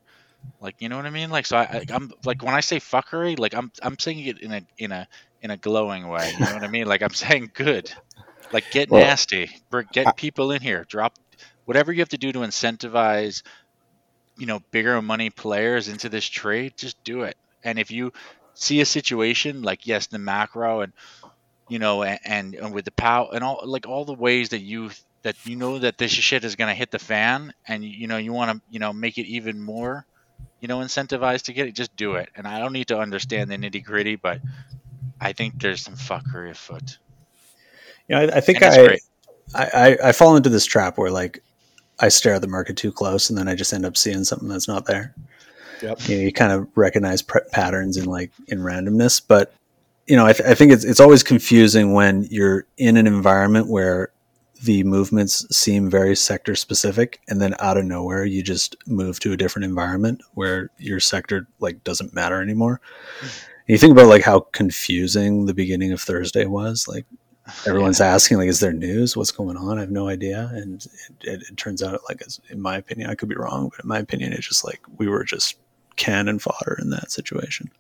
Like 0.61 0.77
you 0.81 0.89
know 0.89 0.97
what 0.97 1.07
I 1.07 1.11
mean? 1.11 1.31
Like 1.31 1.47
so 1.47 1.57
I, 1.57 1.63
I 1.63 1.85
I'm 1.91 2.13
like 2.25 2.43
when 2.43 2.55
I 2.55 2.61
say 2.61 2.79
fuckery, 2.79 3.39
like 3.39 3.55
I'm 3.55 3.71
I'm 3.83 3.99
saying 3.99 4.21
it 4.21 4.41
in 4.41 4.53
a 4.53 4.63
in 4.79 4.93
a 4.93 5.09
in 5.41 5.51
a 5.51 5.57
glowing 5.57 6.09
way. 6.09 6.35
You 6.39 6.47
know 6.47 6.55
what 6.55 6.65
I 6.65 6.69
mean? 6.69 6.87
Like 6.87 7.03
I'm 7.03 7.15
saying 7.15 7.51
good. 7.55 7.93
Like 8.53 8.71
get 8.71 8.91
Well, 8.91 9.01
nasty. 9.01 9.51
Get 9.93 10.17
people 10.17 10.53
in 10.53 10.63
here. 10.63 10.85
Drop 10.89 11.15
whatever 11.65 11.93
you 11.93 12.01
have 12.01 12.09
to 12.11 12.19
do 12.19 12.33
to 12.33 12.41
incentivize 12.41 13.43
you 14.37 14.47
know 14.47 14.61
bigger 14.71 15.01
money 15.03 15.31
players 15.31 15.89
into 15.89 16.09
this 16.09 16.25
trade 16.25 16.75
just 16.77 17.03
do 17.05 17.23
it 17.23 17.37
and 17.65 17.79
if 17.79 17.91
you 17.91 18.13
see 18.55 18.81
a 18.81 18.87
situation 18.87 19.63
like 19.63 19.87
yes 19.87 20.07
the 20.07 20.19
macro 20.19 20.81
and 20.81 20.93
you 21.69 21.79
know 21.79 22.03
and 22.03 22.19
and, 22.25 22.55
and 22.55 22.75
with 22.75 22.85
the 22.85 22.93
pow 22.93 23.29
and 23.33 23.45
all 23.45 23.61
like 23.65 23.87
all 23.87 24.05
the 24.05 24.15
ways 24.15 24.51
that 24.51 24.61
you 24.61 24.91
that 25.23 25.37
you 25.45 25.57
know 25.57 25.79
that 25.79 25.99
this 25.99 26.11
shit 26.11 26.45
is 26.45 26.57
going 26.57 26.69
to 26.69 26.75
hit 26.75 26.91
the 26.91 26.99
fan 26.99 27.53
and 27.67 27.85
you 27.85 28.07
know 28.07 28.17
you 28.17 28.33
want 28.33 28.51
to 28.51 28.63
you 28.71 28.79
know 28.79 28.93
make 28.93 29.19
it 29.19 29.27
even 29.27 29.61
more 29.61 30.07
you 30.61 30.69
know 30.69 30.79
incentivized 30.79 31.43
to 31.43 31.53
get 31.53 31.67
it 31.67 31.75
just 31.75 31.95
do 31.97 32.15
it 32.15 32.29
and 32.37 32.47
i 32.47 32.59
don't 32.59 32.73
need 32.73 32.89
to 32.89 32.99
understand 32.99 33.51
the 33.51 33.57
nitty 33.57 33.83
gritty 33.85 34.17
but 34.17 34.41
i 35.21 35.33
think 35.33 35.61
there's 35.61 35.83
some 35.83 35.95
fuckery 35.95 36.51
afoot 36.51 36.99
You 38.09 38.17
know, 38.17 38.23
I, 38.23 38.37
I 38.37 38.41
think 38.41 38.63
I. 38.63 38.99
I, 39.55 39.65
I 39.65 40.09
I 40.09 40.13
fall 40.13 40.37
into 40.37 40.49
this 40.49 40.65
trap 40.65 40.97
where 40.99 41.11
like 41.11 41.43
I 41.99 42.09
stare 42.09 42.35
at 42.35 42.41
the 42.41 42.49
market 42.49 42.77
too 42.77 42.93
close, 42.93 43.29
and 43.29 43.39
then 43.39 43.49
I 43.49 43.55
just 43.55 43.73
end 43.73 43.85
up 43.85 43.97
seeing 43.97 44.25
something 44.25 44.49
that's 44.49 44.69
not 44.69 44.87
there. 44.87 45.15
Yep. 45.83 46.09
You, 46.09 46.17
know, 46.17 46.23
you 46.23 46.33
kind 46.33 46.53
of 46.53 46.69
recognize 46.75 47.23
pr- 47.23 47.39
patterns 47.53 47.97
in 47.97 48.05
like 48.07 48.31
in 48.49 48.61
randomness, 48.61 49.21
but 49.27 49.55
you 50.07 50.17
know, 50.17 50.27
I, 50.27 50.33
th- 50.33 50.49
I 50.49 50.55
think 50.55 50.73
it's 50.73 50.85
it's 50.85 51.01
always 51.01 51.23
confusing 51.23 51.93
when 51.93 52.25
you're 52.31 52.67
in 52.77 52.97
an 52.97 53.07
environment 53.07 53.69
where 53.69 54.11
the 54.65 54.85
movements 54.85 55.47
seem 55.57 55.91
very 55.91 56.17
sector 56.17 56.55
specific, 56.55 57.21
and 57.29 57.41
then 57.41 57.55
out 57.59 57.77
of 57.77 57.85
nowhere 57.85 58.25
you 58.25 58.43
just 58.43 58.77
move 58.87 59.21
to 59.21 59.33
a 59.33 59.37
different 59.37 59.65
environment 59.65 60.23
where 60.35 60.71
your 60.79 61.01
sector 61.01 61.47
like 61.61 61.83
doesn't 61.85 62.15
matter 62.15 62.41
anymore. 62.41 62.81
Hmm. 63.21 63.27
You 63.69 63.79
think 63.79 63.93
about 63.93 64.09
like 64.09 64.23
how 64.23 64.41
confusing 64.53 65.47
the 65.47 65.55
beginning 65.55 65.93
of 65.93 66.01
Thursday 66.01 66.47
was. 66.47 66.89
Like 66.89 67.07
everyone's 67.67 68.01
asking, 68.01 68.39
like, 68.39 68.49
is 68.49 68.61
there 68.61 68.73
news? 68.73 69.17
What's 69.17 69.33
going 69.33 69.57
on? 69.57 69.79
I 69.79 69.83
have 69.83 69.91
no 69.91 70.09
idea. 70.09 70.51
And 70.53 70.85
it, 70.85 71.29
it, 71.29 71.43
it 71.51 71.57
turns 71.57 71.83
out, 71.83 72.01
like, 72.09 72.23
in 72.51 72.61
my 72.61 72.77
opinion, 72.77 73.11
I 73.11 73.15
could 73.15 73.29
be 73.29 73.35
wrong, 73.35 73.69
but 73.69 73.85
in 73.85 73.89
my 73.89 73.99
opinion, 73.99 74.33
it's 74.33 74.47
just 74.47 74.65
like 74.65 74.81
we 74.99 75.09
were 75.09 75.25
just 75.25 75.59
cannon 75.97 76.39
fodder 76.39 76.79
in 76.81 76.91
that 76.91 77.11
situation. 77.11 77.71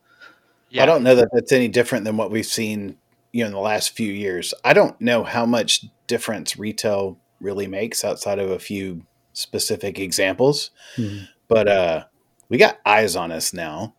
Yeah. 0.70 0.82
I 0.82 0.86
don't 0.86 1.02
know 1.02 1.14
that 1.14 1.28
that's 1.32 1.52
any 1.52 1.68
different 1.68 2.04
than 2.04 2.16
what 2.16 2.30
we've 2.30 2.46
seen, 2.46 2.96
you 3.32 3.42
know, 3.42 3.46
in 3.48 3.52
the 3.52 3.58
last 3.60 3.90
few 3.90 4.12
years. 4.12 4.54
I 4.64 4.72
don't 4.72 5.00
know 5.00 5.24
how 5.24 5.46
much 5.46 5.86
difference 6.06 6.58
retail 6.58 7.18
really 7.40 7.66
makes 7.66 8.04
outside 8.04 8.38
of 8.38 8.50
a 8.50 8.58
few 8.58 9.02
specific 9.32 9.98
examples, 9.98 10.70
Mhm. 10.96 11.26
but 11.48 11.68
uh, 11.68 12.04
we 12.48 12.58
got 12.58 12.78
eyes 12.84 13.16
on 13.16 13.32
us 13.32 13.52
now, 13.52 13.94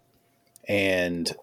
and 0.67 1.35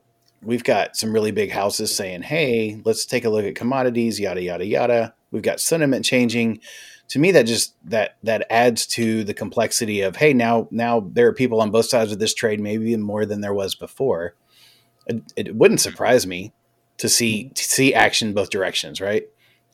we've 0.43 0.65
got 0.65 0.97
some 0.97 1.13
really 1.13 1.33
big 1.33 1.51
houses 1.51 1.95
saying, 1.95 2.23
"Hey, 2.23 2.81
let's 2.85 3.05
take 3.05 3.25
a 3.25 3.31
look 3.31 3.45
at 3.45 3.55
commodities." 3.57 4.21
Yada 4.21 4.43
yada 4.43 4.65
yada. 4.65 5.15
We've 5.33 5.43
got 5.43 5.61
sentiment 5.61 6.05
changing. 6.05 6.61
To 7.09 7.19
me, 7.19 7.33
that 7.33 7.43
just 7.47 7.75
that 7.85 8.17
that 8.23 8.47
adds 8.51 8.87
to 8.89 9.25
the 9.25 9.35
complexity 9.35 10.01
of 10.01 10.17
hey, 10.17 10.33
now 10.33 10.69
now 10.71 11.01
there 11.13 11.27
are 11.27 11.33
people 11.35 11.61
on 11.61 11.73
both 11.73 11.87
sides 11.87 12.13
of 12.13 12.21
this 12.21 12.35
trade, 12.35 12.61
maybe 12.61 12.97
more 12.97 13.27
than 13.27 13.41
there 13.41 13.55
was 13.55 13.75
before 13.75 14.35
it, 15.07 15.21
it 15.35 15.57
wouldn't 15.57 15.81
surprise 15.81 16.27
me 16.27 16.53
to 17.01 17.09
see 17.09 17.49
to 17.51 17.65
see 17.65 17.93
action 17.95 18.33
both 18.35 18.51
directions 18.51 19.01
right 19.01 19.25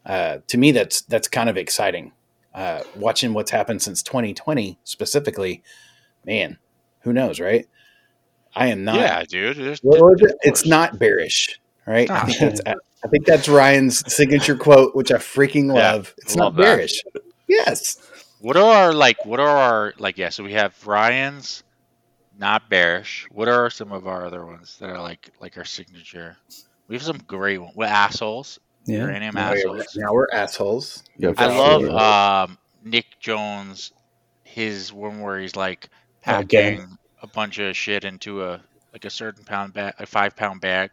uh, 0.07 0.39
to 0.47 0.57
me 0.57 0.71
that's 0.73 1.03
that's 1.03 1.29
kind 1.29 1.49
of 1.49 1.57
exciting 1.57 2.13
uh, 2.55 2.83
watching 2.97 3.35
what's 3.35 3.51
happened 3.51 3.83
since 3.83 4.03
2020 4.03 4.79
specifically 4.85 5.63
man 6.25 6.59
who 7.01 7.13
knows 7.13 7.39
right 7.41 7.67
i 8.55 8.69
am 8.69 8.85
not 8.85 8.97
yeah, 8.97 9.23
dude. 9.25 9.57
There's, 9.57 9.81
What 9.81 10.01
was 10.01 10.35
it's 10.43 10.65
not 10.67 10.99
bearish 10.99 11.61
right 11.87 12.09
I, 12.11 12.19
Ah. 12.21 12.25
think 12.27 12.39
that's, 12.39 12.61
I 13.05 13.09
think 13.09 13.27
that's 13.27 13.49
ryan's 13.49 14.03
signature 14.13 14.57
quote 14.57 14.95
which 14.97 15.11
i 15.13 15.17
freaking 15.17 15.67
Yeah, 15.75 15.93
love 15.93 16.15
it's 16.19 16.35
love 16.37 16.55
not 16.55 16.63
that. 16.63 16.63
bearish 16.77 17.03
yes 17.49 17.97
What 18.41 18.57
are 18.57 18.71
our 18.87 18.93
like? 18.93 19.25
What 19.25 19.41
are 19.41 19.49
our 19.49 19.95
like? 19.99 20.19
Yeah, 20.19 20.29
so 20.29 20.45
we 20.45 20.53
have 20.53 20.73
Ryan's, 20.87 21.65
not 22.39 22.69
bearish. 22.69 23.27
What 23.33 23.49
are 23.49 23.71
some 23.71 23.93
of 23.93 24.07
our 24.07 24.27
other 24.27 24.45
ones 24.45 24.77
that 24.79 24.91
are 24.91 25.01
like 25.01 25.31
like 25.41 25.57
our 25.57 25.65
signature? 25.65 26.37
We 26.89 26.97
have 26.97 27.03
some 27.03 27.19
great 27.27 27.59
ones. 27.59 27.73
What 27.75 27.89
assholes? 27.89 28.61
Yeah. 28.87 29.01
Uranium 29.05 29.35
we're, 29.35 29.41
assholes. 29.41 29.97
now 29.97 30.13
we're 30.13 30.29
assholes 30.33 31.03
Yeah, 31.19 31.31
I 31.37 31.49
for 31.49 31.55
love 31.55 32.49
um, 32.49 32.59
Nick 32.85 33.07
Jones. 33.21 33.93
His 34.45 34.93
one 34.93 35.21
where 35.21 35.39
he's 35.41 35.57
like 35.57 35.89
Oh, 36.27 36.43
gang. 36.43 36.79
packing 36.79 36.99
a 37.23 37.27
bunch 37.27 37.59
of 37.59 37.77
shit 37.77 38.05
into 38.05 38.43
a 38.45 38.61
like 38.93 39.05
a 39.05 39.11
certain 39.11 39.45
pound 39.45 39.75
bag, 39.75 39.95
a 39.99 40.07
five 40.07 40.35
pound 40.37 40.61
bag. 40.61 40.91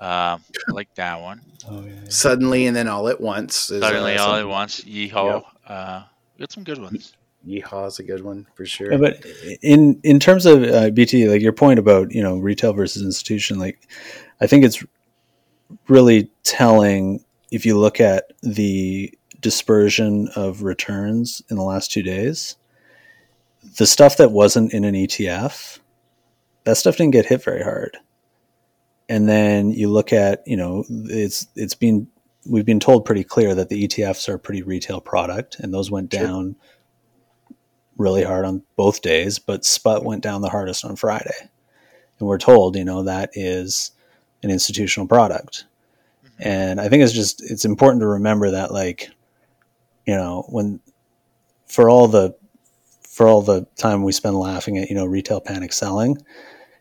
Um, 0.00 0.42
I 0.68 0.72
like 0.72 0.94
that 0.94 1.20
one. 1.20 1.42
Oh, 1.68 1.82
yeah, 1.82 1.92
yeah. 1.92 2.08
suddenly 2.08 2.66
and 2.66 2.74
then 2.74 2.88
all 2.88 3.06
at 3.08 3.20
once 3.20 3.70
is, 3.70 3.82
Suddenly, 3.82 4.16
uh, 4.16 4.24
all 4.24 4.34
at 4.36 4.48
once, 4.48 4.80
yeehaw. 4.80 5.44
Uh, 5.66 6.02
we 6.34 6.40
got 6.40 6.50
some 6.50 6.64
good 6.64 6.78
ones. 6.78 7.12
Yeehaw 7.46 7.86
is 7.86 7.98
a 7.98 8.02
good 8.02 8.24
one 8.24 8.46
for 8.54 8.64
sure. 8.64 8.92
Yeah, 8.92 8.96
but 8.96 9.24
in 9.62 10.00
in 10.02 10.18
terms 10.18 10.46
of 10.46 10.62
uh, 10.62 10.88
BT, 10.90 11.28
like 11.28 11.42
your 11.42 11.52
point 11.52 11.78
about 11.78 12.12
you 12.12 12.22
know 12.22 12.38
retail 12.38 12.72
versus 12.72 13.02
institution, 13.02 13.58
like 13.58 13.86
I 14.40 14.46
think 14.46 14.64
it's 14.64 14.82
really 15.88 16.30
telling 16.42 17.24
if 17.50 17.66
you 17.66 17.78
look 17.78 18.00
at 18.00 18.32
the 18.42 19.12
dispersion 19.40 20.28
of 20.36 20.62
returns 20.62 21.42
in 21.48 21.56
the 21.56 21.62
last 21.62 21.90
two 21.90 22.02
days. 22.02 22.56
The 23.76 23.86
stuff 23.86 24.16
that 24.18 24.32
wasn't 24.32 24.72
in 24.72 24.84
an 24.84 24.94
ETF, 24.94 25.78
that 26.64 26.76
stuff 26.76 26.96
didn't 26.96 27.12
get 27.12 27.26
hit 27.26 27.42
very 27.42 27.62
hard. 27.62 27.96
And 29.08 29.28
then 29.28 29.70
you 29.70 29.88
look 29.88 30.12
at 30.12 30.42
you 30.46 30.56
know 30.56 30.84
it's 30.88 31.48
it's 31.56 31.74
been 31.74 32.06
we've 32.46 32.64
been 32.64 32.80
told 32.80 33.04
pretty 33.04 33.24
clear 33.24 33.54
that 33.54 33.68
the 33.68 33.86
ETFs 33.86 34.28
are 34.28 34.34
a 34.34 34.38
pretty 34.38 34.62
retail 34.62 35.00
product, 35.00 35.58
and 35.58 35.74
those 35.74 35.90
went 35.90 36.12
Sure. 36.12 36.22
down 36.22 36.56
really 37.96 38.22
hard 38.22 38.46
on 38.46 38.62
both 38.76 39.02
days, 39.02 39.38
but 39.38 39.64
Sput 39.64 40.04
went 40.04 40.22
down 40.22 40.40
the 40.40 40.48
hardest 40.48 40.84
on 40.84 40.96
Friday. 40.96 41.36
And 42.18 42.28
we're 42.28 42.38
told, 42.38 42.76
you 42.76 42.84
know, 42.84 43.02
that 43.02 43.30
is 43.34 43.90
an 44.42 44.50
institutional 44.50 45.06
product. 45.06 45.64
And 46.38 46.80
I 46.80 46.88
think 46.88 47.02
it's 47.02 47.12
just 47.12 47.42
it's 47.50 47.64
important 47.64 48.00
to 48.00 48.06
remember 48.06 48.50
that 48.52 48.72
like, 48.72 49.10
you 50.06 50.14
know, 50.16 50.46
when 50.48 50.80
for 51.66 51.90
all 51.90 52.08
the 52.08 52.34
for 53.02 53.28
all 53.28 53.42
the 53.42 53.66
time 53.76 54.02
we 54.02 54.12
spend 54.12 54.36
laughing 54.36 54.78
at, 54.78 54.88
you 54.88 54.94
know, 54.94 55.04
retail 55.04 55.40
panic 55.40 55.72
selling, 55.72 56.16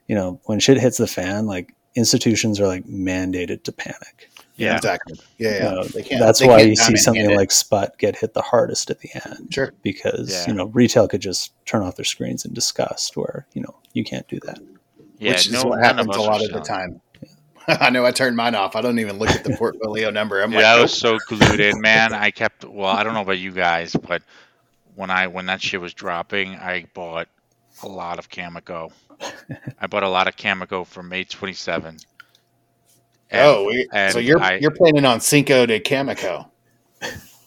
you 0.08 0.16
know, 0.16 0.40
when 0.46 0.60
shit 0.60 0.80
hits 0.80 0.98
the 0.98 1.08
fan, 1.08 1.46
like 1.46 1.74
institutions 1.96 2.60
are 2.60 2.68
like 2.68 2.86
mandated 2.86 3.64
to 3.64 3.72
panic. 3.74 4.30
Yeah. 4.56 4.76
exactly. 4.76 5.18
Yeah, 5.38 5.50
yeah. 5.50 5.70
You 5.70 5.76
know, 5.76 5.84
They 5.86 6.04
can't- 6.04 6.20
that's 6.22 6.40
they 6.40 6.48
why 6.48 6.58
can't 6.60 6.70
you 6.70 6.76
see 6.76 6.96
something 6.98 7.36
like 7.36 7.50
Sput 7.52 7.98
get 7.98 8.16
hit 8.18 8.34
the 8.34 8.42
hardest 8.42 8.90
at 8.90 9.00
the 9.00 9.10
end 9.26 9.54
sure. 9.54 9.74
because 9.84 10.32
Yeah. 10.32 10.48
you 10.48 10.54
know 10.54 10.66
retail 10.68 11.08
could 11.08 11.22
just 11.22 11.52
turn 11.66 11.82
off 11.82 11.96
their 11.96 12.06
screens 12.06 12.46
in 12.46 12.54
disgust 12.54 13.16
where 13.18 13.46
you 13.54 13.62
know 13.62 13.76
you 13.94 14.04
can't 14.04 14.28
do 14.28 14.38
that 14.46 14.60
Yeah, 15.18 15.32
which 15.32 15.48
is 15.48 15.64
what 15.66 15.80
happens 15.84 16.16
a 16.16 16.22
lot 16.22 16.42
of 16.44 16.52
the 16.52 16.64
selling. 16.64 16.92
time. 16.92 17.02
I 17.82 17.90
know 17.90 18.06
I 18.06 18.12
turned 18.12 18.36
mine 18.36 18.56
off. 18.56 18.76
I 18.76 18.82
don't 18.82 19.00
even 19.00 19.18
look 19.18 19.30
at 19.30 19.44
the 19.44 19.56
portfolio 19.58 20.10
number. 20.10 20.42
I'm 20.42 20.52
yeah, 20.52 20.58
like, 20.58 20.66
I 20.66 20.74
nope. 20.76 20.82
was 20.84 20.98
so 20.98 21.18
glued 21.28 21.60
in, 21.60 21.80
man. 21.82 22.14
I 22.14 22.32
kept. 22.32 22.66
Well, 22.66 22.88
I 22.90 23.04
don't 23.04 23.14
know 23.14 23.22
about 23.22 23.40
you 23.40 23.52
guys, 23.52 23.96
but 23.96 24.22
when 24.96 25.10
I 25.10 25.28
when 25.28 25.46
that 25.48 25.62
shit 25.62 25.80
was 25.80 25.94
dropping, 25.94 26.56
I 26.56 26.86
bought 26.94 27.28
a 27.84 27.88
lot 27.88 28.20
of 28.20 28.30
Cameco. 28.30 28.92
I 29.80 29.88
bought 29.88 30.04
a 30.04 30.10
lot 30.10 30.28
of 30.28 30.36
Cameco 30.36 30.86
from 30.86 31.10
May 31.10 31.24
27. 31.26 31.98
And- 33.32 33.42
oh, 33.42 33.72
and 33.94 34.14
so 34.14 34.20
you're 34.20 34.40
I- 34.42 34.56
you're 34.58 34.72
planning 34.72 35.06
on 35.06 35.20
Cinco 35.22 35.66
de 35.66 35.80
Cameco. 35.80 36.50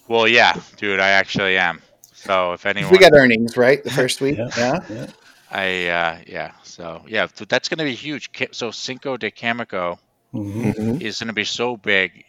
well, 0.09 0.29
yeah, 0.29 0.55
dude, 0.77 1.01
I 1.01 1.09
actually 1.11 1.59
am. 1.59 1.83
So 2.13 2.53
if 2.53 2.67
anyone, 2.67 2.93
We 2.93 2.99
got 2.99 3.13
earnings 3.15 3.57
right 3.57 3.83
the 3.83 3.91
first 3.91 4.21
week. 4.21 4.39
Yeah. 4.39 4.51
Yeah, 4.57 4.79
yeah 4.89 5.07
I 5.51 5.87
uh, 5.89 6.19
yeah, 6.27 6.53
so 6.63 7.03
yeah, 7.07 7.27
th- 7.27 7.49
that's 7.49 7.69
gonna 7.69 7.85
be 7.85 7.95
huge. 7.95 8.31
So 8.53 8.71
Cinco 8.71 9.17
de 9.17 9.31
Cameco 9.31 9.99
Mhm. 10.35 10.75
Mhm. 10.79 11.01
is 11.01 11.19
gonna 11.19 11.33
be 11.33 11.45
so 11.45 11.77
big. 11.77 12.25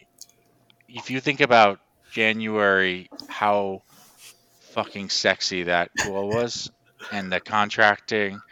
If 0.88 1.10
you 1.10 1.20
think 1.20 1.40
about 1.40 1.80
January, 2.10 3.10
how 3.26 3.82
fucking 4.60 5.10
sexy 5.10 5.64
that 5.64 5.90
tool 5.98 6.28
was, 6.28 6.70
and 7.10 7.32
the 7.32 7.40
contracting, 7.40 8.42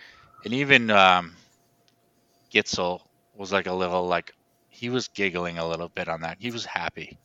and 0.45 0.55
even 0.55 0.91
um, 0.91 1.37
Gitzel 2.53 3.01
was 3.33 3.53
like 3.53 3.67
a 3.67 3.73
little 3.73 4.07
like 4.07 4.33
he 4.69 4.89
was 4.91 5.09
giggling 5.09 5.59
a 5.59 5.67
little 5.67 5.89
bit 5.89 6.09
on 6.09 6.21
that. 6.21 6.39
He 6.41 6.51
was 6.51 6.65
happy. 6.65 7.19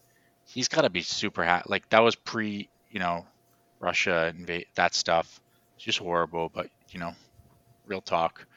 He's 0.45 0.67
got 0.67 0.81
to 0.81 0.89
be 0.89 1.01
super 1.03 1.43
happy. 1.43 1.65
Like 1.69 1.87
that 1.89 1.99
was 1.99 2.15
pre, 2.15 2.69
you 2.89 2.99
know, 2.99 3.27
Russia 3.79 4.27
invade 4.35 4.67
that 4.75 4.93
stuff. 4.95 5.39
It's 5.75 5.85
just 5.85 5.99
horrible, 5.99 6.49
but 6.49 6.67
you 6.89 6.99
know, 6.99 7.13
real 7.85 8.01
talk. 8.01 8.47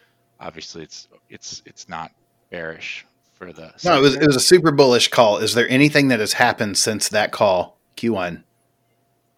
Obviously, 0.40 0.82
it's 0.84 1.08
it's 1.28 1.62
it's 1.66 1.88
not 1.88 2.12
bearish 2.50 3.06
for 3.40 3.52
the. 3.54 3.72
no, 3.84 3.96
it 3.96 4.00
was 4.02 4.14
it 4.16 4.26
was 4.26 4.36
a 4.36 4.40
super 4.40 4.70
bullish 4.70 5.08
call. 5.08 5.38
Is 5.38 5.54
there 5.54 5.66
anything 5.70 6.08
that 6.08 6.20
has 6.20 6.34
happened 6.34 6.76
since 6.76 7.08
that 7.08 7.32
call 7.32 7.78
Q1 7.96 8.42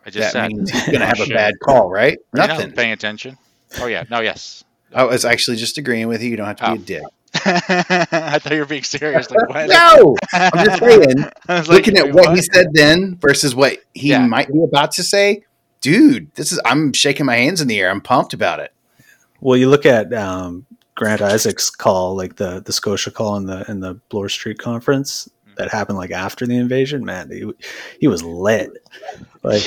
I 0.05 0.11
just 0.11 0.19
that 0.19 0.33
said 0.33 0.49
means 0.53 0.71
he's 0.71 0.87
going 0.87 0.99
to 1.01 1.07
have 1.07 1.21
a 1.21 1.27
bad 1.33 1.55
call, 1.63 1.89
right? 1.89 2.19
Are 2.35 2.37
you 2.43 2.47
not 2.47 2.49
Nothing. 2.49 2.73
paying 2.73 2.91
attention. 2.93 3.39
Oh 3.79 3.87
yeah, 3.87 4.03
no, 4.11 4.21
yes. 4.21 4.65
I 4.93 5.05
was 5.05 5.25
actually 5.25 5.57
just 5.57 5.79
agreeing 5.79 6.09
with 6.09 6.21
you. 6.23 6.31
You 6.31 6.37
don't 6.37 6.47
have 6.47 6.57
to 6.57 6.71
Oh. 6.71 6.75
be 6.75 6.83
a 6.83 6.85
dick. 6.85 7.03
I 7.35 8.39
thought 8.41 8.53
you 8.53 8.59
were 8.59 8.67
being 8.67 8.83
serious. 8.83 9.31
Like 9.31 9.49
what? 9.49 9.69
No, 9.69 10.17
I'm 10.33 10.65
just 10.67 10.81
saying. 10.83 11.25
Like, 11.49 11.69
looking 11.69 11.97
at 11.97 12.07
wait, 12.07 12.15
what, 12.15 12.35
he 12.37 12.43
said 12.43 12.69
then 12.73 13.17
versus 13.21 13.55
what 13.55 13.79
he 13.95 14.09
Yeah. 14.11 14.27
might 14.27 14.53
be 14.53 14.63
about 14.63 14.91
to 14.93 15.03
say, 15.05 15.45
dude, 15.81 16.35
this 16.35 16.51
is 16.53 16.61
I'm 16.65 16.93
shaking 16.93 17.25
my 17.25 17.37
hands 17.37 17.61
in 17.61 17.69
the 17.69 17.79
air. 17.81 17.89
I'm 17.89 18.01
pumped 18.01 18.35
about 18.35 18.59
it. 18.59 18.73
well 19.41 19.57
you 19.57 19.69
look 19.71 19.87
at 19.87 20.13
um, 20.13 20.67
grant 20.95 21.23
isaac's 21.23 21.71
call 21.71 22.17
like 22.17 22.37
the 22.37 22.61
the 22.61 22.73
scotia 22.73 23.11
call 23.11 23.37
in 23.37 23.47
the 23.47 23.69
in 23.71 23.81
the 23.81 23.95
bloor 24.11 24.29
street 24.29 24.59
conference 24.59 25.29
mm-hmm. 25.47 25.55
that 25.57 25.71
happened 25.71 25.99
like 25.99 26.11
after 26.11 26.47
the 26.47 26.57
invasion 26.57 27.05
man 27.05 27.31
he, 27.31 27.51
he 28.01 28.09
was 28.09 28.23
lit. 28.23 28.71
Like 29.43 29.67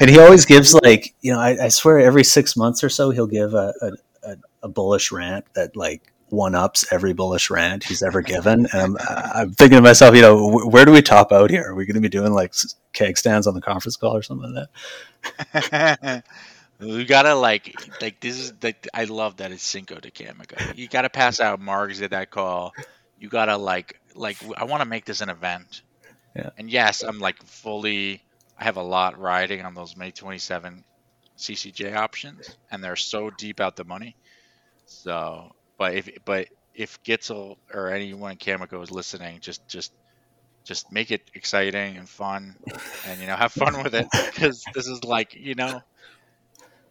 and 0.00 0.10
he 0.10 0.18
always 0.18 0.44
gives 0.44 0.74
like 0.74 1.14
you 1.20 1.32
know 1.32 1.38
I, 1.38 1.66
I 1.66 1.68
swear 1.68 2.00
every 2.00 2.24
six 2.24 2.56
months 2.56 2.82
or 2.82 2.88
so 2.88 3.10
he'll 3.10 3.26
give 3.26 3.54
a, 3.54 3.72
a, 4.24 4.36
a, 4.62 4.68
bullish 4.68 5.12
rant 5.12 5.44
that 5.54 5.76
like 5.76 6.12
one 6.28 6.56
ups 6.56 6.84
every 6.92 7.12
bullish 7.12 7.50
rant 7.50 7.84
he's 7.84 8.02
ever 8.02 8.20
given. 8.20 8.66
And 8.72 8.82
I'm, 8.82 8.96
I'm 8.98 9.52
thinking 9.52 9.76
to 9.76 9.82
myself 9.82 10.16
you 10.16 10.22
know 10.22 10.50
wh- 10.50 10.72
where 10.72 10.84
do 10.84 10.92
we 10.92 11.02
top 11.02 11.30
out 11.30 11.50
here? 11.50 11.68
Are 11.68 11.74
we 11.74 11.86
going 11.86 11.94
to 11.94 12.00
be 12.00 12.08
doing 12.08 12.32
like 12.32 12.54
keg 12.92 13.16
stands 13.16 13.46
on 13.46 13.54
the 13.54 13.60
conference 13.60 13.96
call 13.96 14.16
or 14.16 14.22
something 14.22 14.52
like 14.52 14.68
that 15.52 16.24
you 16.80 17.04
gotta 17.04 17.34
like 17.34 17.74
like 18.00 18.20
this 18.20 18.38
is 18.38 18.52
like 18.62 18.88
I 18.92 19.04
love 19.04 19.38
that 19.38 19.52
it's 19.52 19.62
Cinco 19.62 19.98
de 19.98 20.10
Cameco. 20.10 20.76
You 20.76 20.88
gotta 20.88 21.10
pass 21.10 21.40
out 21.40 21.60
marks 21.60 22.02
at 22.02 22.10
that 22.10 22.30
call. 22.30 22.72
You 23.18 23.28
gotta 23.28 23.56
like 23.56 24.00
like 24.14 24.36
I 24.56 24.64
want 24.64 24.82
to 24.82 24.88
make 24.88 25.04
this 25.04 25.20
an 25.20 25.28
event. 25.30 25.82
Yeah. 26.34 26.50
And 26.58 26.70
yes, 26.70 27.02
I'm 27.02 27.18
like 27.18 27.42
fully. 27.44 28.22
I 28.58 28.64
have 28.64 28.76
a 28.76 28.82
lot 28.82 29.18
riding 29.18 29.62
on 29.62 29.74
those 29.74 29.96
May 29.96 30.10
27 30.10 30.84
CCJ 31.36 31.94
options, 31.94 32.56
and 32.70 32.82
they're 32.82 32.96
so 32.96 33.30
deep 33.30 33.60
out 33.60 33.76
the 33.76 33.84
money. 33.84 34.16
So 34.86 35.52
but 35.78 35.94
if 35.94 36.10
but 36.24 36.48
if 36.74 37.02
Gitzel 37.02 37.56
or 37.72 37.88
anyone 37.90 38.32
in 38.32 38.36
Cameco 38.38 38.82
is 38.82 38.90
listening, 38.90 39.40
just 39.40 39.66
just 39.68 39.92
just 40.64 40.90
make 40.92 41.10
it 41.10 41.22
exciting 41.34 41.96
and 41.96 42.08
fun, 42.08 42.56
and 43.06 43.20
you 43.20 43.26
know 43.26 43.36
have 43.36 43.52
fun 43.52 43.82
with 43.82 43.94
it 43.94 44.06
because 44.12 44.64
this 44.74 44.86
is 44.86 45.04
like 45.04 45.34
you 45.34 45.54
know 45.54 45.82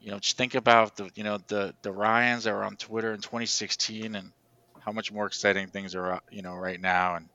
you 0.05 0.11
know 0.11 0.19
just 0.19 0.37
think 0.37 0.53
about 0.53 0.95
the 0.95 1.09
you 1.15 1.23
know 1.23 1.39
the 1.47 1.73
the 1.81 1.91
Ryans 1.91 2.43
that 2.43 2.53
were 2.53 2.63
on 2.63 2.75
Twitter 2.75 3.11
in 3.11 3.21
2016 3.21 4.15
and 4.15 4.31
how 4.79 4.91
much 4.91 5.11
more 5.11 5.25
exciting 5.25 5.67
things 5.67 5.95
are 5.95 6.13
uh, 6.13 6.19
you 6.31 6.43
know 6.43 6.53
right 6.53 6.79
now. 6.79 7.15
And 7.15 7.27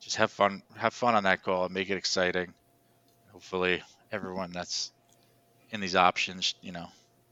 just 0.00 0.14
have 0.16 0.30
fun 0.30 0.62
have 0.76 0.94
fun 0.94 1.16
on 1.16 1.24
that 1.24 1.42
call 1.42 1.64
and 1.64 1.74
make 1.74 1.90
it 1.90 1.96
exciting. 1.96 2.54
Hopefully 3.32 3.82
everyone 4.12 4.52
that's 4.52 4.92
in 5.70 5.80
these 5.80 5.96
options 5.96 6.54
you 6.62 6.70
know 6.70 6.86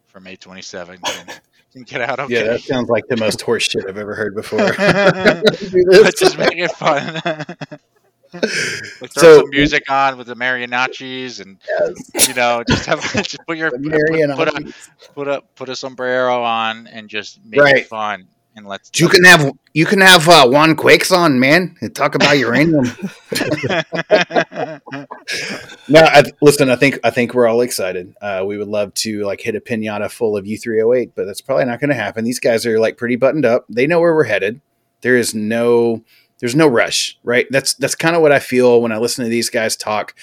for 0.08 0.18
may 0.18 0.34
27 0.34 0.98
can, 1.00 1.26
can 1.72 1.82
get 1.84 2.00
out 2.02 2.18
okay 2.18 2.34
Yeah, 2.34 2.42
that 2.48 2.60
sounds 2.62 2.88
like 2.88 3.06
the 3.06 3.16
most 3.16 3.40
horse 3.42 3.62
shit 3.62 3.84
I've 3.88 3.96
ever 3.96 4.16
heard 4.16 4.34
before. 4.34 4.58
but 4.76 6.16
just 6.16 6.38
make 6.38 6.56
it 6.56 6.72
fun 6.72 7.22
like 9.00 9.12
throw 9.12 9.22
So- 9.22 9.38
some 9.40 9.50
music 9.50 9.90
on 9.90 10.16
with 10.18 10.26
the 10.26 10.34
mariachis 10.36 11.40
and 11.40 11.58
you 12.28 12.34
know 12.34 12.62
just 12.68 12.86
have 12.86 13.00
just 13.22 13.38
put 13.46 13.56
your 13.56 13.70
put, 13.70 13.82
put, 14.36 14.48
a, 14.48 14.74
put 15.14 15.28
a 15.28 15.42
put 15.54 15.68
a 15.68 15.76
sombrero 15.76 16.42
on 16.42 16.86
and 16.86 17.08
just 17.08 17.40
make 17.44 17.60
Right. 17.60 17.76
it 17.78 17.86
fun 17.86 18.26
and 18.56 18.66
let's 18.66 18.90
You 18.98 19.08
can 19.08 19.22
have 19.24 19.50
you 19.74 19.84
can 19.86 20.00
have 20.00 20.26
uh, 20.28 20.48
Juan 20.48 20.76
Quakes 20.76 21.12
on, 21.12 21.38
man, 21.38 21.76
and 21.82 21.94
talk 21.94 22.14
about 22.14 22.38
uranium. 22.38 22.86
No, 25.88 26.00
I, 26.00 26.24
listen. 26.40 26.70
I 26.70 26.76
think 26.76 26.98
I 27.04 27.10
think 27.10 27.34
we're 27.34 27.46
all 27.46 27.60
excited. 27.60 28.14
Uh, 28.20 28.44
we 28.46 28.56
would 28.58 28.68
love 28.68 28.92
to 28.94 29.22
like 29.24 29.40
hit 29.40 29.54
a 29.54 29.60
pinata 29.60 30.10
full 30.10 30.36
of 30.36 30.46
U 30.46 30.56
three 30.58 30.80
hundred 30.80 30.94
eight, 30.94 31.12
but 31.14 31.26
that's 31.26 31.40
probably 31.40 31.66
not 31.66 31.80
going 31.80 31.90
to 31.90 31.94
happen. 31.94 32.24
These 32.24 32.40
guys 32.40 32.64
are 32.66 32.80
like 32.80 32.96
pretty 32.96 33.16
buttoned 33.16 33.44
up. 33.44 33.66
They 33.68 33.86
know 33.86 34.00
where 34.00 34.14
we're 34.14 34.24
headed. 34.24 34.60
There 35.02 35.16
is 35.16 35.34
no 35.34 36.02
there's 36.40 36.56
no 36.56 36.66
rush, 36.66 37.18
right? 37.22 37.46
That's 37.50 37.74
that's 37.74 37.94
kind 37.94 38.16
of 38.16 38.22
what 38.22 38.32
I 38.32 38.38
feel 38.38 38.80
when 38.80 38.92
I 38.92 38.98
listen 38.98 39.24
to 39.24 39.30
these 39.30 39.50
guys 39.50 39.76
talk. 39.76 40.14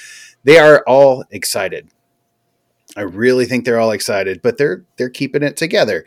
They 0.43 0.58
are 0.58 0.84
all 0.88 1.23
excited. 1.32 1.89
I 2.95 3.02
really 3.02 3.45
think 3.45 3.65
they're 3.65 3.80
all 3.80 3.91
excited, 3.91 4.41
but 4.41 4.58
they're 4.58 4.84
they're 4.97 5.10
keeping 5.10 5.43
it 5.43 5.58
together. 5.58 6.06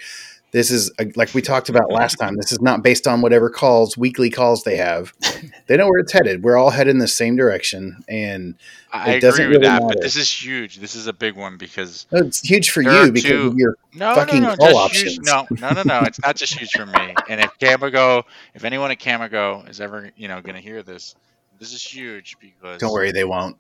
This 0.52 0.70
is 0.70 0.90
like 1.16 1.34
we 1.34 1.42
talked 1.42 1.68
about 1.68 1.90
last 1.90 2.16
time. 2.16 2.36
This 2.36 2.50
is 2.52 2.60
not 2.60 2.82
based 2.82 3.06
on 3.06 3.20
whatever 3.20 3.50
calls, 3.50 3.96
weekly 3.98 4.30
calls 4.30 4.62
they 4.64 4.76
have. 4.76 5.12
They 5.68 5.76
know 5.76 5.88
where 5.88 5.98
it's 5.98 6.12
headed. 6.12 6.44
We're 6.44 6.56
all 6.56 6.70
headed 6.70 6.92
in 6.92 6.98
the 6.98 7.08
same 7.08 7.34
direction, 7.34 8.04
and 8.08 8.54
I 8.92 9.14
It 9.14 9.20
doesn't 9.20 9.44
agree 9.46 9.56
with 9.56 9.62
really 9.64 9.66
that, 9.66 9.82
matter. 9.82 9.94
but 9.96 10.00
this 10.00 10.14
is 10.14 10.30
huge. 10.30 10.76
This 10.76 10.94
is 10.94 11.08
a 11.08 11.12
big 11.12 11.34
one 11.34 11.56
because 11.56 12.06
it's 12.12 12.38
huge 12.38 12.70
for 12.70 12.82
you 12.82 13.10
because 13.10 13.28
two- 13.28 13.46
of 13.48 13.54
your 13.56 13.76
no, 13.92 14.14
Fucking 14.14 14.42
no, 14.42 14.50
no, 14.50 14.56
call 14.56 14.88
just 14.90 15.16
huge. 15.16 15.18
No, 15.26 15.44
no, 15.50 15.70
no, 15.70 15.82
no. 15.82 16.02
It's 16.02 16.20
not 16.22 16.36
just 16.36 16.54
huge 16.58 16.70
for 16.70 16.86
me. 16.86 17.14
And 17.28 17.40
if 17.40 17.50
Cameco, 17.58 18.22
if 18.54 18.62
anyone 18.62 18.92
at 18.92 19.00
Cameco 19.00 19.68
is 19.68 19.80
ever, 19.80 20.12
you 20.16 20.28
know, 20.28 20.40
going 20.40 20.54
to 20.54 20.60
hear 20.62 20.84
this, 20.84 21.16
this 21.58 21.72
is 21.72 21.82
huge 21.82 22.36
because 22.40 22.78
Don't 22.78 22.92
worry, 22.92 23.10
they 23.10 23.24
won't. 23.24 23.56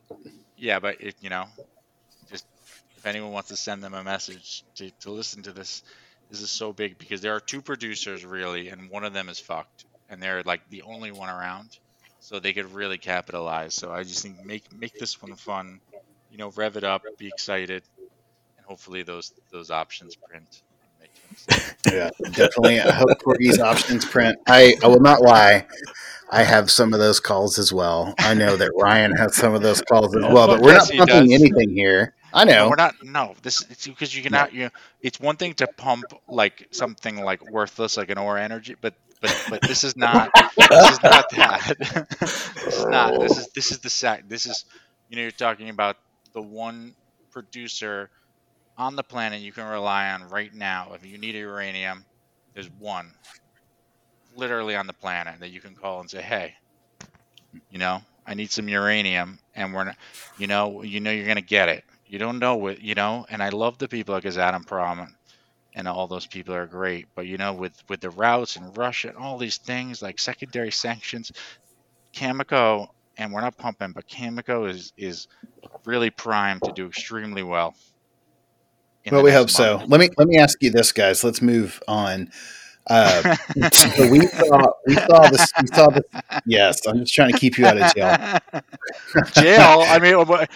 Yeah, 0.56 0.78
but 0.78 1.00
if 1.00 1.14
you 1.22 1.30
know, 1.30 1.46
just 2.30 2.46
if 2.96 3.04
anyone 3.04 3.32
wants 3.32 3.48
to 3.48 3.56
send 3.56 3.82
them 3.82 3.94
a 3.94 4.04
message 4.04 4.62
to, 4.76 4.92
to 5.00 5.10
listen 5.10 5.42
to 5.42 5.50
this, 5.52 5.82
this 6.30 6.40
is 6.40 6.50
so 6.50 6.72
big 6.72 6.98
because 6.98 7.20
there 7.20 7.34
are 7.34 7.40
two 7.40 7.62
producers 7.62 8.24
really, 8.24 8.68
and 8.68 8.90
one 8.90 9.04
of 9.04 9.12
them 9.12 9.28
is 9.28 9.38
fucked, 9.38 9.84
and 10.08 10.22
they're 10.22 10.42
like 10.42 10.68
the 10.70 10.82
only 10.82 11.12
one 11.12 11.28
around, 11.28 11.78
so 12.20 12.38
they 12.38 12.52
could 12.52 12.72
really 12.72 12.98
capitalize. 12.98 13.74
So 13.74 13.92
I 13.92 14.02
just 14.02 14.22
think 14.22 14.44
make 14.44 14.64
make 14.78 14.94
this 14.98 15.20
one 15.22 15.34
fun, 15.34 15.80
you 16.30 16.38
know, 16.38 16.50
rev 16.56 16.76
it 16.76 16.84
up, 16.84 17.02
be 17.18 17.28
excited, 17.28 17.82
and 18.56 18.66
hopefully 18.66 19.02
those 19.02 19.32
those 19.52 19.70
options 19.70 20.16
print. 20.16 20.62
on 20.82 20.88
May 21.00 21.56
27th. 21.56 21.92
Yeah, 21.92 22.10
definitely. 22.30 22.80
I 22.80 22.92
hope 22.92 23.08
Corgi's 23.22 23.60
options 23.60 24.04
print. 24.04 24.38
I, 24.46 24.74
I 24.82 24.88
will 24.88 25.00
not 25.00 25.22
lie. 25.22 25.66
I 26.30 26.42
have 26.42 26.70
some 26.70 26.92
of 26.92 26.98
those 26.98 27.20
calls 27.20 27.58
as 27.58 27.72
well. 27.72 28.14
I 28.18 28.34
know 28.34 28.56
that 28.56 28.72
Ryan 28.76 29.12
has 29.12 29.36
some 29.36 29.54
of 29.54 29.62
those 29.62 29.80
calls 29.82 30.14
as 30.16 30.22
well, 30.22 30.48
but 30.48 30.60
we're 30.60 30.74
not 30.74 30.90
he 30.90 30.98
pumping 30.98 31.32
anything 31.32 31.70
here. 31.70 32.14
I 32.36 32.44
No, 32.44 32.66
know. 32.66 32.68
we're 32.68 32.76
not. 32.76 32.96
No, 33.02 33.34
this 33.42 33.62
it's 33.70 33.86
because 33.88 34.14
you 34.16 34.22
cannot. 34.22 34.52
You 34.54 34.64
know, 34.64 34.70
it's 35.00 35.20
one 35.20 35.36
thing 35.36 35.54
to 35.56 35.68
pump 35.68 36.12
like 36.28 36.68
something 36.72 37.16
like 37.22 37.42
worthless, 37.44 37.96
like 37.98 38.10
an 38.10 38.18
ore 38.18 38.38
energy, 38.38 38.76
but 38.80 38.94
but 39.22 39.36
but 39.48 39.66
this 39.66 39.84
is 39.84 39.96
not. 39.96 40.32
this 40.70 40.90
is 40.90 41.02
not 41.02 41.26
that. 41.30 41.74
this 42.64 42.78
is 42.78 42.86
not. 42.86 43.18
This 43.18 43.38
is 43.38 43.48
this 43.54 43.72
is 43.72 43.80
the 43.80 43.90
sac. 43.90 44.28
This 44.28 44.46
is 44.46 44.64
you 45.08 45.16
know 45.16 45.22
you're 45.22 45.32
talking 45.32 45.70
about 45.70 45.96
the 46.34 46.42
one 46.42 46.96
producer 47.32 48.10
on 48.78 48.96
the 48.96 49.04
planet 49.04 49.40
you 49.42 49.52
can 49.52 49.66
rely 49.66 50.10
on 50.10 50.24
right 50.24 50.54
now. 50.54 50.92
If 50.94 51.06
you 51.06 51.18
need 51.18 51.36
uranium, 51.36 52.06
there's 52.54 52.70
one, 52.70 53.14
literally 54.34 54.76
on 54.76 54.86
the 54.86 54.94
planet 54.94 55.40
that 55.40 55.50
you 55.50 55.60
can 55.60 55.74
call 55.74 56.00
and 56.00 56.10
say, 56.10 56.22
hey, 56.22 56.54
you 57.70 57.78
know, 57.78 58.00
I 58.26 58.34
need 58.34 58.50
some 58.52 58.68
uranium, 58.68 59.40
and 59.54 59.74
we're 59.74 59.84
not. 59.84 59.96
You 60.36 60.48
know, 60.48 60.82
you 60.82 61.00
know 61.00 61.10
you're 61.10 61.26
gonna 61.26 61.42
get 61.42 61.68
it. 61.68 61.84
You 62.08 62.18
don't 62.18 62.38
know 62.38 62.56
what 62.56 62.80
you 62.80 62.94
know, 62.94 63.26
and 63.28 63.42
I 63.42 63.48
love 63.50 63.78
the 63.78 63.88
people 63.88 64.14
like 64.14 64.24
Kazatomprom, 64.24 65.08
and 65.74 65.88
all 65.88 66.06
those 66.06 66.26
people 66.26 66.54
are 66.54 66.66
great. 66.66 67.06
But 67.14 67.26
you 67.26 67.36
know, 67.36 67.52
with 67.52 67.82
with 67.88 68.00
the 68.00 68.10
routes 68.10 68.56
and 68.56 68.76
Russia 68.76 69.08
and 69.08 69.18
all 69.18 69.38
these 69.38 69.58
things 69.58 70.02
like 70.02 70.18
secondary 70.18 70.70
sanctions, 70.70 71.32
Cameco, 72.14 72.88
and 73.16 73.32
we're 73.32 73.40
not 73.40 73.56
pumping, 73.56 73.92
but 73.92 74.08
Cameco 74.08 74.68
is 74.68 74.92
is 74.96 75.28
really 75.84 76.10
primed 76.10 76.62
to 76.62 76.72
do 76.72 76.86
extremely 76.86 77.42
well. 77.42 77.74
Well, 79.10 79.22
we 79.22 79.30
hope 79.30 79.50
so. 79.50 79.82
Let 79.86 80.00
me 80.00 80.10
let 80.16 80.26
me 80.26 80.38
ask 80.38 80.60
you 80.62 80.70
this, 80.70 80.92
guys. 80.92 81.22
Let's 81.22 81.40
move 81.40 81.80
on. 81.86 82.30
Uh, 82.88 83.36
so 83.72 84.08
we 84.10 84.20
saw 84.26 84.72
we 84.86 84.94
saw 84.94 85.28
this 85.28 85.52
we 85.60 85.66
saw 85.68 85.88
this. 85.88 86.04
Yes, 86.46 86.86
I'm 86.86 87.00
just 87.00 87.14
trying 87.14 87.32
to 87.32 87.38
keep 87.38 87.58
you 87.58 87.66
out 87.66 87.78
of 87.78 87.94
jail. 87.94 88.62
jail. 89.32 89.82
I 89.86 89.98
mean, 89.98 90.16
what, 90.16 90.50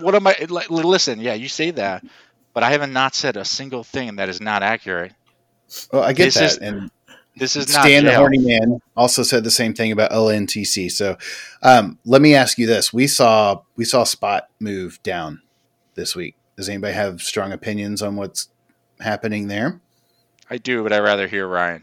what 0.00 0.14
am 0.14 0.26
I? 0.26 0.36
Like, 0.48 0.70
listen, 0.70 1.20
yeah, 1.20 1.34
you 1.34 1.48
say 1.48 1.70
that, 1.72 2.04
but 2.54 2.62
I 2.62 2.70
have 2.70 2.88
not 2.90 3.14
said 3.14 3.36
a 3.36 3.44
single 3.44 3.84
thing 3.84 4.16
that 4.16 4.28
is 4.28 4.40
not 4.40 4.62
accurate. 4.62 5.12
Well, 5.92 6.02
I 6.02 6.12
get 6.12 6.26
This 6.26 6.34
that, 6.34 6.44
is 6.44 6.58
and 6.58 6.90
This 7.36 7.56
is 7.56 7.72
not 7.72 7.84
Stan 7.84 8.04
the 8.04 8.16
horny 8.16 8.38
man 8.38 8.80
also 8.96 9.22
said 9.22 9.44
the 9.44 9.50
same 9.50 9.74
thing 9.74 9.92
about 9.92 10.10
LNTC. 10.10 10.90
So 10.90 11.18
um, 11.62 11.98
let 12.04 12.22
me 12.22 12.34
ask 12.34 12.58
you 12.58 12.66
this: 12.66 12.92
we 12.92 13.06
saw 13.06 13.62
we 13.76 13.84
saw 13.84 14.04
spot 14.04 14.48
move 14.58 15.02
down 15.02 15.42
this 15.94 16.16
week. 16.16 16.34
Does 16.56 16.68
anybody 16.68 16.94
have 16.94 17.20
strong 17.20 17.52
opinions 17.52 18.00
on 18.02 18.16
what's 18.16 18.48
happening 19.00 19.48
there? 19.48 19.80
I 20.50 20.58
do, 20.58 20.82
but 20.82 20.92
I'd 20.92 21.00
rather 21.00 21.26
hear 21.28 21.46
Ryan. 21.46 21.82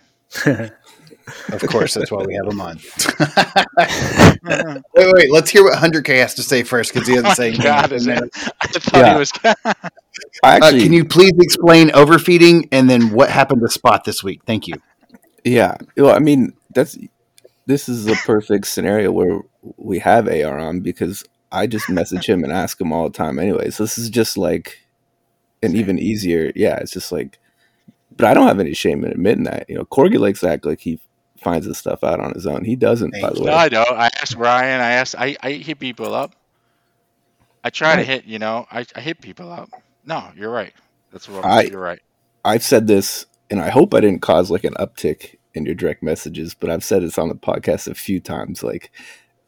Of 1.51 1.62
course, 1.69 1.93
that's 1.95 2.12
why 2.12 2.23
we 2.23 2.36
have 2.36 2.45
him 2.47 2.62
on. 2.62 2.80
wait, 4.93 5.13
wait, 5.13 5.32
let's 5.32 5.49
hear 5.49 5.63
what 5.63 5.78
100K 5.78 6.19
has 6.19 6.34
to 6.36 6.43
say 6.43 6.63
first 6.63 6.93
because 6.93 7.08
he 7.08 7.15
hasn't 7.21 7.32
Oh 7.32 7.34
said. 7.34 7.62
God, 7.63 7.91
in 7.91 7.95
is 7.97 8.08
it- 8.08 8.30
I 8.62 8.67
thought 8.67 8.93
Yeah. 8.99 9.13
he 9.13 9.19
was. 9.19 9.32
I 10.43 10.58
Uh, 10.60 10.71
can 10.71 10.93
you 10.93 11.04
please 11.06 11.34
explain 11.39 11.91
overfeeding 11.93 12.69
and 12.71 12.89
then 12.89 13.12
what 13.12 13.30
happened 13.30 13.62
to 13.62 13.69
Spot 13.69 14.04
this 14.04 14.23
week? 14.23 14.41
Thank 14.45 14.67
you. 14.67 14.75
Yeah. 15.43 15.75
Well, 15.97 16.15
I 16.15 16.19
mean, 16.19 16.54
that's 16.73 16.97
this 17.65 17.89
is 17.89 18.08
a 18.08 18.15
perfect 18.15 18.67
scenario 18.67 19.12
where 19.12 19.41
we 19.78 19.99
have 19.99 20.28
AR 20.28 20.58
on 20.60 20.82
because 20.82 21.23
I 21.51 21.65
just 21.67 21.89
message 21.89 22.28
him 22.28 22.43
and 22.43 22.54
ask 22.54 22.80
him 22.80 22.91
all 22.93 23.06
the 23.10 23.17
time 23.17 23.39
anyway. 23.39 23.71
So 23.71 23.84
this 23.84 23.97
is 23.97 24.10
just 24.10 24.38
like 24.38 24.80
an 25.63 25.75
even 25.75 25.97
easier. 25.97 26.51
Yeah, 26.56 26.75
it's 26.78 26.91
just 26.91 27.12
like, 27.12 27.39
but 28.17 28.25
I 28.28 28.34
don't 28.34 28.47
have 28.47 28.60
any 28.60 28.73
shame 28.73 29.04
in 29.04 29.12
admitting 29.12 29.43
that. 29.45 29.65
You 29.69 29.75
know, 29.75 29.86
Corgi 29.86 30.19
likes 30.19 30.39
to 30.41 30.49
act 30.49 30.65
like 30.65 30.80
he 30.82 30.99
finds 31.41 31.67
this 31.67 31.78
stuff 31.78 32.04
out 32.04 32.19
on 32.19 32.34
his 32.34 32.47
own. 32.47 32.63
He 32.65 32.75
doesn't, 32.75 33.12
by 33.21 33.30
the 33.32 33.41
way. 33.41 33.45
no, 33.47 33.54
I 33.54 33.69
know. 33.69 33.84
I 33.88 34.10
asked 34.21 34.36
Ryan. 34.36 34.82
I 34.82 34.91
asked. 34.91 35.15
I, 35.17 35.36
I 35.41 35.51
hit 35.54 35.80
people 35.80 36.13
up. 36.13 36.36
I 37.63 37.69
try 37.69 37.95
to 37.95 38.04
hit. 38.04 38.25
You 38.25 38.39
know, 38.39 38.65
I, 38.71 38.86
I 38.95 39.01
hit 39.01 39.21
people 39.21 39.51
up. 39.51 39.69
No, 40.06 40.30
you're 40.36 40.51
right. 40.51 40.73
That's 41.12 41.28
what 41.30 41.45
I- 41.45 41.63
you're 41.63 41.80
right. 41.80 41.99
I've 42.43 42.63
said 42.63 42.86
this, 42.86 43.25
and 43.49 43.60
I 43.60 43.69
hope 43.69 43.93
I 43.95 44.01
didn't 44.01 44.21
cause 44.21 44.51
like 44.51 44.63
an 44.65 44.75
uptick 44.75 45.38
in 45.56 45.65
your 45.65 45.73
direct 45.73 46.04
messages, 46.04 46.54
but 46.54 46.69
I've 46.69 46.84
said 46.84 47.01
this 47.01 47.17
on 47.17 47.28
the 47.30 47.34
podcast 47.36 47.88
a 47.88 47.95
few 47.95 48.19
times. 48.19 48.62
Like, 48.62 48.91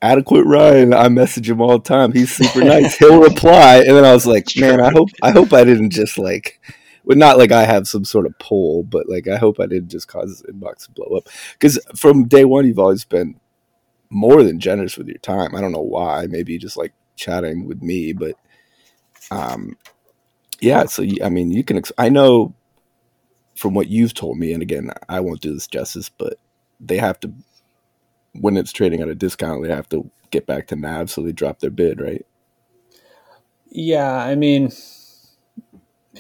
adequate 0.02 0.46
Ryan, 0.46 0.94
I 0.96 1.08
message 1.10 1.48
him 1.50 1.62
all 1.62 1.78
the 1.78 1.84
time. 1.84 2.12
He's 2.14 2.32
super 2.32 2.64
nice. 2.66 2.98
He'll 2.98 3.22
reply, 3.22 3.78
and 3.80 3.90
then 3.96 4.04
I 4.06 4.14
was 4.14 4.26
like, 4.26 4.48
man, 4.58 4.82
I 4.82 4.90
hope 4.90 5.10
I 5.22 5.30
hope 5.32 5.54
I 5.54 5.64
didn't 5.64 5.92
just 5.92 6.18
like, 6.18 6.60
well, 7.08 7.18
not 7.18 7.38
like 7.38 7.54
I 7.54 7.66
have 7.66 7.88
some 7.88 8.06
sort 8.06 8.26
of 8.26 8.38
pull, 8.40 8.84
but 8.84 9.08
like 9.10 9.30
I 9.30 9.38
hope 9.38 9.62
I 9.62 9.66
didn't 9.66 9.90
just 9.90 10.10
cause 10.10 10.30
his 10.30 10.44
inbox 10.44 10.86
to 10.86 10.92
blow 10.92 11.18
up. 11.18 11.30
Because 11.54 11.80
from 11.96 12.28
day 12.28 12.46
one, 12.46 12.68
you've 12.68 12.80
always 12.80 13.06
been 13.06 13.40
more 14.10 14.44
than 14.44 14.60
generous 14.60 14.98
with 14.98 15.08
your 15.08 15.20
time. 15.20 15.56
I 15.56 15.62
don't 15.62 15.72
know 15.72 15.82
why. 15.82 16.28
Maybe 16.28 16.58
just 16.58 16.78
like 16.78 16.94
chatting 17.16 17.66
with 17.66 17.82
me, 17.82 18.14
but 18.14 18.36
um, 19.32 19.78
yeah. 20.62 20.86
So 20.86 21.06
I 21.24 21.30
mean, 21.30 21.52
you 21.52 21.64
can. 21.64 21.78
Ex- 21.78 21.94
I 21.98 22.10
know 22.10 22.56
from 23.56 23.74
what 23.74 23.88
you've 23.88 24.14
told 24.14 24.38
me, 24.38 24.54
and 24.54 24.62
again, 24.62 24.92
I 25.10 25.22
won't 25.22 25.42
do 25.42 25.54
this 25.54 25.68
justice, 25.68 26.10
but 26.10 26.36
they 26.80 26.98
have 26.98 27.20
to 27.22 27.34
when 28.34 28.58
it's 28.58 28.74
trading 28.74 29.02
at 29.02 29.10
a 29.10 29.16
discount, 29.16 29.64
they 29.64 29.70
have 29.70 29.90
to 29.90 30.12
get 30.32 30.46
back 30.46 30.68
to 30.68 30.76
NAV, 30.76 31.10
so 31.10 31.22
they 31.24 31.32
drop 31.32 31.60
their 31.60 31.72
bid, 31.72 32.02
right, 32.02 32.26
Yeah, 33.70 34.14
I 34.16 34.36
mean, 34.36 34.72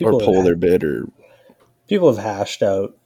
or 0.01 0.19
pull 0.19 0.43
their 0.43 0.55
bid, 0.55 0.83
or 0.83 1.07
people 1.87 2.13
have 2.13 2.23
hashed 2.23 2.63
out 2.63 2.97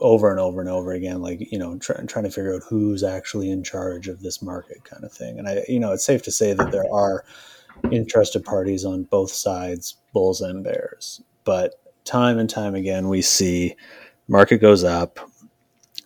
over 0.00 0.30
and 0.30 0.40
over 0.40 0.60
and 0.60 0.70
over 0.70 0.92
again, 0.92 1.20
like 1.20 1.52
you 1.52 1.58
know, 1.58 1.78
try, 1.78 1.96
trying 2.06 2.24
to 2.24 2.30
figure 2.30 2.54
out 2.54 2.62
who's 2.68 3.02
actually 3.02 3.50
in 3.50 3.62
charge 3.62 4.08
of 4.08 4.20
this 4.20 4.42
market, 4.42 4.84
kind 4.84 5.04
of 5.04 5.12
thing. 5.12 5.38
And 5.38 5.48
I, 5.48 5.64
you 5.68 5.80
know, 5.80 5.92
it's 5.92 6.04
safe 6.04 6.22
to 6.24 6.32
say 6.32 6.52
that 6.52 6.72
there 6.72 6.92
are 6.92 7.24
interested 7.90 8.44
parties 8.44 8.84
on 8.84 9.04
both 9.04 9.32
sides, 9.32 9.96
bulls 10.12 10.40
and 10.40 10.62
bears. 10.62 11.22
But 11.44 11.74
time 12.04 12.38
and 12.38 12.48
time 12.48 12.74
again, 12.74 13.08
we 13.08 13.22
see 13.22 13.76
market 14.28 14.58
goes 14.58 14.84
up, 14.84 15.18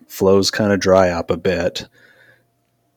flows 0.07 0.51
kind 0.51 0.73
of 0.73 0.81
dry 0.81 1.11
up 1.11 1.31
a 1.31 1.37
bit, 1.37 1.89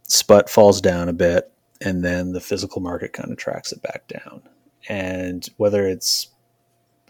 sput 0.04 0.50
falls 0.50 0.82
down 0.82 1.10
a 1.10 1.14
bit, 1.14 1.52
and 1.82 2.04
then 2.04 2.32
the 2.32 2.42
physical 2.42 2.82
market 2.82 3.14
kind 3.14 3.32
of 3.32 3.38
tracks 3.38 3.72
it 3.72 3.82
back 3.82 4.08
down. 4.08 4.42
And 4.88 5.48
whether 5.58 5.88
it's 5.88 6.30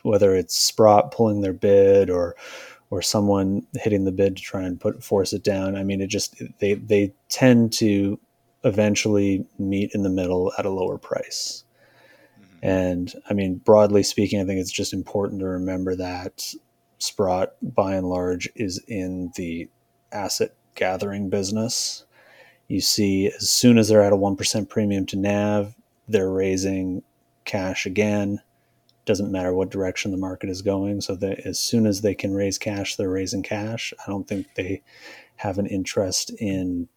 whether 0.04 0.36
it's 0.36 0.58
Sprott 0.58 1.12
pulling 1.12 1.42
their 1.42 1.54
bid 1.54 2.10
or 2.10 2.36
or 2.92 3.02
someone 3.04 3.68
hitting 3.76 4.06
the 4.06 4.12
bid 4.12 4.36
to 4.36 4.42
try 4.42 4.64
and 4.64 4.80
put 4.80 5.04
force 5.04 5.32
it 5.34 5.44
down, 5.44 5.76
I 5.76 5.84
mean, 5.84 6.02
it 6.02 6.08
just 6.08 6.42
they 6.60 6.74
they 6.74 7.14
tend 7.30 7.74
to 7.74 8.20
eventually 8.64 9.46
meet 9.58 9.92
in 9.94 10.04
the 10.04 10.10
middle 10.10 10.52
at 10.58 10.66
a 10.66 10.70
lower 10.70 10.98
price. 10.98 11.64
Mm-hmm. 12.42 12.66
And 12.68 13.14
I 13.30 13.34
mean, 13.34 13.56
broadly 13.56 14.04
speaking, 14.04 14.42
I 14.42 14.46
think 14.46 14.60
it's 14.60 14.72
just 14.72 14.94
important 14.94 15.40
to 15.42 15.48
remember 15.48 15.96
that 15.96 16.54
Sprott, 17.00 17.56
by 17.62 17.96
and 17.96 18.10
large, 18.10 18.50
is 18.56 18.80
in 18.88 19.32
the 19.36 19.70
asset 20.12 20.54
gathering 20.76 21.30
business. 21.30 22.06
You 22.68 22.82
see, 22.82 23.28
as 23.28 23.50
soon 23.50 23.78
as 23.78 23.88
they're 23.88 24.04
at 24.04 24.14
a 24.14 24.18
1% 24.18 24.70
premium 24.70 25.06
to 25.08 25.18
NAV, 25.18 25.76
they're 26.08 26.30
raising 26.30 27.04
cash 27.46 27.86
again. 27.86 28.42
Doesn't 29.10 29.32
matter 29.32 29.56
what 29.56 29.72
direction 29.72 30.12
the 30.12 30.18
market 30.18 30.52
is 30.52 30.62
going. 30.62 31.02
So, 31.02 31.16
that 31.16 31.40
as 31.40 31.58
soon 31.58 31.88
as 31.88 32.02
they 32.02 32.14
can 32.14 32.32
raise 32.32 32.60
cash, 32.60 32.96
they're 32.96 33.10
raising 33.10 33.42
cash. 33.42 33.92
I 34.06 34.12
don't 34.12 34.28
think 34.28 34.54
they 34.54 34.84
have 35.38 35.58
an 35.58 35.66
interest 35.66 36.30
in 36.40 36.88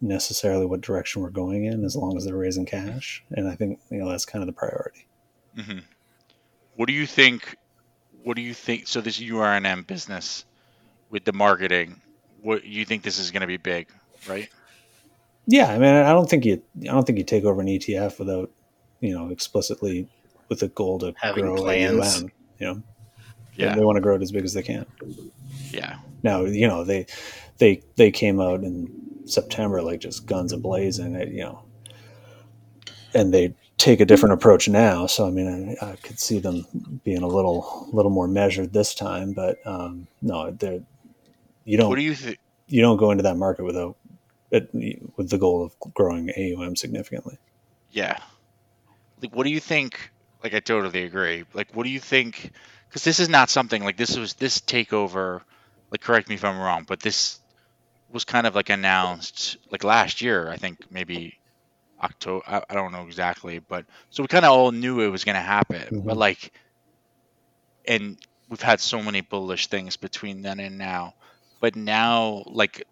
necessarily 0.00 0.66
what 0.66 0.82
direction 0.82 1.20
we're 1.20 1.30
going 1.30 1.64
in 1.64 1.84
as 1.84 1.96
long 1.96 2.16
as 2.16 2.24
they're 2.24 2.36
raising 2.36 2.64
cash. 2.64 3.24
And 3.32 3.48
I 3.48 3.56
think, 3.56 3.80
you 3.90 3.98
know, 3.98 4.08
that's 4.08 4.24
kind 4.24 4.40
of 4.40 4.46
the 4.46 4.52
priority. 4.52 5.08
Mm-hmm. 5.56 5.78
What 6.76 6.86
do 6.86 6.92
you 6.92 7.08
think? 7.08 7.56
What 8.22 8.36
do 8.36 8.42
you 8.42 8.54
think? 8.54 8.86
So 8.86 9.00
this 9.00 9.18
URNM 9.18 9.84
business 9.88 10.44
with 11.10 11.24
the 11.24 11.32
marketing, 11.32 12.00
what 12.40 12.62
you 12.62 12.84
think 12.84 13.02
this 13.02 13.18
is 13.18 13.32
going 13.32 13.40
to 13.40 13.48
be 13.48 13.56
big, 13.56 13.88
right? 14.28 14.48
Yeah, 15.48 15.72
I 15.72 15.78
mean, 15.78 15.92
I 15.92 16.12
don't 16.12 16.30
think 16.30 16.44
you, 16.44 16.62
I 16.82 16.92
don't 16.92 17.04
think 17.04 17.18
you 17.18 17.24
take 17.24 17.42
over 17.42 17.60
an 17.60 17.66
ETF 17.66 18.20
without, 18.20 18.52
you 19.00 19.12
know, 19.12 19.30
explicitly 19.30 20.08
with 20.48 20.60
the 20.60 20.68
goal 20.68 20.98
to 21.00 21.14
Having 21.18 21.44
grow 21.44 21.56
plans. 21.56 22.22
AUM, 22.22 22.32
you 22.58 22.66
know, 22.66 22.82
Yeah. 23.54 23.74
they 23.74 23.84
want 23.84 23.96
to 23.96 24.00
grow 24.00 24.16
it 24.16 24.22
as 24.22 24.32
big 24.32 24.44
as 24.44 24.54
they 24.54 24.62
can. 24.62 24.86
Yeah. 25.70 25.98
Now, 26.22 26.44
you 26.44 26.66
know, 26.66 26.84
they, 26.84 27.06
they, 27.58 27.82
they 27.96 28.10
came 28.10 28.40
out 28.40 28.62
in 28.64 28.90
September 29.26 29.82
like 29.82 30.00
just 30.00 30.26
guns 30.26 30.52
a 30.52 30.56
blazing, 30.58 31.16
uh, 31.16 31.24
you 31.26 31.42
know, 31.42 31.62
and 33.14 33.32
they 33.32 33.54
take 33.76 34.00
a 34.00 34.04
different 34.04 34.32
approach 34.32 34.68
now. 34.68 35.06
So, 35.06 35.26
I 35.26 35.30
mean, 35.30 35.76
I, 35.80 35.92
I 35.92 35.96
could 35.96 36.18
see 36.18 36.38
them 36.40 36.66
being 37.04 37.22
a 37.22 37.28
little, 37.28 37.88
little 37.92 38.10
more 38.10 38.26
measured 38.28 38.72
this 38.72 38.94
time, 38.94 39.32
but 39.32 39.58
um, 39.66 40.06
no, 40.22 40.50
they're, 40.50 40.80
you 41.64 41.76
don't, 41.76 41.88
What 41.90 41.96
do 41.96 42.02
you 42.02 42.14
think? 42.14 42.38
you 42.66 42.80
don't 42.82 42.96
go 42.96 43.10
into 43.10 43.22
that 43.22 43.36
market 43.36 43.64
without 43.64 43.96
it, 44.50 44.70
with 45.16 45.28
the 45.30 45.38
goal 45.38 45.62
of 45.64 45.94
growing 45.94 46.30
AUM 46.30 46.74
significantly. 46.76 47.38
Yeah. 47.90 48.18
Like, 49.22 49.34
what 49.36 49.44
do 49.44 49.50
you 49.50 49.60
think? 49.60 50.10
Like, 50.42 50.54
I 50.54 50.60
totally 50.60 51.04
agree. 51.04 51.44
Like, 51.52 51.74
what 51.74 51.84
do 51.84 51.90
you 51.90 52.00
think? 52.00 52.52
Because 52.88 53.04
this 53.04 53.20
is 53.20 53.28
not 53.28 53.50
something 53.50 53.82
like 53.84 53.96
this 53.96 54.16
was 54.16 54.34
this 54.34 54.60
takeover. 54.60 55.42
Like, 55.90 56.00
correct 56.00 56.28
me 56.28 56.34
if 56.36 56.44
I'm 56.44 56.58
wrong, 56.58 56.84
but 56.86 57.00
this 57.00 57.40
was 58.08 58.24
kind 58.24 58.46
of 58.46 58.54
like 58.54 58.70
announced 58.70 59.56
like 59.70 59.84
last 59.84 60.20
year. 60.22 60.48
I 60.48 60.56
think 60.56 60.78
maybe 60.90 61.34
October. 62.02 62.44
I, 62.48 62.62
I 62.70 62.74
don't 62.74 62.92
know 62.92 63.06
exactly, 63.06 63.58
but 63.60 63.86
so 64.10 64.22
we 64.22 64.28
kind 64.28 64.44
of 64.44 64.52
all 64.52 64.72
knew 64.72 65.00
it 65.00 65.08
was 65.10 65.24
going 65.24 65.36
to 65.36 65.42
happen. 65.42 66.02
But 66.06 66.16
Mhm. 66.16 66.18
like, 66.18 66.52
and 67.86 68.18
we've 68.48 68.60
had 68.60 68.80
so 68.80 69.02
many 69.02 69.20
bullish 69.20 69.66
things 69.68 69.96
between 69.96 70.42
then 70.42 70.60
and 70.60 70.78
now. 70.78 71.14
But 71.60 71.76
now, 71.76 72.42
like, 72.46 72.84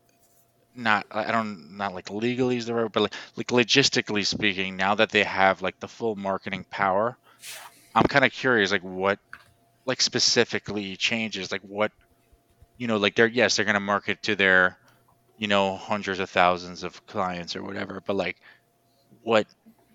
not 0.74 1.06
I 1.11 1.26
I 1.26 1.32
don't 1.32 1.76
not 1.76 1.94
like 1.94 2.11
legally 2.11 2.56
is 2.59 2.66
the 2.66 2.74
right, 2.74 2.92
but 2.92 3.02
like, 3.02 3.14
like 3.37 3.48
logistically 3.48 4.26
speaking, 4.26 4.76
now 4.76 4.94
that 4.96 5.11
they 5.11 5.24
have 5.24 5.62
like 5.62 5.78
the 5.80 5.88
full 5.88 6.16
marketing 6.16 6.66
power, 6.70 7.18
I'm 7.94 8.04
kind 8.04 8.24
of 8.24 8.32
curious, 8.32 8.70
like 8.72 8.82
what, 8.82 9.18
like 9.85 10.00
specifically 10.00 10.96
changes, 10.96 11.50
like 11.52 11.62
what, 11.62 11.92
you 12.76 12.87
know, 12.87 12.98
like 12.98 13.14
they're 13.14 13.26
yes 13.26 13.56
they're 13.56 13.64
gonna 13.64 13.80
market 13.80 14.22
to 14.24 14.37
their, 14.37 14.78
you 15.38 15.48
know, 15.48 15.76
hundreds 15.76 16.20
of 16.20 16.28
thousands 16.30 16.82
of 16.82 17.06
clients 17.06 17.56
or 17.56 17.62
whatever, 17.62 18.02
but 18.06 18.16
like, 18.16 18.37
what 19.22 19.46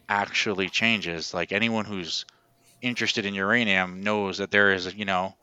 actually 0.09 0.69
changes? 0.69 1.33
Like 1.33 1.51
anyone 1.51 1.85
who's 1.85 2.25
interested 2.81 3.25
in 3.25 3.33
uranium 3.33 4.01
knows 4.01 4.39
that 4.39 4.51
there 4.51 4.71
is, 4.73 4.93
you 4.93 5.05
know, 5.05 5.35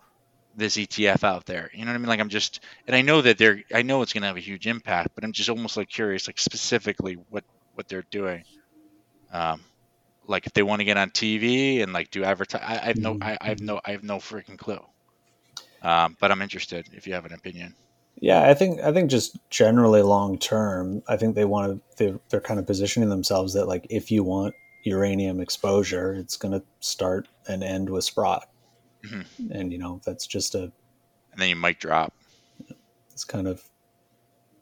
this 0.57 0.77
ETF 0.77 1.25
out 1.25 1.47
there. 1.47 1.71
You 1.73 1.85
know 1.85 1.93
what 1.93 1.97
I 1.97 1.99
mean? 1.99 2.09
Like 2.09 2.21
I'm 2.21 2.29
just, 2.29 2.61
and 2.87 2.95
I 2.97 3.03
know 3.03 3.23
that 3.23 3.39
they're, 3.39 3.63
I 3.73 3.83
know 3.83 4.03
it's 4.03 4.13
going 4.13 4.23
to 4.23 4.27
have 4.27 4.37
a 4.37 4.41
huge 4.41 4.67
impact, 4.67 5.11
but 5.15 5.25
I'm 5.25 5.33
just 5.33 5.49
almost 5.49 5.77
like 5.77 5.89
curious, 5.89 6.27
like 6.27 6.39
specifically 6.39 7.15
what 7.31 7.45
what 7.75 7.89
they're 7.89 8.05
doing. 8.11 8.43
Um, 9.33 9.61
like 10.29 10.47
if 10.47 10.53
they 10.53 10.63
want 10.63 10.81
to 10.81 10.85
get 10.85 10.97
on 10.97 11.11
TV 11.11 11.83
and 11.83 11.93
like 11.93 12.11
do 12.11 12.23
advertise, 12.23 12.63
I, 12.65 12.75
I 12.79 12.87
have 12.87 12.99
no, 12.99 13.19
I, 13.21 13.37
I 13.41 13.47
have 13.49 13.61
no, 13.61 13.81
I 13.85 13.91
have 13.93 14.05
no 14.05 14.19
freaking 14.19 14.59
clue. 14.59 14.81
Um, 15.83 16.17
but 16.21 16.31
I'm 16.31 16.43
interested 16.43 16.89
if 16.93 17.07
you 17.07 17.15
have 17.15 17.25
an 17.25 17.33
opinion. 17.33 17.75
Yeah, 18.21 18.49
I 18.49 18.55
think 18.55 18.81
I 18.81 18.93
think 18.93 19.11
just 19.11 19.39
generally 19.49 20.03
long 20.03 20.39
term, 20.39 21.03
I 21.09 21.17
think 21.17 21.35
they 21.35 21.45
want 21.45 21.73
to 21.73 21.81
they're, 22.05 22.21
they're 22.31 22.41
kind 22.41 22.59
of 22.61 22.67
positioning 22.67 23.09
themselves 23.09 23.55
that 23.55 23.67
like 23.69 23.87
if 23.91 24.11
you 24.11 24.25
want 24.25 24.55
uranium 24.85 25.41
exposure, 25.41 26.15
it's 26.15 26.37
going 26.37 26.53
to 26.53 26.63
start 26.81 27.29
and 27.49 27.63
end 27.63 27.89
with 27.91 28.05
Sprott, 28.05 28.49
Mhm. 29.05 29.25
and 29.53 29.73
you 29.73 29.79
know 29.79 30.01
that's 30.05 30.27
just 30.27 30.55
a 30.57 30.63
And 31.33 31.39
then 31.39 31.49
you 31.49 31.57
might 31.57 31.79
drop. 31.79 32.13
it's 33.13 33.25
kind 33.25 33.47
of 33.47 33.63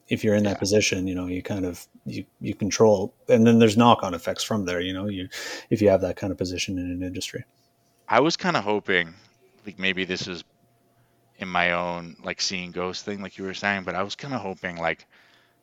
if 0.08 0.22
you're 0.22 0.34
in 0.34 0.44
that 0.44 0.58
position, 0.58 1.06
you 1.06 1.14
know, 1.14 1.26
you 1.26 1.42
kind 1.42 1.64
of 1.64 1.86
you 2.06 2.24
you 2.40 2.54
control, 2.54 3.14
and 3.28 3.46
then 3.46 3.58
there's 3.58 3.76
knock 3.76 4.02
on 4.02 4.14
effects 4.14 4.44
from 4.44 4.64
there. 4.64 4.80
You 4.80 4.92
know, 4.92 5.08
you 5.08 5.28
if 5.70 5.82
you 5.82 5.88
have 5.90 6.00
that 6.02 6.16
kind 6.16 6.30
of 6.30 6.38
position 6.38 6.78
in 6.78 6.90
an 6.90 7.02
industry. 7.02 7.44
I 8.08 8.20
was 8.20 8.36
kind 8.36 8.56
of 8.56 8.64
hoping, 8.64 9.14
like 9.66 9.78
maybe 9.78 10.04
this 10.04 10.28
is 10.28 10.44
in 11.38 11.48
my 11.48 11.72
own 11.72 12.16
like 12.22 12.40
seeing 12.40 12.70
ghost 12.70 13.04
thing, 13.04 13.20
like 13.20 13.38
you 13.38 13.44
were 13.44 13.54
saying, 13.54 13.84
but 13.84 13.94
I 13.94 14.02
was 14.02 14.14
kind 14.14 14.34
of 14.34 14.40
hoping 14.40 14.76
like 14.76 15.06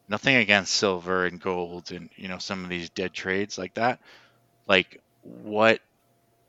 nothing 0.07 0.35
against 0.35 0.75
silver 0.75 1.25
and 1.25 1.39
gold 1.39 1.91
and 1.91 2.09
you 2.15 2.27
know 2.27 2.37
some 2.37 2.63
of 2.63 2.69
these 2.69 2.89
dead 2.89 3.13
trades 3.13 3.57
like 3.57 3.73
that. 3.75 3.99
Like 4.67 5.01
what, 5.21 5.79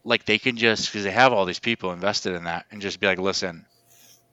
like 0.04 0.24
they 0.24 0.38
can 0.38 0.56
just 0.56 0.88
because 0.88 1.04
they 1.04 1.10
have 1.10 1.32
all 1.32 1.44
these 1.44 1.60
people 1.60 1.92
invested 1.92 2.34
in 2.34 2.44
that 2.44 2.66
and 2.70 2.82
just 2.82 3.00
be 3.00 3.06
like, 3.06 3.18
listen, 3.18 3.64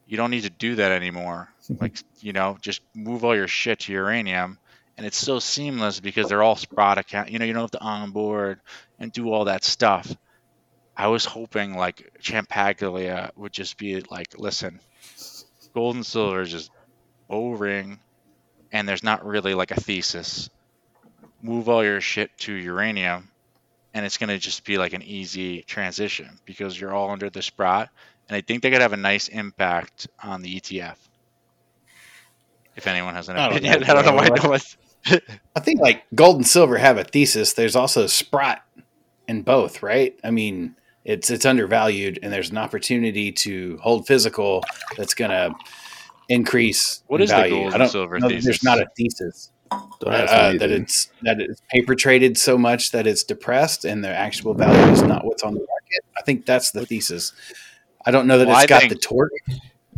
you 0.07 0.17
don't 0.17 0.31
need 0.31 0.43
to 0.43 0.49
do 0.49 0.75
that 0.75 0.91
anymore. 0.91 1.49
like 1.79 1.97
you 2.19 2.33
know, 2.33 2.57
just 2.61 2.81
move 2.93 3.23
all 3.23 3.35
your 3.35 3.47
shit 3.47 3.79
to 3.81 3.93
uranium. 3.93 4.57
And 5.01 5.07
it's 5.07 5.17
so 5.17 5.39
seamless 5.39 5.99
because 5.99 6.29
they're 6.29 6.43
all 6.43 6.55
Sprott 6.55 6.99
account. 6.99 7.31
You 7.31 7.39
know, 7.39 7.45
you 7.45 7.53
don't 7.53 7.63
have 7.63 7.71
to 7.71 7.81
onboard 7.81 8.59
and 8.99 9.11
do 9.11 9.33
all 9.33 9.45
that 9.45 9.63
stuff. 9.63 10.15
I 10.95 11.07
was 11.07 11.25
hoping 11.25 11.75
like 11.75 12.19
Ciampaglia 12.21 13.31
would 13.35 13.51
just 13.51 13.79
be 13.79 13.99
like, 14.11 14.37
listen, 14.37 14.79
gold 15.73 15.95
and 15.95 16.05
silver 16.05 16.41
is 16.41 16.51
just 16.51 16.69
boring, 17.27 17.99
and 18.71 18.87
there's 18.87 19.01
not 19.03 19.25
really 19.25 19.55
like 19.55 19.71
a 19.71 19.81
thesis. 19.81 20.51
Move 21.41 21.67
all 21.67 21.83
your 21.83 21.99
shit 21.99 22.37
to 22.41 22.53
uranium, 22.53 23.31
and 23.95 24.05
it's 24.05 24.19
gonna 24.19 24.37
just 24.37 24.63
be 24.65 24.77
like 24.77 24.93
an 24.93 25.01
easy 25.01 25.63
transition 25.63 26.37
because 26.45 26.79
you're 26.79 26.93
all 26.93 27.09
under 27.09 27.31
the 27.31 27.41
Sprott, 27.41 27.89
and 28.29 28.35
I 28.35 28.41
think 28.41 28.61
they 28.61 28.69
could 28.69 28.81
have 28.81 28.93
a 28.93 28.97
nice 28.97 29.29
impact 29.29 30.09
on 30.23 30.43
the 30.43 30.61
ETF. 30.61 30.97
If 32.75 32.85
anyone 32.85 33.15
has 33.15 33.29
an 33.29 33.37
I 33.37 33.49
don't 33.49 33.57
opinion, 33.57 33.79
know, 33.81 33.87
I 33.89 33.93
don't 33.95 34.05
know 34.05 34.13
why 34.13 34.29
no 34.29 34.47
one's. 34.47 34.77
I 35.55 35.59
think 35.59 35.81
like 35.81 36.03
gold 36.15 36.37
and 36.37 36.47
silver 36.47 36.77
have 36.77 36.97
a 36.97 37.03
thesis. 37.03 37.53
There's 37.53 37.75
also 37.75 38.07
Sprott 38.07 38.63
in 39.27 39.41
both, 39.41 39.81
right? 39.83 40.17
I 40.23 40.31
mean, 40.31 40.75
it's 41.05 41.29
it's 41.29 41.45
undervalued, 41.45 42.19
and 42.21 42.31
there's 42.31 42.51
an 42.51 42.57
opportunity 42.57 43.31
to 43.31 43.77
hold 43.81 44.05
physical 44.07 44.63
that's 44.97 45.13
going 45.13 45.31
to 45.31 45.53
increase. 46.29 47.03
What 47.07 47.21
in 47.21 47.25
is 47.25 47.29
the 47.31 47.35
value. 47.37 47.51
gold 47.53 47.63
I 47.63 47.67
and 47.67 47.77
don't 47.79 47.89
silver 47.89 48.19
know 48.19 48.29
thesis? 48.29 48.45
There's 48.45 48.63
not 48.63 48.79
a 48.79 48.87
thesis 48.95 49.51
Don't 49.99 50.13
ask 50.13 50.33
uh, 50.33 50.53
that 50.59 50.69
it's 50.71 51.09
that 51.23 51.41
it's 51.41 51.61
paper 51.71 51.95
traded 51.95 52.37
so 52.37 52.57
much 52.57 52.91
that 52.91 53.07
it's 53.07 53.23
depressed, 53.23 53.85
and 53.85 54.03
the 54.03 54.09
actual 54.09 54.53
value 54.53 54.91
is 54.91 55.01
not 55.01 55.25
what's 55.25 55.43
on 55.43 55.53
the 55.53 55.59
market. 55.59 56.05
I 56.17 56.21
think 56.21 56.45
that's 56.45 56.71
the 56.71 56.85
thesis. 56.85 57.33
I 58.05 58.11
don't 58.11 58.27
know 58.27 58.37
that 58.37 58.47
Well, 58.47 58.57
it's 58.57 58.63
I 58.63 58.67
got 58.67 58.81
think- 58.81 58.93
the 58.93 58.99
torque. 58.99 59.31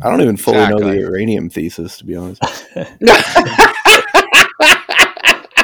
I 0.02 0.10
don't 0.10 0.22
even 0.22 0.38
fully 0.38 0.68
know 0.68 0.80
the 0.80 0.98
uranium 0.98 1.50
thesis, 1.50 1.98
to 2.00 2.06
be 2.06 2.16
honest. 2.16 2.42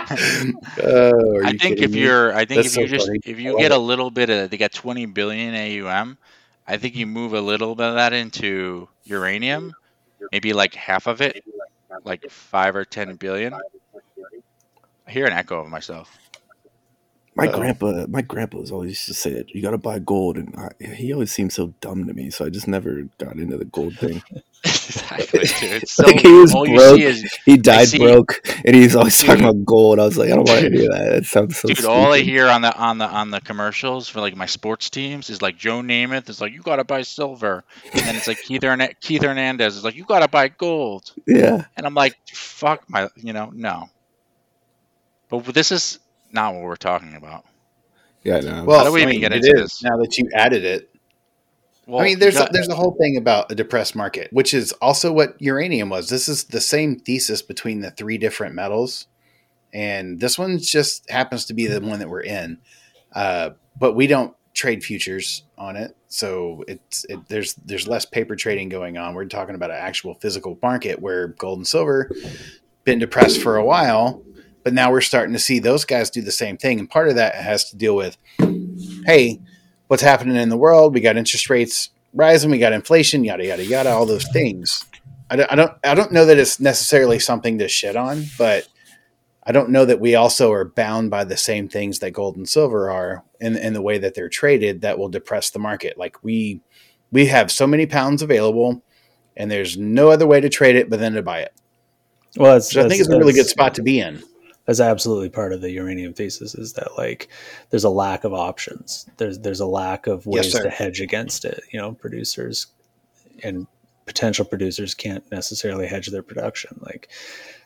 Oh, 0.83 1.41
I 1.43 1.53
think 1.53 1.81
if 1.81 1.93
me? 1.93 1.99
you're, 1.99 2.33
I 2.33 2.45
think 2.45 2.63
That's 2.63 2.67
if 2.67 2.73
so 2.73 2.81
you 2.81 2.87
just, 2.87 3.09
funny. 3.09 3.19
if 3.23 3.39
you 3.39 3.53
get 3.55 3.71
a 3.71 3.77
little 3.77 4.11
bit 4.11 4.29
of, 4.29 4.49
they 4.49 4.57
got 4.57 4.71
20 4.71 5.05
billion 5.05 5.53
AUM. 5.55 6.17
I 6.67 6.77
think 6.77 6.95
you 6.95 7.05
move 7.07 7.33
a 7.33 7.41
little 7.41 7.75
bit 7.75 7.87
of 7.87 7.95
that 7.95 8.13
into 8.13 8.87
uranium, 9.03 9.75
maybe 10.31 10.53
like 10.53 10.73
half 10.75 11.07
of 11.07 11.21
it, 11.21 11.43
like 12.03 12.29
five 12.29 12.75
or 12.75 12.85
ten 12.85 13.15
billion. 13.15 13.61
I 15.07 15.11
hear 15.11 15.25
an 15.25 15.33
echo 15.33 15.59
of 15.61 15.67
myself. 15.67 16.17
My 17.35 17.47
Uh-oh. 17.47 17.57
grandpa, 17.57 18.05
my 18.09 18.21
grandpa 18.21 18.57
was 18.57 18.71
always 18.71 18.89
used 18.91 19.05
to 19.05 19.13
say 19.13 19.33
that 19.33 19.49
you 19.51 19.61
got 19.61 19.71
to 19.71 19.77
buy 19.77 19.99
gold, 19.99 20.37
and 20.37 20.53
I, 20.57 20.71
he 20.83 21.13
always 21.13 21.31
seemed 21.31 21.53
so 21.53 21.73
dumb 21.79 22.05
to 22.07 22.13
me. 22.13 22.29
So 22.31 22.43
I 22.45 22.49
just 22.49 22.67
never 22.67 23.03
got 23.17 23.37
into 23.37 23.55
the 23.55 23.65
gold 23.65 23.95
thing. 23.97 24.21
exactly, 24.65 25.41
dude. 25.59 25.87
So, 25.87 26.03
Like, 26.05 26.19
he 26.19 26.31
was 26.31 26.51
broke. 26.51 26.99
is 26.99 27.37
He 27.45 27.55
died 27.55 27.87
see- 27.89 27.99
broke, 27.99 28.41
and 28.65 28.75
he's 28.75 28.95
always 28.95 29.21
talking 29.23 29.43
about 29.45 29.63
gold. 29.63 29.99
I 29.99 30.05
was 30.05 30.17
like, 30.17 30.31
I 30.31 30.35
don't 30.35 30.47
want 30.47 30.61
to 30.61 30.69
do 30.69 30.87
that. 30.89 31.09
That 31.11 31.25
sounds 31.25 31.57
so. 31.57 31.67
Dude, 31.69 31.85
all 31.85 32.11
I 32.11 32.19
hear 32.21 32.47
on 32.49 32.61
the 32.61 32.75
on 32.75 32.97
the 32.97 33.05
on 33.07 33.29
the 33.31 33.39
commercials 33.41 34.09
for 34.09 34.19
like 34.21 34.35
my 34.35 34.45
sports 34.47 34.89
teams 34.89 35.29
is 35.29 35.41
like 35.41 35.57
Joe 35.57 35.81
Namath 35.81 36.29
is 36.29 36.41
like 36.41 36.51
you 36.53 36.61
gotta 36.61 36.83
buy 36.83 37.03
silver, 37.03 37.63
and 37.93 38.01
then 38.01 38.15
it's 38.15 38.27
like 38.27 38.41
Keith, 38.41 38.63
Hern- 38.63 38.85
Keith 39.01 39.21
Hernandez 39.23 39.77
is 39.77 39.83
like 39.83 39.95
you 39.95 40.03
gotta 40.03 40.27
buy 40.27 40.49
gold, 40.49 41.13
Yeah, 41.25 41.65
and 41.77 41.85
I'm 41.85 41.93
like 41.93 42.17
fuck 42.33 42.89
my 42.89 43.07
you 43.15 43.31
know 43.33 43.51
no. 43.53 43.89
But 45.29 45.45
this 45.45 45.71
is 45.71 45.99
not 46.31 46.53
what 46.53 46.63
we're 46.63 46.75
talking 46.75 47.15
about. 47.15 47.45
yeah, 48.23 48.39
no. 48.39 48.63
Well, 48.65 48.85
do 48.85 48.91
we 48.91 49.01
I 49.01 49.03
even 49.03 49.11
mean, 49.11 49.19
get 49.21 49.31
it 49.33 49.45
into 49.45 49.55
is, 49.55 49.61
this? 49.61 49.83
Now 49.83 49.97
that 49.97 50.17
you 50.17 50.29
added 50.33 50.63
it, 50.63 50.89
Well, 51.87 52.01
I 52.01 52.03
mean, 52.05 52.19
there's 52.19 52.35
you 52.35 52.43
a, 52.43 52.49
there's 52.51 52.69
a 52.69 52.75
whole 52.75 52.95
thing 52.99 53.17
about 53.17 53.51
a 53.51 53.55
depressed 53.55 53.95
market, 53.95 54.29
which 54.31 54.53
is 54.53 54.71
also 54.73 55.11
what 55.11 55.41
uranium 55.41 55.89
was. 55.89 56.09
This 56.09 56.29
is 56.29 56.45
the 56.45 56.61
same 56.61 56.99
thesis 56.99 57.41
between 57.41 57.81
the 57.81 57.91
three 57.91 58.17
different 58.17 58.55
metals, 58.55 59.07
and 59.73 60.19
this 60.19 60.37
one 60.37 60.59
just 60.59 61.09
happens 61.09 61.45
to 61.45 61.53
be 61.53 61.67
the 61.67 61.81
one 61.81 61.99
that 61.99 62.09
we're 62.09 62.21
in. 62.21 62.59
Uh, 63.13 63.51
but 63.77 63.93
we 63.93 64.07
don't 64.07 64.35
trade 64.53 64.83
futures 64.83 65.43
on 65.57 65.75
it, 65.75 65.95
so 66.09 66.63
it's 66.67 67.05
it, 67.05 67.27
there's 67.29 67.53
there's 67.55 67.87
less 67.87 68.05
paper 68.05 68.35
trading 68.35 68.69
going 68.69 68.97
on. 68.97 69.15
We're 69.15 69.25
talking 69.25 69.55
about 69.55 69.71
an 69.71 69.77
actual 69.77 70.15
physical 70.15 70.59
market 70.61 71.01
where 71.01 71.29
gold 71.29 71.59
and 71.59 71.67
silver 71.67 72.11
been 72.83 72.99
depressed 72.99 73.41
for 73.41 73.57
a 73.57 73.63
while, 73.65 74.21
but 74.69 74.75
now 74.75 74.91
we're 74.91 75.01
starting 75.01 75.33
to 75.33 75.39
see 75.39 75.57
those 75.57 75.83
guys 75.83 76.11
do 76.11 76.21
the 76.21 76.31
same 76.31 76.55
thing, 76.55 76.79
and 76.79 76.87
part 76.87 77.09
of 77.09 77.15
that 77.15 77.33
has 77.33 77.67
to 77.71 77.75
deal 77.75 77.95
with, 77.95 78.19
hey, 79.07 79.41
what's 79.87 80.03
happening 80.03 80.35
in 80.35 80.49
the 80.49 80.57
world. 80.57 80.93
We 80.93 81.01
got 81.01 81.17
interest 81.17 81.49
rates 81.49 81.89
rising. 82.13 82.51
We 82.51 82.59
got 82.59 82.71
inflation. 82.71 83.23
Yada 83.23 83.43
yada 83.43 83.65
yada. 83.65 83.89
All 83.89 84.05
those 84.05 84.27
things. 84.27 84.85
I 85.31 85.37
don't. 85.37 85.51
I 85.51 85.55
don't. 85.55 85.71
I 85.83 85.95
don't 85.95 86.11
know 86.11 86.23
that 86.23 86.37
it's 86.37 86.59
necessarily 86.59 87.17
something 87.17 87.57
to 87.57 87.67
shit 87.67 87.95
on, 87.95 88.25
but 88.37 88.67
I 89.41 89.53
don't 89.53 89.71
know 89.71 89.85
that 89.85 89.99
we 89.99 90.13
also 90.13 90.51
are 90.51 90.65
bound 90.65 91.09
by 91.09 91.23
the 91.23 91.35
same 91.35 91.67
things 91.67 91.97
that 91.97 92.11
gold 92.11 92.37
and 92.37 92.47
silver 92.47 92.91
are 92.91 93.23
in 93.41 93.57
in 93.57 93.73
the 93.73 93.81
way 93.81 93.97
that 93.97 94.13
they're 94.13 94.29
traded 94.29 94.81
that 94.81 94.99
will 94.99 95.09
depress 95.09 95.49
the 95.49 95.57
market. 95.57 95.97
Like 95.97 96.23
we 96.23 96.61
we 97.11 97.25
have 97.25 97.49
so 97.49 97.65
many 97.65 97.87
pounds 97.87 98.21
available, 98.21 98.83
and 99.35 99.49
there's 99.49 99.79
no 99.79 100.11
other 100.11 100.27
way 100.27 100.39
to 100.39 100.49
trade 100.49 100.75
it 100.75 100.91
but 100.91 100.99
then 100.99 101.13
to 101.13 101.23
buy 101.23 101.39
it. 101.39 101.55
Well, 102.37 102.53
that's, 102.53 102.71
So 102.71 102.85
I 102.85 102.87
think 102.87 103.01
it's 103.01 103.09
a 103.09 103.17
really 103.17 103.33
good 103.33 103.47
spot 103.47 103.73
to 103.73 103.81
be 103.81 103.99
in. 103.99 104.21
That's 104.69 104.79
absolutely 104.79 105.29
part 105.29 105.51
of 105.51 105.61
the 105.61 105.71
uranium 105.71 106.13
thesis 106.13 106.53
is 106.53 106.73
that 106.73 106.97
like 106.97 107.27
there's 107.69 107.83
a 107.83 107.89
lack 107.89 108.23
of 108.23 108.33
options 108.33 109.09
there's 109.17 109.39
there's 109.39 109.59
a 109.59 109.65
lack 109.65 110.07
of 110.07 110.25
ways 110.25 110.51
sir. 110.51 110.63
to 110.63 110.69
hedge 110.69 111.01
against 111.01 111.43
it 111.43 111.61
you 111.71 111.79
know 111.79 111.93
producers 111.93 112.67
and 113.43 113.65
potential 114.05 114.45
producers 114.45 114.93
can't 114.93 115.29
necessarily 115.31 115.87
hedge 115.87 116.07
their 116.07 116.23
production 116.23 116.79
like 116.81 117.09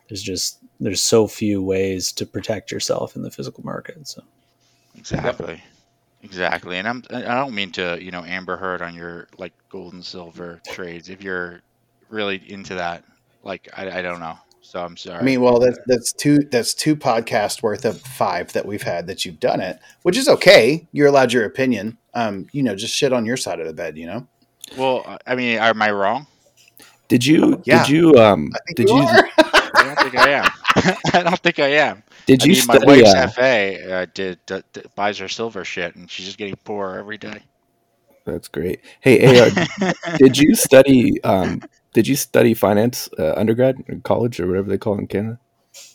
there's 0.08 0.22
just 0.22 0.58
there's 0.80 1.00
so 1.00 1.26
few 1.26 1.62
ways 1.62 2.12
to 2.12 2.26
protect 2.26 2.70
yourself 2.70 3.16
in 3.16 3.22
the 3.22 3.30
physical 3.30 3.64
market 3.64 4.06
so 4.06 4.22
Exactly. 4.96 5.62
Exactly. 6.22 6.78
And 6.78 6.88
I'm 6.88 7.02
I 7.10 7.34
don't 7.34 7.54
mean 7.54 7.70
to, 7.72 7.98
you 8.00 8.10
know, 8.10 8.24
Amber 8.24 8.56
Heard 8.56 8.80
on 8.80 8.94
your 8.94 9.28
like 9.36 9.52
gold 9.68 9.92
and 9.92 10.04
silver 10.04 10.60
trades. 10.66 11.10
If 11.10 11.22
you're 11.22 11.60
really 12.08 12.42
into 12.50 12.76
that, 12.76 13.04
like 13.42 13.68
I, 13.76 13.98
I 13.98 14.02
don't 14.02 14.20
know. 14.20 14.38
So 14.64 14.82
I'm 14.82 14.96
sorry. 14.96 15.18
I 15.18 15.22
mean, 15.22 15.42
well, 15.42 15.58
that's 15.58 15.78
that's 15.86 16.12
two 16.12 16.38
that's 16.50 16.72
two 16.72 16.96
podcasts 16.96 17.62
worth 17.62 17.84
of 17.84 18.00
five 18.00 18.52
that 18.54 18.64
we've 18.64 18.82
had 18.82 19.06
that 19.08 19.24
you've 19.24 19.38
done 19.38 19.60
it, 19.60 19.78
which 20.02 20.16
is 20.16 20.26
okay. 20.26 20.88
You're 20.90 21.06
allowed 21.06 21.34
your 21.34 21.44
opinion. 21.44 21.98
Um, 22.14 22.46
you 22.50 22.62
know, 22.62 22.74
just 22.74 22.96
shit 22.96 23.12
on 23.12 23.26
your 23.26 23.36
side 23.36 23.60
of 23.60 23.66
the 23.66 23.74
bed. 23.74 23.98
You 23.98 24.06
know, 24.06 24.26
well, 24.78 25.18
I 25.26 25.34
mean, 25.34 25.58
am 25.58 25.82
I 25.82 25.90
wrong? 25.90 26.26
Did 27.08 27.26
you? 27.26 27.62
Yeah. 27.66 27.84
Did 27.84 27.90
you? 27.90 28.14
Um. 28.16 28.50
I 28.54 28.58
think 28.66 28.76
Did 28.78 28.88
you, 28.88 28.96
you? 28.96 29.06
I 29.76 29.84
don't 29.84 29.98
think 30.00 30.18
I 30.18 30.28
am. 30.30 30.50
I 31.12 31.22
don't 31.22 31.40
think 31.40 31.58
I 31.58 31.68
am. 31.68 32.02
Did 32.26 32.42
I 32.42 32.46
you 32.46 32.52
mean, 32.54 32.66
my 32.66 32.78
wife's 32.82 33.14
uh, 33.14 33.28
FA 33.28 33.92
uh, 33.94 34.06
did, 34.14 34.38
d 34.46 34.62
d- 34.72 34.82
buys 34.96 35.18
her 35.18 35.28
silver 35.28 35.64
shit, 35.66 35.94
and 35.94 36.10
she's 36.10 36.24
just 36.24 36.38
getting 36.38 36.56
poorer 36.56 36.98
every 36.98 37.18
day. 37.18 37.42
that's 38.24 38.48
great. 38.48 38.80
Hey, 39.00 39.40
AR, 39.40 39.50
did 40.16 40.38
you 40.38 40.54
study? 40.54 41.22
Um. 41.22 41.60
Did 41.94 42.06
you 42.06 42.16
study 42.16 42.52
finance 42.52 43.08
uh, 43.18 43.32
undergrad 43.36 43.82
in 43.88 44.02
college 44.02 44.38
or 44.40 44.46
whatever 44.46 44.68
they 44.68 44.76
call 44.78 44.96
it 44.96 45.00
in 45.00 45.06
Canada? 45.06 45.38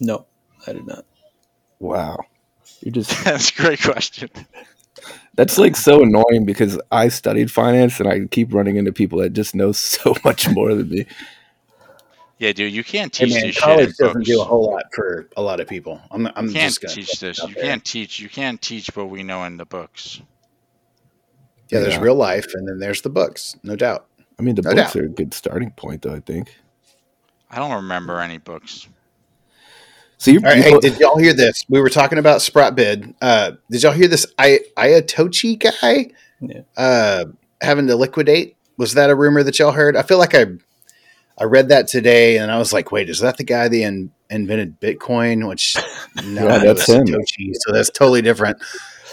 no 0.01 0.25
i 0.67 0.73
did 0.73 0.85
not 0.87 1.05
Wow. 1.79 2.17
You're 2.81 2.91
just 2.93 3.11
That's 3.23 3.51
a 3.51 3.61
great 3.61 3.81
question. 3.81 4.29
that's 5.35 5.57
like 5.57 5.77
so 5.77 6.03
annoying 6.03 6.43
because 6.45 6.77
I 6.91 7.07
studied 7.07 7.49
finance 7.51 8.01
and 8.01 8.09
I 8.09 8.25
keep 8.25 8.53
running 8.53 8.75
into 8.75 8.91
people 8.91 9.19
that 9.19 9.29
just 9.31 9.55
know 9.55 9.71
so 9.71 10.13
much 10.25 10.49
more 10.49 10.73
than 10.75 10.89
me. 10.89 11.05
Yeah, 12.37 12.51
dude, 12.51 12.73
you 12.73 12.83
can't 12.83 13.15
Hey 13.15 13.25
teach 13.27 13.33
man, 13.35 13.45
this 13.47 13.55
shit 13.55 13.63
college 13.63 13.95
doesn't 13.95 14.13
books. 14.13 14.27
do 14.27 14.41
a 14.41 14.43
whole 14.43 14.69
lot 14.71 14.83
for 14.93 15.29
a 15.37 15.41
lot 15.41 15.61
of 15.61 15.67
people. 15.69 16.01
I'm, 16.11 16.27
I'm 16.35 16.47
You 16.47 16.53
can't 16.53 16.77
just 16.81 16.93
teach 16.95 17.19
this. 17.21 17.37
You 17.41 17.53
there. 17.53 17.63
can't 17.63 17.85
teach. 17.85 18.19
You 18.19 18.27
can't 18.27 18.61
teach 18.61 18.93
what 18.93 19.09
we 19.09 19.23
know 19.23 19.45
in 19.45 19.55
the 19.55 19.65
books. 19.65 20.19
Yeah, 21.69 21.79
there's 21.79 21.93
Yeah. 21.95 22.01
real 22.01 22.15
life, 22.15 22.47
and 22.55 22.67
then 22.67 22.79
there's 22.79 23.01
the 23.03 23.09
books, 23.09 23.55
no 23.63 23.77
doubt. 23.77 24.05
I 24.39 24.41
mean, 24.41 24.55
the 24.55 24.61
No 24.61 24.71
books 24.73 24.93
doubt. 24.93 24.95
are 24.95 25.05
a 25.05 25.09
good 25.09 25.33
starting 25.33 25.71
point, 25.71 26.01
though. 26.03 26.13
I 26.15 26.19
think. 26.21 26.55
I 27.51 27.57
don't 27.57 27.73
remember 27.73 28.19
any 28.19 28.37
books. 28.37 28.87
So 30.17 30.31
you, 30.31 30.39
All 30.39 30.43
right, 30.45 30.57
you 30.57 30.63
hey, 30.63 30.79
did 30.79 30.99
y'all 30.99 31.17
hear 31.17 31.33
this? 31.33 31.65
We 31.69 31.79
were 31.81 31.89
talking 31.89 32.17
about 32.19 32.41
Sprott 32.41 32.75
bid. 32.75 33.13
Uh, 33.21 33.51
did 33.69 33.83
y'all 33.83 33.93
hear 33.93 34.07
this? 34.07 34.25
I 34.37 34.59
Ayatochi 34.77 35.57
guy 35.59 36.11
Yeah. 36.41 36.61
uh, 36.77 37.25
having 37.61 37.87
to 37.87 37.95
liquidate. 37.95 38.55
Was 38.77 38.93
that 38.95 39.09
a 39.09 39.15
rumor 39.15 39.43
that 39.43 39.59
y'all 39.59 39.71
heard? 39.71 39.95
I 39.95 40.01
feel 40.03 40.17
like 40.17 40.35
I 40.35 40.45
I 41.37 41.45
read 41.45 41.69
that 41.69 41.87
today, 41.87 42.37
and 42.37 42.51
I 42.51 42.57
was 42.57 42.73
like, 42.73 42.91
wait, 42.91 43.09
is 43.09 43.19
that 43.19 43.37
the 43.37 43.45
guy 43.45 43.69
that 43.69 43.81
in, 43.81 44.11
invented 44.29 44.79
Bitcoin? 44.81 45.47
Which 45.47 45.77
no, 46.25 46.47
Yeah, 46.47 46.57
that's 46.59 46.87
was 46.87 46.97
him. 46.97 47.05
Satoshi, 47.07 47.51
so 47.53 47.71
that's 47.71 47.89
totally 47.89 48.21
different. 48.21 48.57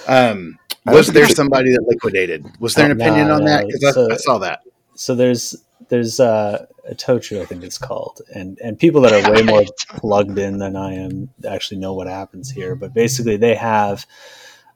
Um, 0.08 0.58
was 0.86 1.08
there 1.08 1.28
somebody 1.28 1.70
that 1.70 1.84
liquidated? 1.86 2.44
Was 2.60 2.74
there 2.74 2.90
an 2.90 2.98
No, 2.98 3.04
opinion 3.04 3.30
on 3.30 3.44
no, 3.44 3.46
that? 3.50 3.66
Because 3.66 3.94
so- 3.94 4.10
I, 4.10 4.14
I 4.14 4.16
saw 4.16 4.38
that. 4.38 4.60
So 4.96 5.14
there's 5.14 5.54
there's 5.88 6.18
uh, 6.18 6.66
Itochu, 6.90 7.40
I 7.40 7.44
think 7.44 7.62
it's 7.62 7.78
called, 7.78 8.22
and 8.34 8.58
and 8.62 8.78
people 8.78 9.00
that 9.02 9.12
are 9.12 9.32
way 9.32 9.42
more 9.42 9.64
plugged 9.88 10.38
in 10.38 10.58
than 10.58 10.74
I 10.74 10.94
am 10.94 11.30
actually 11.48 11.78
know 11.78 11.94
what 11.94 12.06
happens 12.06 12.50
here. 12.50 12.74
But 12.74 12.94
basically, 12.94 13.36
they 13.36 13.54
have 13.54 14.06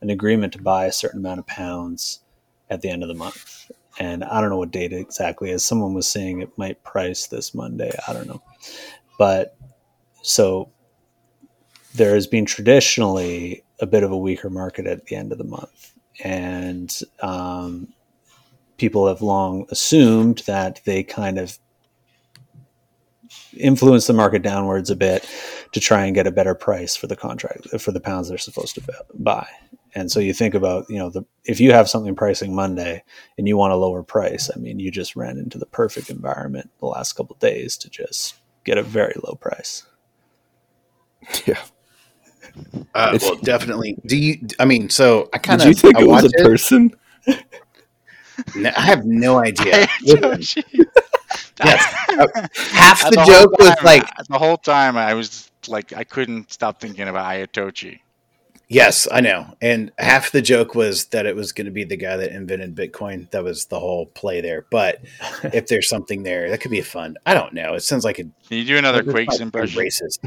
an 0.00 0.10
agreement 0.10 0.52
to 0.54 0.62
buy 0.62 0.86
a 0.86 0.92
certain 0.92 1.20
amount 1.20 1.40
of 1.40 1.46
pounds 1.46 2.20
at 2.68 2.82
the 2.82 2.90
end 2.90 3.02
of 3.02 3.08
the 3.08 3.14
month, 3.14 3.70
and 3.98 4.22
I 4.22 4.40
don't 4.40 4.50
know 4.50 4.58
what 4.58 4.70
date 4.70 4.92
exactly 4.92 5.50
is. 5.50 5.64
Someone 5.64 5.94
was 5.94 6.08
saying 6.08 6.40
it 6.40 6.56
might 6.56 6.84
price 6.84 7.26
this 7.26 7.54
Monday. 7.54 7.90
I 8.06 8.12
don't 8.12 8.28
know, 8.28 8.42
but 9.18 9.56
so 10.22 10.70
there 11.94 12.14
has 12.14 12.26
been 12.26 12.44
traditionally 12.44 13.64
a 13.80 13.86
bit 13.86 14.02
of 14.02 14.12
a 14.12 14.18
weaker 14.18 14.50
market 14.50 14.86
at 14.86 15.06
the 15.06 15.16
end 15.16 15.32
of 15.32 15.38
the 15.38 15.44
month, 15.44 15.92
and 16.22 16.94
um, 17.20 17.88
people 18.80 19.06
have 19.06 19.20
long 19.20 19.66
assumed 19.68 20.38
that 20.46 20.80
they 20.86 21.02
kind 21.02 21.38
of 21.38 21.58
influence 23.54 24.06
the 24.06 24.14
market 24.14 24.40
downwards 24.40 24.88
a 24.88 24.96
bit 24.96 25.28
to 25.72 25.80
try 25.80 26.06
and 26.06 26.14
get 26.14 26.26
a 26.26 26.30
better 26.30 26.54
price 26.54 26.96
for 26.96 27.06
the 27.06 27.14
contract 27.14 27.68
for 27.78 27.92
the 27.92 28.00
pounds 28.00 28.30
they're 28.30 28.38
supposed 28.38 28.74
to 28.74 28.82
buy. 29.16 29.46
And 29.94 30.10
so 30.10 30.18
you 30.18 30.32
think 30.32 30.54
about, 30.54 30.86
you 30.88 30.96
know, 30.96 31.10
the 31.10 31.26
if 31.44 31.60
you 31.60 31.72
have 31.72 31.90
something 31.90 32.14
pricing 32.14 32.54
Monday 32.54 33.04
and 33.36 33.46
you 33.46 33.58
want 33.58 33.74
a 33.74 33.76
lower 33.76 34.02
price, 34.02 34.50
I 34.54 34.58
mean, 34.58 34.78
you 34.78 34.90
just 34.90 35.14
ran 35.14 35.36
into 35.36 35.58
the 35.58 35.66
perfect 35.66 36.08
environment 36.08 36.70
the 36.80 36.86
last 36.86 37.12
couple 37.12 37.34
of 37.34 37.40
days 37.40 37.76
to 37.78 37.90
just 37.90 38.36
get 38.64 38.78
a 38.78 38.82
very 38.82 39.14
low 39.22 39.34
price. 39.34 39.84
yeah. 41.44 41.60
Uh, 42.94 43.18
well, 43.20 43.36
definitely. 43.36 43.98
Do 44.06 44.16
you? 44.16 44.38
I 44.58 44.64
mean, 44.64 44.88
so 44.88 45.28
I 45.34 45.38
kind 45.38 45.60
Did 45.60 45.68
of. 45.68 45.74
you 45.74 45.80
think 45.80 45.98
I 45.98 46.00
it 46.00 46.06
was 46.08 46.22
watched 46.22 46.34
a 46.40 46.42
person? 46.42 46.96
No, 48.54 48.70
I 48.76 48.80
have 48.82 49.04
no 49.04 49.38
idea. 49.44 49.86
Toshi. 50.06 50.64
Half 51.60 53.10
the 53.10 53.20
whole 53.20 53.26
joke 53.26 53.58
was 53.58 53.74
like, 53.84 54.04
the 54.28 54.38
whole 54.38 54.56
time 54.56 54.96
I 54.96 55.14
was 55.14 55.50
like 55.68 55.92
I 55.92 56.04
couldn't 56.04 56.52
stop 56.52 56.80
thinking 56.80 57.06
about 57.08 57.26
Ayatochi. 57.26 58.00
yes, 58.68 59.06
I 59.12 59.20
know. 59.20 59.54
And 59.60 59.92
half 59.98 60.32
the 60.32 60.40
joke 60.42 60.74
was 60.74 61.06
that 61.06 61.26
it 61.26 61.36
was 61.36 61.52
going 61.52 61.66
to 61.66 61.70
be 61.70 61.84
the 61.84 61.96
guy 61.98 62.16
that 62.16 62.32
invented 62.32 62.74
Bitcoin. 62.74 63.30
That 63.30 63.44
was 63.44 63.66
the 63.66 63.78
whole 63.78 64.06
play 64.06 64.40
there. 64.40 64.64
But 64.70 65.00
if 65.52 65.66
there's 65.66 65.88
something 65.88 66.22
there, 66.22 66.48
that 66.50 66.60
could 66.60 66.70
be 66.70 66.80
fun. 66.80 67.16
I 67.26 67.34
don't 67.34 67.52
know. 67.52 67.74
It 67.74 67.80
sounds 67.82 68.04
like 68.04 68.18
a 68.18 68.22
Can 68.22 68.32
you 68.48 68.64
do 68.64 68.76
another 68.78 69.00
it's 69.00 69.10
Quakes 69.10 69.34
like 69.34 69.40
impression? 69.40 69.82
Racist. 69.82 70.18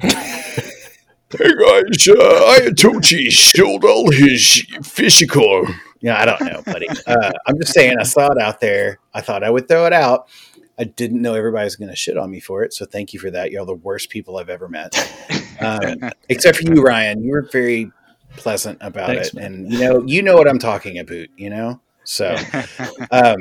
Hey 1.36 1.50
guys, 1.50 2.08
uh, 2.10 2.60
Ayatochi 2.60 3.32
stole 3.32 3.84
all 3.88 4.12
his 4.12 4.68
physical. 4.84 5.66
Yeah, 6.04 6.20
I 6.20 6.26
don't 6.26 6.42
know, 6.42 6.62
buddy. 6.62 6.88
Uh, 7.08 7.32
I'm 7.48 7.58
just 7.58 7.74
saying. 7.74 7.96
I 7.98 8.04
saw 8.04 8.30
it 8.30 8.38
out 8.38 8.60
there. 8.60 9.00
I 9.14 9.22
thought 9.22 9.42
I 9.42 9.50
would 9.50 9.70
throw 9.70 9.86
it 9.86 9.94
out. 9.94 10.28
I 10.78 10.84
didn't 10.84 11.22
know 11.22 11.34
everybody 11.34 11.64
was 11.64 11.78
going 11.78 11.90
to 11.90 11.96
shit 11.96 12.18
on 12.18 12.30
me 12.30 12.42
for 12.42 12.62
it. 12.62 12.74
So 12.74 12.86
thank 12.86 13.14
you 13.14 13.20
for 13.20 13.32
that. 13.32 13.52
You're 13.52 13.66
the 13.66 13.74
worst 13.74 14.10
people 14.10 14.38
I've 14.38 14.50
ever 14.50 14.68
met, 14.68 14.94
um, 15.62 16.12
except 16.30 16.58
for 16.58 16.64
you, 16.64 16.82
Ryan. 16.82 17.24
You 17.24 17.32
were 17.32 17.48
very 17.50 17.90
pleasant 18.36 18.80
about 18.82 19.08
Thanks, 19.08 19.30
it, 19.30 19.36
man. 19.36 19.46
and 19.46 19.72
you 19.72 19.80
know, 19.80 20.04
you 20.06 20.22
know 20.22 20.36
what 20.36 20.50
I'm 20.50 20.60
talking 20.60 21.00
about. 21.00 21.28
You 21.38 21.50
know, 21.50 21.80
so 22.04 22.36
um, 23.12 23.38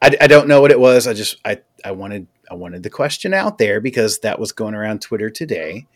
I, 0.00 0.16
I 0.20 0.26
don't 0.28 0.46
know 0.46 0.60
what 0.60 0.70
it 0.70 0.78
was. 0.78 1.08
I 1.08 1.12
just 1.12 1.38
I 1.44 1.60
I 1.84 1.90
wanted 1.90 2.28
I 2.48 2.54
wanted 2.54 2.84
the 2.84 2.90
question 2.90 3.34
out 3.34 3.58
there 3.58 3.80
because 3.80 4.20
that 4.20 4.38
was 4.38 4.52
going 4.52 4.74
around 4.74 5.02
Twitter 5.02 5.28
today. 5.28 5.88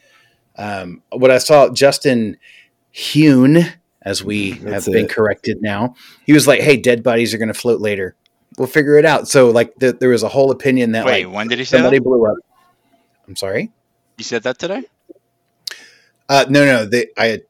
Um, 0.56 1.02
what 1.12 1.30
I 1.30 1.38
saw, 1.38 1.68
Justin 1.68 2.36
Huhn, 2.92 3.74
as 4.02 4.24
we 4.24 4.52
That's 4.52 4.86
have 4.86 4.92
been 4.92 5.08
corrected 5.08 5.60
now, 5.62 5.94
he 6.24 6.32
was 6.32 6.46
like, 6.46 6.60
"Hey, 6.60 6.76
dead 6.76 7.02
bodies 7.02 7.34
are 7.34 7.38
going 7.38 7.48
to 7.48 7.54
float 7.54 7.80
later. 7.80 8.14
We'll 8.58 8.68
figure 8.68 8.96
it 8.98 9.04
out." 9.04 9.28
So 9.28 9.50
like, 9.50 9.74
the, 9.76 9.92
there 9.92 10.08
was 10.10 10.22
a 10.22 10.28
whole 10.28 10.50
opinion 10.50 10.92
that 10.92 11.04
Wait, 11.06 11.26
like 11.26 11.34
when 11.34 11.48
did 11.48 11.58
he 11.58 11.64
say 11.64 11.78
somebody 11.78 11.98
that? 11.98 12.04
blew 12.04 12.26
up. 12.26 12.36
I'm 13.28 13.36
sorry. 13.36 13.70
You 14.16 14.24
said 14.24 14.42
that 14.42 14.58
today? 14.58 14.84
Uh, 16.28 16.44
no, 16.48 16.64
no, 16.64 16.84
the 16.84 17.08
I 17.18 17.40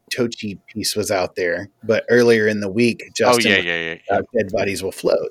piece 0.69 0.97
was 0.97 1.11
out 1.11 1.37
there, 1.37 1.69
but 1.83 2.05
earlier 2.09 2.49
in 2.49 2.61
the 2.61 2.71
week, 2.71 3.11
Justin 3.15 3.53
oh 3.53 3.57
yeah, 3.57 3.61
yeah, 3.61 3.81
yeah. 3.91 3.99
yeah. 4.09 4.17
uh, 4.17 4.23
dead 4.35 4.51
bodies 4.51 4.83
will 4.83 4.93
float. 4.93 5.31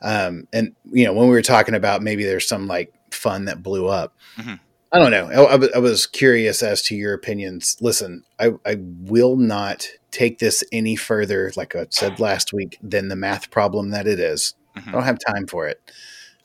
Um, 0.00 0.48
and 0.52 0.74
you 0.90 1.04
know, 1.04 1.12
when 1.12 1.28
we 1.28 1.34
were 1.34 1.42
talking 1.42 1.74
about 1.74 2.02
maybe 2.02 2.24
there's 2.24 2.48
some 2.48 2.66
like 2.66 2.92
fun 3.10 3.44
that 3.46 3.62
blew 3.62 3.86
up, 3.86 4.14
Mhm. 4.38 4.60
I 4.92 4.98
don't 4.98 5.10
know. 5.12 5.26
I, 5.26 5.52
I 5.52 5.56
was- 5.56 5.72
I 5.74 5.78
was 5.78 6.06
curious 6.06 6.62
as 6.62 6.82
to 6.82 6.96
your 6.96 7.14
opinions. 7.14 7.76
Listen, 7.80 8.24
I, 8.40 8.52
I 8.66 8.76
will 8.80 9.36
not 9.36 9.86
take 10.10 10.38
this 10.40 10.64
any 10.72 10.96
further, 10.96 11.52
like 11.56 11.76
I 11.76 11.86
said 11.90 12.18
last 12.18 12.52
week, 12.52 12.76
than 12.82 13.08
the 13.08 13.16
math 13.16 13.50
problem 13.50 13.90
that 13.90 14.06
it 14.08 14.18
is. 14.18 14.54
I 14.76 14.80
Mhm. 14.80 14.92
don't 14.92 15.04
have 15.04 15.18
time 15.26 15.46
for 15.46 15.68
it. 15.68 15.80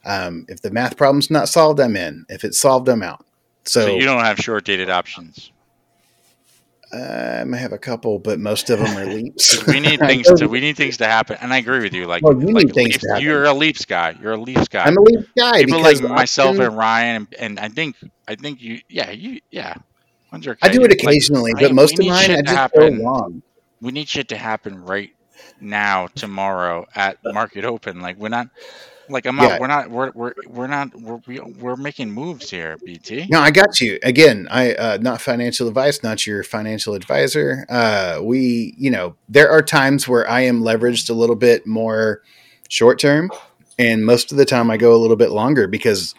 Um, 0.06 0.46
if 0.48 0.62
the 0.62 0.70
math 0.70 0.98
problem's 0.98 1.32
not 1.32 1.50
solved, 1.50 1.80
I'm 1.80 1.96
in. 1.96 2.26
If 2.30 2.43
it's 2.43 2.60
solved, 2.60 2.88
I'm 2.88 3.02
out. 3.02 3.26
So, 3.64 3.82
So 3.88 3.96
you 3.96 4.06
don't 4.06 4.24
have 4.24 4.38
short 4.38 4.64
dated 4.66 4.91
options. 4.91 5.52
Uh, 6.96 7.39
I 7.41 7.43
may 7.43 7.58
have 7.58 7.74
a 7.74 7.78
couple, 7.78 8.20
but 8.20 8.39
most 8.39 8.70
of 8.70 8.80
them 8.80 8.96
are 8.98 9.06
leaps. 9.06 9.64
We 9.68 9.80
need 9.80 10.00
things 10.12 10.28
to 10.39 10.48
we 10.48 10.60
need 10.62 10.78
things 10.78 10.98
to 10.98 11.06
happen, 11.08 11.38
and 11.41 11.54
I 11.54 11.58
agree 11.58 11.80
with 11.82 11.93
you. 11.93 12.06
Like, 12.06 12.24
Well, 12.24 12.39
you 12.39 12.48
like 12.54 12.68
need 12.68 12.74
things 12.74 12.88
Leafs- 12.93 13.00
to 13.04 13.08
happen. 13.10 13.24
you're 13.26 13.43
a 13.46 13.54
Leafs 13.54 13.86
guy. 13.86 14.16
You're 14.22 14.34
a 14.34 14.38
Leafs 14.41 14.68
guy. 14.68 14.86
I'm 14.86 14.98
a 14.98 15.02
leap 15.02 15.28
guy 15.38 15.64
People 15.66 15.82
like 15.82 16.02
myself 16.02 16.58
and 16.60 16.76
Ryan, 16.78 17.28
and, 17.39 17.58
and 17.58 17.60
I 17.60 17.70
think 17.70 17.96
I 18.28 18.36
think 18.36 18.62
you, 18.62 18.80
yeah, 18.89 19.12
you, 19.12 19.39
yeah. 19.52 19.76
Okay. 20.34 20.54
I 20.62 20.70
do 20.70 20.82
it 20.84 20.89
Like, 20.89 20.93
occasionally, 21.04 21.54
I- 21.58 21.62
but 21.62 21.74
most 21.74 22.00
of 22.00 22.06
mine 22.06 22.32
I 22.32 22.41
just 22.41 22.46
go 22.46 22.56
happen. 22.56 23.04
wrong. 23.04 23.41
we 23.82 23.91
need 23.91 24.08
shit 24.10 24.28
to 24.30 24.38
happen 24.38 24.84
right 24.84 25.12
now, 25.62 26.08
tomorrow 26.08 26.86
at 26.96 27.18
market 27.24 27.64
open. 27.66 28.02
Like 28.02 28.18
we're 28.18 28.30
not, 28.30 28.48
like 29.10 29.26
I'm 29.26 29.36
not, 29.36 29.49
Yeah. 29.51 29.60
we're 29.60 29.68
not, 29.68 29.89
we're 29.89 30.12
we're 30.14 30.34
we're 30.47 30.68
not, 30.68 30.93
we're 30.99 31.20
we- 31.28 31.39
we're 31.39 31.76
making 31.76 32.12
moves 32.12 32.49
here, 32.49 32.78
BT. 32.84 33.28
No, 33.30 33.39
I 33.39 33.51
got 33.51 33.80
you. 33.80 33.99
Again, 34.03 34.47
I 34.51 34.74
uh, 34.76 34.97
not 35.01 35.22
financial 35.22 35.68
advice, 35.68 36.01
not 36.03 36.26
your 36.28 36.43
financial 36.43 36.93
advisor. 36.93 37.66
Uh, 37.70 38.20
we, 38.24 38.74
you 38.78 38.89
know, 38.91 39.16
there 39.30 39.49
are 39.49 39.62
times 39.62 40.08
where 40.08 40.30
I 40.30 40.41
am 40.41 40.62
leveraged 40.62 41.10
a 41.10 41.14
little 41.14 41.36
bit 41.36 41.66
more 41.68 42.22
short 42.70 42.99
term, 42.99 43.32
and 43.78 44.06
most 44.06 44.32
of 44.32 44.38
the 44.38 44.45
time 44.45 44.72
I 44.72 44.78
go 44.78 44.95
a 44.95 44.97
little 44.97 45.18
bit 45.18 45.32
longer 45.32 45.68
because 45.68 46.16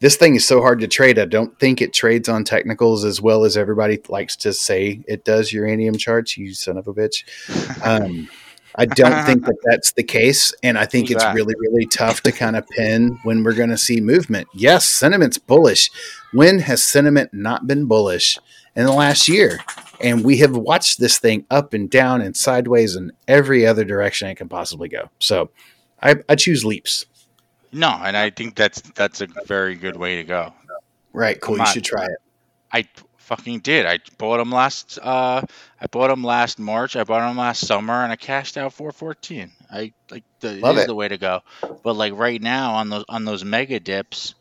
this 0.00 0.16
thing 0.16 0.34
is 0.34 0.46
so 0.46 0.60
hard 0.60 0.80
to 0.80 0.86
trade. 0.88 1.18
I 1.18 1.24
don't 1.24 1.58
think 1.58 1.80
it 1.80 1.94
trades 1.94 2.28
on 2.28 2.44
technicals 2.44 3.02
as 3.02 3.22
well 3.22 3.44
as 3.44 3.56
everybody 3.56 3.98
likes 4.10 4.36
to 4.36 4.52
say 4.52 5.00
it 5.08 5.24
does. 5.24 5.52
Uranium 5.54 5.96
charts, 5.96 6.36
you 6.36 6.52
son 6.52 6.76
of 6.76 6.86
a 6.86 6.92
bitch. 6.92 7.24
Um, 7.82 8.28
I 8.76 8.86
don't 8.86 9.24
think 9.24 9.44
that 9.46 9.56
that's 9.64 9.92
the 9.92 10.02
case, 10.02 10.52
and 10.62 10.78
I 10.78 10.84
think 10.86 11.08
Who's 11.08 11.16
it's 11.16 11.24
that? 11.24 11.34
really, 11.34 11.54
really 11.58 11.86
tough 11.86 12.20
to 12.22 12.32
kind 12.32 12.56
of 12.56 12.68
pin 12.68 13.18
when 13.22 13.42
we're 13.42 13.54
going 13.54 13.70
to 13.70 13.78
see 13.78 14.00
movement. 14.00 14.48
Yes, 14.54 14.86
sentiment's 14.86 15.38
bullish. 15.38 15.90
When 16.32 16.58
has 16.60 16.82
sentiment 16.84 17.32
not 17.32 17.66
been 17.66 17.86
bullish 17.86 18.38
in 18.74 18.84
the 18.84 18.92
last 18.92 19.28
year? 19.28 19.60
And 20.00 20.24
we 20.24 20.36
have 20.38 20.54
watched 20.54 21.00
this 21.00 21.18
thing 21.18 21.46
up 21.50 21.72
and 21.72 21.88
down 21.88 22.20
and 22.20 22.36
sideways 22.36 22.94
and 22.96 23.12
every 23.26 23.66
other 23.66 23.82
direction 23.84 24.28
it 24.28 24.34
can 24.34 24.48
possibly 24.48 24.88
go. 24.88 25.08
So, 25.20 25.48
I, 26.02 26.16
I 26.28 26.34
choose 26.34 26.64
leaps. 26.66 27.06
No, 27.72 27.88
and 27.88 28.14
I 28.16 28.28
think 28.30 28.56
that's 28.56 28.80
that's 28.94 29.22
a 29.22 29.26
very 29.46 29.74
good 29.74 29.96
way 29.96 30.16
to 30.16 30.24
go. 30.24 30.52
Right, 31.14 31.40
cool. 31.40 31.54
I'm 31.54 31.60
You 31.60 31.64
not- 31.64 31.72
should 31.74 31.84
try 31.84 32.04
it. 32.04 32.18
I 32.72 32.84
fucking 33.26 33.58
did. 33.60 33.86
I 33.86 33.98
bought 34.18 34.38
them 34.38 34.50
last. 34.50 34.98
Uh, 35.02 35.42
I 35.80 35.86
bought 35.88 36.08
them 36.08 36.22
last 36.22 36.58
March. 36.58 36.96
I 36.96 37.04
bought 37.04 37.26
them 37.26 37.36
last 37.36 37.66
summer, 37.66 38.02
and 38.02 38.12
I 38.12 38.16
cashed 38.16 38.56
out 38.56 38.72
four 38.72 38.92
fourteen. 38.92 39.50
I 39.70 39.92
like 40.10 40.24
the 40.40 40.56
it 40.56 40.62
Love 40.62 40.76
is 40.78 40.84
it. 40.84 40.86
the 40.86 40.94
way 40.94 41.08
to 41.08 41.18
go. 41.18 41.40
But 41.82 41.94
like 41.94 42.14
right 42.14 42.40
now 42.40 42.74
on 42.74 42.88
those 42.88 43.04
on 43.08 43.24
those 43.24 43.44
mega 43.44 43.80
dips, 43.80 44.34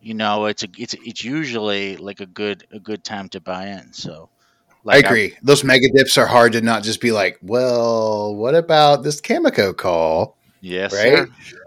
you 0.00 0.14
know, 0.14 0.46
it's 0.46 0.62
a 0.64 0.68
it's 0.78 0.94
it's 0.94 1.22
usually 1.22 1.96
like 1.96 2.20
a 2.20 2.26
good 2.26 2.66
a 2.72 2.80
good 2.80 3.04
time 3.04 3.28
to 3.30 3.40
buy 3.40 3.66
in. 3.68 3.92
So, 3.92 4.30
I 4.86 4.96
like 4.96 5.04
agree. 5.04 5.36
Those 5.42 5.62
mega 5.62 5.88
dips 5.94 6.16
are 6.16 6.26
hard 6.26 6.52
to 6.52 6.62
not 6.62 6.82
just 6.82 7.00
be 7.00 7.12
like, 7.12 7.38
well, 7.42 8.34
what 8.34 8.54
about 8.54 9.02
this 9.02 9.20
Cameco 9.20 9.76
call? 9.76 10.36
yes, 10.60 10.94
right? 10.94 11.28
sir. 11.28 11.58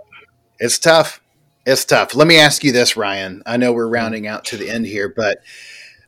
It's 0.59 0.79
tough. 0.79 1.21
It's 1.67 1.85
tough. 1.85 2.15
Let 2.15 2.27
me 2.27 2.39
ask 2.39 2.63
you 2.63 2.71
this, 2.71 2.97
Ryan. 2.97 3.43
I 3.45 3.57
know 3.57 3.73
we're 3.73 3.89
rounding 3.89 4.25
out 4.25 4.45
to 4.45 4.57
the 4.57 4.69
end 4.69 4.85
here, 4.85 5.13
but 5.15 5.39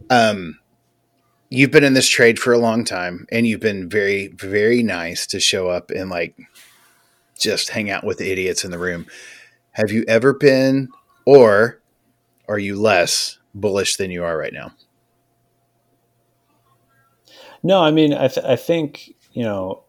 um, 0.09 0.59
you've 1.49 1.71
been 1.71 1.83
in 1.83 1.93
this 1.93 2.07
trade 2.07 2.39
for 2.39 2.53
a 2.53 2.57
long 2.57 2.83
time, 2.83 3.27
and 3.31 3.47
you've 3.47 3.59
been 3.59 3.89
very, 3.89 4.27
very 4.27 4.83
nice 4.83 5.25
to 5.27 5.39
show 5.39 5.69
up 5.69 5.91
and 5.91 6.09
like 6.09 6.35
just 7.37 7.69
hang 7.69 7.89
out 7.89 8.03
with 8.03 8.17
the 8.17 8.31
idiots 8.31 8.63
in 8.63 8.71
the 8.71 8.79
room. 8.79 9.05
Have 9.71 9.91
you 9.91 10.03
ever 10.07 10.33
been, 10.33 10.89
or 11.25 11.79
are 12.47 12.59
you 12.59 12.79
less 12.79 13.37
bullish 13.53 13.95
than 13.95 14.11
you 14.11 14.23
are 14.23 14.37
right 14.37 14.53
now? 14.53 14.71
No, 17.63 17.81
I 17.81 17.91
mean, 17.91 18.13
I, 18.13 18.27
th- 18.27 18.45
I 18.45 18.55
think 18.55 19.13
you 19.33 19.43
know, 19.43 19.83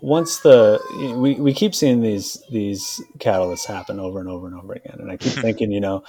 once 0.00 0.40
the 0.40 0.80
we, 1.18 1.34
we 1.34 1.52
keep 1.52 1.74
seeing 1.74 2.00
these 2.00 2.42
these 2.50 3.02
catalysts 3.18 3.66
happen 3.66 4.00
over 4.00 4.20
and 4.20 4.28
over 4.28 4.46
and 4.46 4.56
over 4.56 4.72
again, 4.72 4.96
and 4.98 5.10
I 5.10 5.16
keep 5.16 5.32
thinking, 5.42 5.70
you 5.70 5.80
know, 5.80 6.04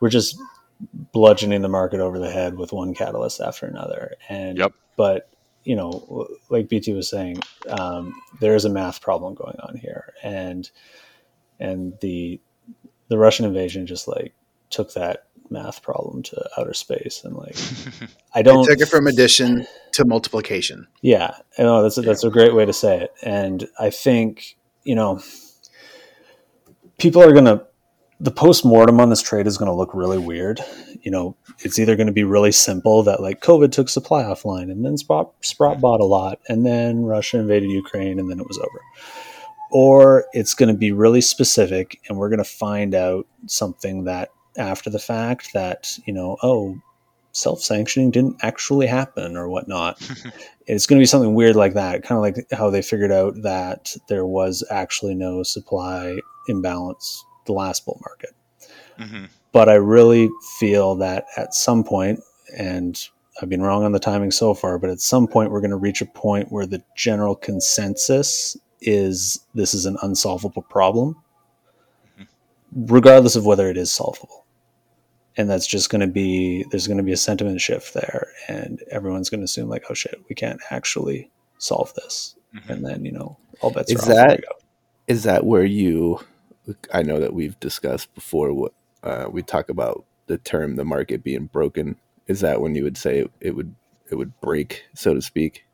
we're 0.00 0.10
just 0.10 0.38
bludgeoning 0.92 1.62
the 1.62 1.68
market 1.68 2.00
over 2.00 2.18
the 2.18 2.30
head 2.30 2.56
with 2.56 2.72
one 2.72 2.94
catalyst 2.94 3.40
after 3.40 3.66
another, 3.66 4.16
and 4.28 4.58
Yep. 4.58 4.72
but 4.96 5.28
you 5.64 5.76
know, 5.76 6.26
like 6.48 6.68
BT 6.68 6.92
was 6.92 7.08
saying, 7.08 7.38
um, 7.68 8.20
there 8.40 8.56
is 8.56 8.64
a 8.64 8.70
math 8.70 9.00
problem 9.00 9.34
going 9.34 9.56
on 9.60 9.76
here, 9.76 10.12
and 10.22 10.70
and 11.60 11.94
the 12.00 12.40
the 13.08 13.18
Russian 13.18 13.46
invasion 13.46 13.86
just 13.86 14.08
like 14.08 14.34
took 14.70 14.94
that 14.94 15.26
math 15.50 15.82
problem 15.82 16.22
to 16.24 16.48
outer 16.58 16.74
space, 16.74 17.22
and 17.24 17.36
like 17.36 17.56
I 18.34 18.40
I 18.40 18.42
don't 18.42 18.64
took 18.64 18.80
it 18.80 18.88
from 18.88 19.06
addition 19.06 19.66
to 19.92 20.04
multiplication. 20.04 20.88
yeah, 21.00 21.36
I 21.58 21.62
know 21.62 21.82
that's 21.82 21.98
a, 21.98 22.02
that's 22.02 22.24
a 22.24 22.30
great 22.30 22.54
way 22.54 22.64
to 22.64 22.72
say 22.72 23.02
it, 23.02 23.14
and 23.22 23.68
I 23.78 23.90
think 23.90 24.56
you 24.82 24.94
know 24.94 25.20
people 26.98 27.22
are 27.22 27.32
gonna 27.32 27.66
the 28.22 28.30
post 28.30 28.64
mortem 28.64 29.00
on 29.00 29.10
this 29.10 29.20
trade 29.20 29.48
is 29.48 29.58
gonna 29.58 29.74
look 29.74 29.92
really 29.92 30.16
weird. 30.16 30.60
You 31.02 31.10
know, 31.10 31.36
it's 31.58 31.78
either 31.80 31.96
gonna 31.96 32.12
be 32.12 32.22
really 32.22 32.52
simple 32.52 33.02
that 33.02 33.20
like 33.20 33.42
COVID 33.42 33.72
took 33.72 33.88
supply 33.88 34.22
offline, 34.22 34.70
and 34.70 34.84
then 34.84 34.96
Sprott, 34.96 35.32
Sprott 35.40 35.80
bought 35.80 36.00
a 36.00 36.04
lot, 36.04 36.38
and 36.48 36.64
then 36.64 37.02
Russia 37.02 37.38
invaded 37.38 37.68
Ukraine, 37.68 38.20
and 38.20 38.30
then 38.30 38.38
it 38.38 38.46
was 38.46 38.58
over, 38.58 38.80
or 39.72 40.26
it's 40.32 40.54
gonna 40.54 40.72
be 40.72 40.92
really 40.92 41.20
specific, 41.20 42.00
and 42.08 42.16
we're 42.16 42.30
gonna 42.30 42.44
find 42.44 42.94
out 42.94 43.26
something 43.46 44.04
that 44.04 44.30
after 44.56 44.88
the 44.88 45.00
fact 45.00 45.52
that 45.52 45.98
you 46.06 46.12
know 46.12 46.36
oh 46.44 46.78
self-sanctioning 47.32 48.10
didn't 48.10 48.36
actually 48.42 48.86
happen 48.86 49.38
or 49.38 49.48
whatnot 49.48 49.98
it's 50.66 50.84
going 50.84 50.98
to 50.98 51.02
be 51.02 51.06
something 51.06 51.32
weird 51.32 51.56
like 51.56 51.72
that 51.72 52.02
kind 52.02 52.18
of 52.18 52.22
like 52.22 52.46
how 52.52 52.68
they 52.68 52.82
figured 52.82 53.10
out 53.10 53.32
that 53.40 53.96
there 54.06 54.26
was 54.26 54.62
actually 54.70 55.14
no 55.14 55.42
supply 55.42 56.18
imbalance 56.48 57.24
the 57.46 57.52
last 57.52 57.84
bull 57.84 58.00
market 58.04 58.30
hmm 58.98 59.24
but 59.52 59.68
i 59.68 59.74
really 59.74 60.30
feel 60.58 60.94
that 60.94 61.26
at 61.36 61.54
some 61.54 61.82
point 61.84 62.20
and 62.56 63.08
i've 63.40 63.48
been 63.48 63.62
wrong 63.62 63.84
on 63.84 63.92
the 63.92 63.98
timing 63.98 64.30
so 64.30 64.54
far 64.54 64.78
but 64.78 64.90
at 64.90 65.00
some 65.00 65.26
point 65.26 65.50
we're 65.50 65.60
going 65.60 65.70
to 65.70 65.76
reach 65.76 66.00
a 66.00 66.06
point 66.06 66.50
where 66.52 66.66
the 66.66 66.82
general 66.96 67.34
consensus 67.34 68.56
is 68.80 69.40
this 69.54 69.74
is 69.74 69.86
an 69.86 69.96
unsolvable 70.02 70.62
problem 70.62 71.16
regardless 72.74 73.36
of 73.36 73.44
whether 73.44 73.68
it 73.68 73.76
is 73.76 73.90
solvable 73.92 74.44
and 75.36 75.48
that's 75.48 75.66
just 75.66 75.90
going 75.90 76.00
to 76.00 76.06
be 76.06 76.64
there's 76.70 76.86
going 76.86 76.96
to 76.96 77.02
be 77.02 77.12
a 77.12 77.16
sentiment 77.16 77.60
shift 77.60 77.92
there 77.94 78.28
and 78.48 78.82
everyone's 78.90 79.28
going 79.30 79.40
to 79.40 79.44
assume 79.44 79.68
like 79.68 79.84
oh 79.90 79.94
shit 79.94 80.20
we 80.28 80.34
can't 80.34 80.60
actually 80.70 81.30
solve 81.58 81.92
this 81.94 82.34
Mhm. 82.54 82.68
and 82.70 82.84
then 82.86 83.04
you 83.04 83.12
know 83.12 83.38
all 83.60 83.70
bets 83.70 83.90
Is 83.90 83.96
are 83.96 84.02
off. 84.02 84.06
There 84.08 84.16
that- 84.28 84.36
we 84.38 84.42
go. 84.42 84.52
is 85.06 85.22
that 85.24 85.46
where 85.46 85.64
you 85.64 86.20
i 86.92 87.02
know 87.02 87.18
that 87.18 87.34
we've 87.34 87.58
discussed 87.60 88.14
before 88.14 88.52
what 88.52 88.72
uh, 89.02 89.26
we 89.30 89.42
talk 89.42 89.68
about 89.68 90.04
the 90.26 90.38
term 90.38 90.76
the 90.76 90.84
market 90.84 91.24
being 91.24 91.46
broken 91.46 91.96
is 92.26 92.40
that 92.40 92.60
when 92.60 92.74
you 92.74 92.84
would 92.84 92.96
say 92.96 93.26
it 93.40 93.56
would 93.56 93.74
it 94.10 94.14
would 94.14 94.38
break 94.40 94.84
so 94.94 95.12
to 95.14 95.20
speak 95.20 95.64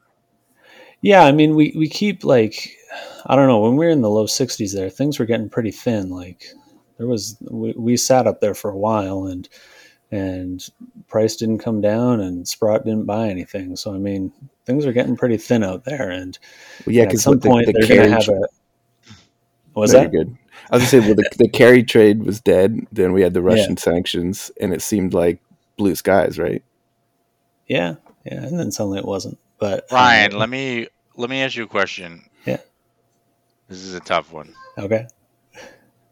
yeah 1.02 1.24
i 1.24 1.32
mean 1.32 1.54
we, 1.54 1.74
we 1.76 1.88
keep 1.88 2.24
like 2.24 2.76
i 3.26 3.36
don't 3.36 3.48
know 3.48 3.60
when 3.60 3.76
we 3.76 3.84
were 3.84 3.92
in 3.92 4.02
the 4.02 4.10
low 4.10 4.26
60s 4.26 4.74
there 4.74 4.88
things 4.88 5.18
were 5.18 5.26
getting 5.26 5.50
pretty 5.50 5.70
thin 5.70 6.08
like 6.08 6.46
there 6.96 7.06
was 7.06 7.36
we, 7.50 7.72
we 7.76 7.96
sat 7.96 8.26
up 8.26 8.40
there 8.40 8.54
for 8.54 8.70
a 8.70 8.78
while 8.78 9.26
and 9.26 9.48
and 10.10 10.68
price 11.06 11.36
didn't 11.36 11.58
come 11.58 11.80
down 11.80 12.20
and 12.20 12.48
Sprott 12.48 12.84
didn't 12.84 13.04
buy 13.04 13.28
anything. 13.28 13.76
So 13.76 13.94
I 13.94 13.98
mean, 13.98 14.32
things 14.64 14.86
are 14.86 14.92
getting 14.92 15.16
pretty 15.16 15.36
thin 15.36 15.62
out 15.62 15.84
there, 15.84 16.10
and 16.10 16.38
Well, 16.86 16.94
yeah, 16.94 17.02
at 17.02 17.08
because 17.10 17.22
some 17.22 17.40
point 17.40 17.66
the, 17.66 17.72
the 17.72 17.86
they're 17.86 17.96
going 17.96 18.10
to 18.10 18.14
have 18.14 18.28
a. 18.28 18.48
Was 19.78 19.92
No, 19.92 20.00
that? 20.00 20.10
good? 20.10 20.36
I 20.70 20.76
was 20.76 20.82
gonna 20.82 20.90
say, 20.90 21.00
well, 21.00 21.14
the, 21.14 21.28
the 21.38 21.48
carry 21.48 21.82
trade 21.82 22.24
was 22.24 22.40
dead. 22.40 22.86
Then 22.92 23.12
we 23.12 23.22
had 23.22 23.34
the 23.34 23.42
Russian 23.42 23.76
sanctions, 23.76 24.50
and 24.60 24.72
it 24.74 24.82
seemed 24.82 25.14
like 25.14 25.40
blue 25.76 25.94
skies, 25.94 26.38
right? 26.38 26.62
Yeah, 27.66 27.96
yeah, 28.24 28.44
and 28.44 28.58
then 28.58 28.70
suddenly 28.72 28.98
it 28.98 29.04
wasn't. 29.04 29.38
But 29.58 29.84
uh, 29.90 29.94
Ryan, 29.96 30.32
let 30.38 30.48
me 30.48 30.88
let 31.16 31.30
me 31.30 31.42
ask 31.42 31.56
you 31.56 31.64
a 31.64 31.68
question. 31.68 32.24
Yeah. 32.46 32.58
This 33.68 33.78
is 33.78 33.94
a 33.94 34.00
tough 34.00 34.32
one. 34.32 34.54
okay. 34.78 35.06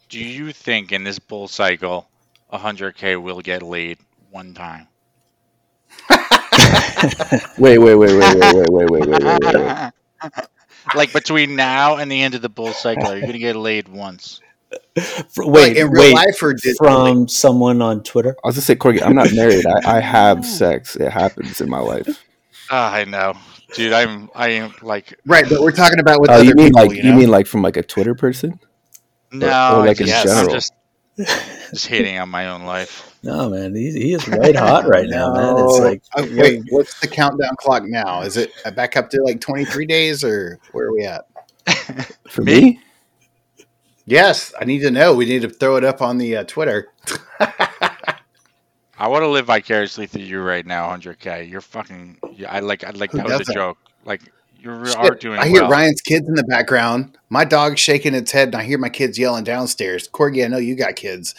Do 0.08 0.18
you 0.20 0.52
think 0.52 0.92
in 0.92 1.04
this 1.04 1.18
bull 1.18 1.48
cycle, 1.48 2.08
100k 2.52 3.20
will 3.22 3.40
get 3.40 3.62
laid 3.62 3.98
one 4.30 4.54
time? 4.54 4.88
Wait, 7.58 7.78
wait, 7.78 7.94
wait, 7.94 8.14
wait, 8.14 8.16
wait, 8.18 8.54
wait, 8.54 8.70
wait, 8.70 8.90
wait, 8.90 8.90
wait, 8.90 9.06
wait, 9.08 9.42
wait, 9.42 9.54
wait. 9.54 9.92
like 10.95 11.12
between 11.12 11.57
now 11.57 11.97
and 11.97 12.11
the 12.11 12.22
end 12.22 12.34
of 12.34 12.43
the 12.43 12.49
bull 12.49 12.72
cycle, 12.72 13.11
you're 13.11 13.18
you 13.18 13.26
gonna 13.26 13.39
get 13.39 13.57
laid 13.57 13.89
once? 13.89 14.41
F- 14.97 15.28
Wait, 15.39 15.76
in 15.76 15.89
real 15.91 16.03
wait. 16.03 16.14
life 16.14 16.43
or 16.43 16.55
digitally? 16.55 16.76
From 16.78 17.28
someone 17.28 17.80
on 17.82 18.03
Twitter. 18.03 18.37
I 18.45 18.49
was 18.49 18.57
gonna 18.57 18.62
say, 18.62 18.76
Corgi, 18.76 19.03
I'm 19.03 19.14
not 19.14 19.32
married. 19.32 19.64
I, 19.66 19.97
I 19.99 20.01
have 20.01 20.45
sex. 20.61 20.97
It 20.97 21.11
happens 21.11 21.61
in 21.61 21.68
my 21.70 21.78
life. 21.78 22.24
Ah, 22.70 22.93
I 22.93 23.05
know, 23.05 23.34
dude. 23.74 23.93
I'm 23.93 24.28
I 24.34 24.49
am 24.51 24.74
like 24.82 25.18
Right, 25.24 25.49
but 25.49 25.61
we're 25.61 25.70
talking 25.70 26.01
about 26.01 26.20
with 26.20 26.30
Oh, 26.30 26.34
other 26.34 26.45
you 26.45 26.55
mean 26.55 26.68
people, 26.68 26.80
like 26.82 26.91
you 26.91 26.97
you, 27.05 27.12
know? 27.12 27.16
mean 27.18 27.28
like 27.30 27.47
from 27.47 27.62
like 27.62 27.76
a 27.76 27.82
Twitter 27.82 28.14
person? 28.14 28.59
no, 29.32 29.80
or 29.80 29.87
like 29.87 30.01
in 30.01 30.07
yes, 30.09 30.24
general? 30.24 30.47
I'm 30.47 30.51
just 30.51 30.72
just 31.16 31.86
hating 31.86 32.18
on 32.18 32.28
my 32.28 32.48
own 32.48 32.64
life. 32.64 33.18
No, 33.22 33.48
man, 33.50 33.74
he, 33.74 33.90
he 33.90 34.12
is 34.12 34.24
white 34.28 34.56
hot 34.56 34.86
right 34.86 35.08
now, 35.08 35.30
man. 35.30 35.58
It's 35.58 35.78
No. 35.78 35.84
like 35.84 36.02
Uh, 36.14 36.26
wait, 36.32 36.62
what's 36.70 36.94
the 37.00 37.08
countdown 37.08 37.56
clock 37.58 37.82
now? 37.86 38.22
Is 38.22 38.36
it 38.36 38.52
back 38.74 38.96
up 38.96 39.10
to 39.10 39.22
like 39.22 39.40
23 39.40 39.86
days 39.86 40.22
or 40.22 40.58
where 40.72 40.86
are 40.86 40.92
we 40.92 41.04
at? 41.04 41.24
For 42.28 42.42
Me? 42.42 42.60
me? 42.60 42.80
Yes, 44.04 44.54
I 44.60 44.64
need 44.64 44.80
to 44.80 44.90
know. 44.90 45.14
We 45.14 45.24
need 45.24 45.42
to 45.42 45.48
throw 45.48 45.76
it 45.76 45.84
up 45.84 46.00
on 46.00 46.18
the 46.18 46.36
uh, 46.36 46.44
Twitter. 46.44 46.88
I 48.98 49.08
want 49.08 49.22
to 49.22 49.28
live 49.28 49.46
vicariously 49.46 50.06
through 50.06 50.22
you 50.22 50.40
right 50.40 50.64
now, 50.64 50.88
100k. 50.88 51.50
You're 51.50 51.60
fucking. 51.60 52.18
I 52.48 52.60
like. 52.60 52.84
I 52.84 52.90
like 52.90 53.10
Who 53.10 53.18
that 53.18 53.26
was 53.26 53.48
a 53.48 53.52
joke. 53.52 53.78
Like 54.04 54.22
you 54.66 54.92
are 54.94 55.06
Shit, 55.12 55.20
doing. 55.20 55.38
I 55.38 55.46
hear 55.46 55.62
well. 55.62 55.70
Ryan's 55.70 56.00
kids 56.00 56.28
in 56.28 56.34
the 56.34 56.44
background. 56.44 57.16
My 57.28 57.44
dog's 57.44 57.80
shaking 57.80 58.14
its 58.14 58.32
head, 58.32 58.48
and 58.48 58.56
I 58.56 58.64
hear 58.64 58.78
my 58.78 58.88
kids 58.88 59.18
yelling 59.18 59.44
downstairs. 59.44 60.08
Corgi, 60.08 60.44
I 60.44 60.48
know 60.48 60.58
you 60.58 60.74
got 60.74 60.96
kids. 60.96 61.34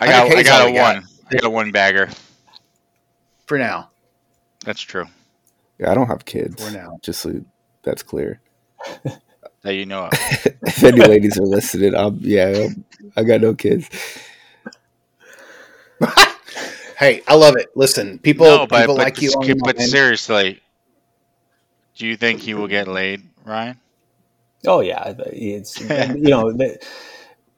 I 0.00 0.06
got. 0.06 0.30
I 0.30 0.42
got 0.42 0.60
all 0.60 0.68
a 0.68 0.70
we 0.70 0.76
got. 0.76 0.94
one. 0.94 1.04
I 1.30 1.34
got 1.34 1.44
a 1.44 1.50
one 1.50 1.72
bagger. 1.72 2.08
For 3.46 3.58
now, 3.58 3.90
That's 4.64 4.80
true. 4.80 5.04
Yeah, 5.78 5.90
I 5.90 5.94
don't 5.94 6.06
have 6.06 6.24
kids. 6.24 6.64
For 6.64 6.72
now. 6.72 6.98
Just 7.02 7.20
so 7.20 7.44
that's 7.82 8.02
clear. 8.02 8.40
That 9.62 9.74
you 9.74 9.86
know. 9.86 10.04
of. 10.06 10.12
if 10.62 10.82
any 10.82 11.00
ladies 11.00 11.38
are 11.38 11.44
listening, 11.44 11.94
I'm 11.94 12.18
yeah, 12.20 12.66
I'm, 12.66 12.84
I 13.16 13.24
got 13.24 13.40
no 13.40 13.54
kids. 13.54 13.88
hey, 16.98 17.22
I 17.26 17.34
love 17.34 17.56
it. 17.56 17.68
Listen, 17.74 18.18
people, 18.18 18.46
no, 18.46 18.66
but, 18.66 18.80
people 18.80 18.96
but, 18.96 19.04
like 19.04 19.22
you 19.22 19.30
but, 19.34 19.40
online. 19.40 19.58
but 19.64 19.80
seriously, 19.80 20.60
do 21.96 22.06
you 22.06 22.16
think 22.16 22.40
he 22.40 22.54
will 22.54 22.68
get 22.68 22.88
laid, 22.88 23.22
Ryan? 23.44 23.78
Oh 24.66 24.80
yeah, 24.80 25.14
it's 25.26 25.78
you 25.80 26.30
know 26.30 26.52
the- 26.52 26.78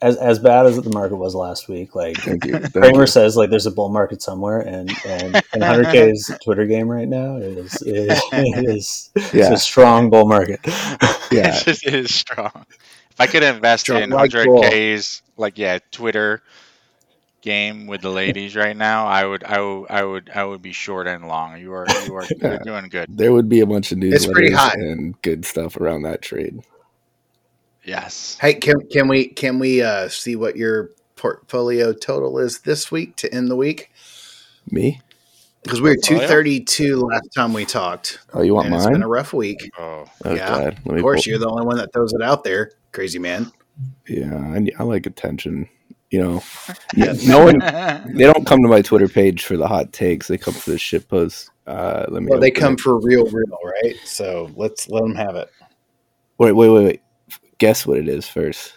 as 0.02 0.16
as 0.18 0.38
bad 0.38 0.66
as 0.66 0.76
the 0.76 0.90
market 0.90 1.16
was 1.16 1.34
last 1.34 1.68
week. 1.68 1.94
Like 1.94 2.18
Thank 2.18 2.44
you. 2.44 2.58
Thank 2.58 2.72
Cramer 2.74 3.00
you. 3.02 3.06
says, 3.06 3.34
like 3.36 3.48
there's 3.48 3.64
a 3.66 3.70
bull 3.70 3.88
market 3.88 4.20
somewhere, 4.20 4.60
and 4.60 4.90
and, 5.06 5.36
and 5.54 5.62
100k's 5.62 6.30
Twitter 6.44 6.66
game 6.66 6.88
right 6.88 7.08
now 7.08 7.36
is 7.36 7.80
is, 7.82 8.20
is 8.32 9.10
Yeah. 9.32 9.52
a 9.52 9.56
strong 9.56 10.10
bull 10.10 10.26
market. 10.26 10.60
Yeah. 11.32 11.48
it's 11.48 11.64
just 11.64 11.84
it 11.86 11.94
is 11.94 12.14
strong. 12.14 12.66
If 13.10 13.20
I 13.20 13.26
could 13.26 13.42
invest 13.42 13.86
Strong 13.86 14.02
in 14.02 14.10
100k's, 14.10 15.22
like 15.36 15.58
yeah, 15.58 15.78
Twitter 15.90 16.42
game 17.42 17.86
with 17.86 18.00
the 18.02 18.10
ladies 18.10 18.56
right 18.56 18.76
now, 18.76 19.06
I 19.06 19.24
would, 19.24 19.44
I 19.44 19.60
would, 19.60 19.86
I 19.90 20.04
would, 20.04 20.30
I 20.34 20.44
would 20.44 20.62
be 20.62 20.72
short 20.72 21.06
and 21.06 21.28
long. 21.28 21.58
You 21.60 21.72
are, 21.72 21.86
you 22.04 22.14
are, 22.14 22.24
you're 22.40 22.58
doing 22.64 22.88
good. 22.88 23.06
There 23.08 23.32
would 23.32 23.48
be 23.48 23.60
a 23.60 23.66
bunch 23.66 23.92
of 23.92 23.98
news. 23.98 24.14
It's 24.14 24.26
pretty 24.26 24.52
hot. 24.52 24.74
and 24.74 25.20
good 25.22 25.44
stuff 25.44 25.76
around 25.76 26.02
that 26.02 26.22
trade. 26.22 26.60
Yes. 27.84 28.36
Hey, 28.40 28.54
can 28.54 28.80
can 28.88 29.06
we 29.08 29.28
can 29.28 29.58
we 29.60 29.80
uh, 29.82 30.08
see 30.08 30.34
what 30.34 30.56
your 30.56 30.90
portfolio 31.14 31.92
total 31.92 32.38
is 32.38 32.60
this 32.60 32.90
week 32.90 33.14
to 33.16 33.32
end 33.32 33.48
the 33.48 33.56
week? 33.56 33.92
Me? 34.70 35.00
Because 35.62 35.80
we 35.80 35.90
were 35.90 35.94
two 35.96 36.14
Portfolio? 36.14 36.26
thirty 36.28 36.60
two 36.64 36.96
last 37.00 37.28
time 37.34 37.52
we 37.52 37.64
talked, 37.64 38.18
Oh, 38.34 38.42
you 38.42 38.54
want 38.54 38.66
and 38.66 38.74
it's 38.74 38.86
been 38.86 39.02
a 39.04 39.08
rough 39.08 39.32
week. 39.32 39.70
Oh, 39.78 40.04
Oh 40.24 40.34
yeah. 40.34 40.48
God. 40.48 40.78
Let 40.84 40.86
me 40.86 40.94
Of 40.96 41.02
course, 41.02 41.24
pull- 41.24 41.30
you're 41.30 41.38
the 41.38 41.48
only 41.48 41.64
one 41.64 41.76
that 41.76 41.92
throws 41.92 42.12
it 42.12 42.22
out 42.22 42.42
there, 42.42 42.72
crazy 42.92 43.18
man. 43.20 43.52
Yeah, 44.08 44.36
I, 44.36 44.68
I 44.78 44.82
like 44.82 45.06
attention 45.06 45.68
you 46.10 46.20
know? 46.20 46.42
Yes. 46.94 47.26
no 47.26 47.44
one 47.44 47.58
they 48.14 48.24
don't 48.24 48.46
come 48.46 48.62
to 48.62 48.68
my 48.68 48.80
twitter 48.80 49.08
page 49.08 49.44
for 49.44 49.56
the 49.56 49.68
hot 49.68 49.92
takes. 49.92 50.28
They 50.28 50.38
come 50.38 50.54
for 50.54 50.70
the 50.70 50.78
shit 50.78 51.08
posts. 51.08 51.50
Uh 51.66 52.06
let 52.08 52.22
me 52.22 52.28
well, 52.30 52.40
they 52.40 52.50
come 52.50 52.74
it. 52.74 52.80
for 52.80 52.98
real 53.00 53.24
real 53.26 53.58
right? 53.64 53.96
So 54.04 54.50
let's 54.56 54.88
let 54.88 55.02
them 55.02 55.14
have 55.14 55.36
it. 55.36 55.50
Wait 56.38 56.52
wait 56.52 56.68
wait 56.68 56.84
wait. 56.84 57.02
Guess 57.58 57.86
what 57.86 57.98
it 57.98 58.08
is 58.08 58.28
first. 58.28 58.74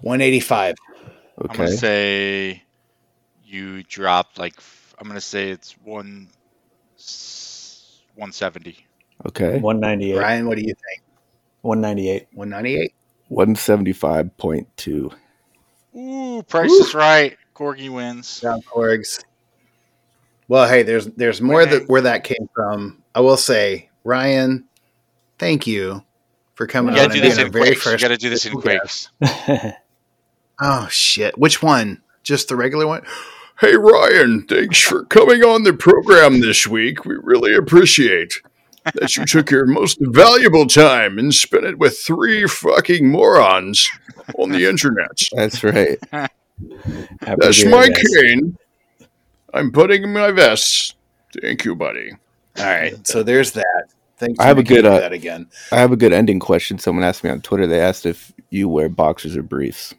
185 0.00 0.74
okay. 1.44 1.50
I'm 1.50 1.56
gonna 1.56 1.76
say 1.76 2.62
you 3.44 3.82
dropped 3.84 4.38
like 4.38 4.54
i'm 4.98 5.06
gonna 5.06 5.20
say 5.20 5.50
it's 5.50 5.76
one 5.84 6.28
170 8.14 8.86
okay. 9.26 9.58
198 9.58 10.18
ryan 10.18 10.48
what 10.48 10.56
do 10.56 10.62
you 10.62 10.74
think? 10.74 11.02
198 11.62 12.28
198 12.32 12.92
175.2 13.30 15.12
Ooh, 15.96 16.42
Price 16.42 16.70
Ooh. 16.70 16.84
is 16.84 16.94
right. 16.94 17.36
Corgi 17.54 17.88
wins. 17.88 18.40
Yeah, 18.42 18.58
Corgs. 18.66 19.24
Well, 20.48 20.68
hey, 20.68 20.82
there's 20.82 21.06
there's 21.06 21.40
more 21.40 21.62
okay. 21.62 21.78
that 21.78 21.88
where 21.88 22.02
that 22.02 22.24
came 22.24 22.48
from. 22.54 23.02
I 23.14 23.20
will 23.20 23.36
say, 23.36 23.88
Ryan, 24.04 24.64
thank 25.38 25.66
you 25.66 26.04
for 26.54 26.66
coming 26.66 26.94
you 26.94 27.00
on. 27.00 27.10
and 27.10 27.20
being 27.20 27.38
our 27.38 27.48
very 27.48 27.68
quakes. 27.68 27.82
first. 27.82 28.02
You 28.02 28.08
got 28.08 28.14
to 28.14 28.20
do 28.20 28.30
this 28.30 28.46
in 28.46 28.60
quakes. 28.60 29.10
oh 30.60 30.86
shit! 30.90 31.36
Which 31.38 31.62
one? 31.62 32.02
Just 32.22 32.48
the 32.48 32.56
regular 32.56 32.86
one. 32.86 33.02
Hey 33.58 33.74
Ryan, 33.74 34.44
thanks 34.46 34.80
for 34.80 35.04
coming 35.04 35.42
on 35.42 35.62
the 35.62 35.72
program 35.72 36.40
this 36.40 36.66
week. 36.66 37.06
We 37.06 37.14
really 37.14 37.54
appreciate 37.54 38.42
that 38.94 39.16
you 39.16 39.24
took 39.24 39.50
your 39.50 39.66
most 39.66 39.98
valuable 40.00 40.66
time 40.66 41.18
and 41.18 41.34
spent 41.34 41.64
it 41.64 41.78
with 41.78 41.98
three 41.98 42.46
fucking 42.46 43.10
morons 43.10 43.88
on 44.38 44.50
the 44.50 44.66
internet. 44.66 45.20
That's 45.32 45.62
right. 45.64 45.98
Happy 46.10 46.30
That's 47.20 47.64
my 47.64 47.84
here, 47.84 48.22
cane. 48.22 48.56
I'm 49.52 49.72
putting 49.72 50.04
in 50.04 50.12
my 50.12 50.30
vest. 50.30 50.96
Thank 51.40 51.64
you, 51.64 51.74
buddy. 51.74 52.12
All 52.58 52.64
right, 52.64 53.06
so 53.06 53.22
there's 53.22 53.52
that. 53.52 53.84
Thanks. 54.18 54.38
I 54.38 54.44
for 54.44 54.48
have 54.48 54.58
a 54.58 54.62
good, 54.62 54.86
uh, 54.86 54.98
that 54.98 55.12
again. 55.12 55.46
I 55.70 55.76
have 55.76 55.92
a 55.92 55.96
good 55.96 56.12
ending 56.12 56.40
question. 56.40 56.78
Someone 56.78 57.04
asked 57.04 57.22
me 57.22 57.30
on 57.30 57.42
Twitter. 57.42 57.66
They 57.66 57.80
asked 57.80 58.06
if 58.06 58.32
you 58.48 58.68
wear 58.68 58.88
boxers 58.88 59.36
or 59.36 59.42
briefs. 59.42 59.94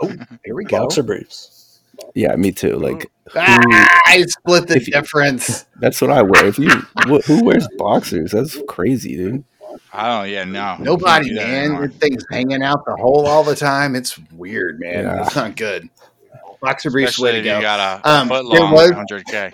Oh, 0.00 0.12
here 0.44 0.54
we 0.54 0.64
go. 0.64 0.82
Boxer 0.82 1.02
briefs. 1.02 1.57
Yeah, 2.14 2.34
me 2.36 2.52
too. 2.52 2.76
Like 2.76 3.10
Ah, 3.36 4.00
I 4.06 4.22
split 4.22 4.68
the 4.68 4.76
If 4.76 4.86
you- 4.88 4.92
difference. 4.94 5.66
that's 5.80 6.00
what 6.00 6.10
I 6.10 6.22
wear. 6.22 6.46
If 6.46 6.58
you 6.58 6.70
wh- 7.06 7.22
who 7.26 7.44
wears 7.44 7.68
boxers? 7.76 8.32
That's 8.32 8.58
crazy, 8.68 9.16
dude. 9.16 9.44
I 9.92 10.08
don't. 10.22 10.30
Yeah, 10.30 10.44
no. 10.44 10.76
Nobody, 10.80 11.26
Can't 11.26 11.28
do 11.28 11.34
that 11.34 11.46
man. 11.48 11.64
anymore. 11.64 11.80
Your 11.82 11.90
thing's 11.90 12.24
hanging 12.30 12.62
out 12.62 12.84
the 12.86 12.96
hole 12.96 13.26
all 13.26 13.44
the 13.44 13.54
time. 13.54 13.94
It's 13.96 14.18
weird, 14.32 14.80
man. 14.80 15.04
Yeah. 15.04 15.26
It's 15.26 15.36
not 15.36 15.56
good. 15.56 15.88
Boxer 16.62 16.90
briefs, 16.90 17.10
Especially 17.12 17.28
way 17.28 17.32
to 17.32 17.38
if 17.40 17.44
go. 17.44 17.56
you 17.56 17.62
got 17.62 18.00
a 18.04 18.08
Um, 18.10 18.28
foot 18.28 18.50
there 18.50 18.60
long 18.60 18.72
was- 18.72 18.90
100k. 18.92 19.52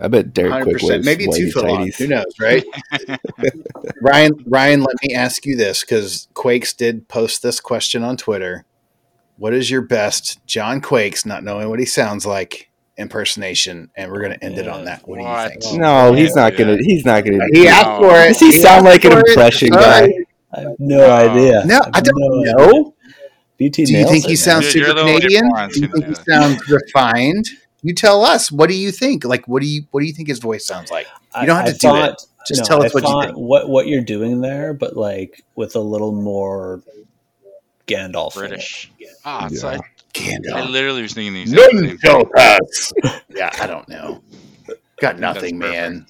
I 0.00 0.08
bet 0.08 0.32
Derek 0.34 0.52
Hundred 0.52 0.64
Quick 0.64 0.74
percent, 0.74 0.90
wears 0.90 1.04
maybe 1.06 1.24
two 1.24 1.30
whitey 1.48 1.52
foot 1.52 1.64
long. 1.64 1.86
tighties. 1.86 1.96
Who 1.96 2.06
knows, 2.06 2.34
right? 2.40 2.64
Ryan, 4.00 4.32
Ryan, 4.46 4.80
let 4.82 4.94
me 5.02 5.14
ask 5.14 5.46
you 5.46 5.56
this 5.56 5.80
because 5.80 6.28
Quakes 6.34 6.72
did 6.74 7.08
post 7.08 7.42
this 7.42 7.60
question 7.60 8.02
on 8.02 8.16
Twitter. 8.16 8.64
What 9.38 9.52
is 9.54 9.70
your 9.70 9.82
best 9.82 10.44
John 10.46 10.80
Quakes, 10.80 11.26
not 11.26 11.44
knowing 11.44 11.68
what 11.68 11.78
he 11.78 11.84
sounds 11.86 12.24
like, 12.26 12.70
impersonation? 12.96 13.90
And 13.96 14.10
we're 14.10 14.20
going 14.20 14.32
to 14.38 14.44
end 14.44 14.58
it 14.58 14.68
on 14.68 14.84
that. 14.86 15.06
What, 15.06 15.20
What? 15.20 15.48
do 15.48 15.54
you 15.54 15.60
think? 15.72 15.80
No, 15.80 16.12
he's 16.12 16.34
not 16.34 16.52
yeah. 16.54 16.58
gonna. 16.58 16.76
He's 16.80 17.04
not 17.04 17.24
gonna. 17.24 17.44
He 17.52 17.64
No. 17.64 17.70
asked 17.70 18.00
for 18.00 18.16
it. 18.16 18.28
Does 18.28 18.40
he 18.40 18.52
sound 18.52 18.84
like 18.84 19.04
an 19.04 19.12
asked 19.12 19.20
for 19.20 19.26
it. 19.26 19.28
impression 19.32 19.68
guy? 19.70 20.08
I 20.52 20.60
have 20.60 20.72
no 20.78 20.96
No. 20.98 21.10
idea. 21.10 21.62
No, 21.66 21.74
have 21.74 21.90
I 21.94 22.00
don't 22.00 22.14
no 22.16 22.52
know. 22.72 22.94
BT 23.58 23.84
Do 23.86 23.92
you 23.94 24.06
think 24.06 24.24
he 24.24 24.30
man. 24.32 24.36
sounds 24.36 24.68
super 24.68 24.86
you're 24.86 24.94
the 24.94 25.00
only 25.00 25.14
Canadian? 25.20 25.48
Do 25.72 25.80
you 25.80 25.88
think 25.88 26.06
he 26.06 26.14
sounds 26.30 26.68
refined? 26.68 27.46
You 27.82 27.94
tell 27.94 28.24
us. 28.24 28.50
What 28.52 28.68
do 28.68 28.74
you 28.76 28.90
think? 28.90 29.24
Like, 29.24 29.46
what 29.48 29.62
do 29.62 29.68
you 29.68 29.82
what 29.92 30.00
do 30.00 30.06
you 30.06 30.12
think 30.12 30.28
his 30.28 30.38
voice 30.38 30.66
sounds 30.66 30.90
like? 30.90 31.06
You 31.40 31.46
don't 31.46 31.56
have 31.56 31.66
I- 31.66 31.72
to 31.72 31.88
I 31.88 32.06
do 32.06 32.12
it. 32.12 32.22
Just 32.46 32.60
no, 32.62 32.66
tell 32.66 32.84
us 32.84 32.92
I 32.94 33.00
what 33.00 33.02
you 33.08 33.22
think. 33.22 33.36
What 33.36 33.68
what 33.68 33.86
you're 33.88 34.02
doing 34.04 34.40
there, 34.40 34.72
but 34.72 34.96
like 34.96 35.42
with 35.56 35.74
a 35.74 35.80
little 35.80 36.12
more 36.12 36.80
Gandalf. 37.86 38.34
British. 38.34 38.90
Ah, 39.24 39.48
so 39.48 39.68
I, 39.68 39.78
I 40.54 40.62
literally 40.68 41.02
was 41.02 41.14
thinking 41.14 41.34
these. 41.34 41.52
None 41.52 41.98
shall 41.98 42.24
pass. 42.26 42.92
Yeah, 43.28 43.50
I 43.60 43.66
don't 43.66 43.88
know. 43.88 44.22
Got 45.00 45.18
nothing, 45.18 45.58
man. 45.58 46.06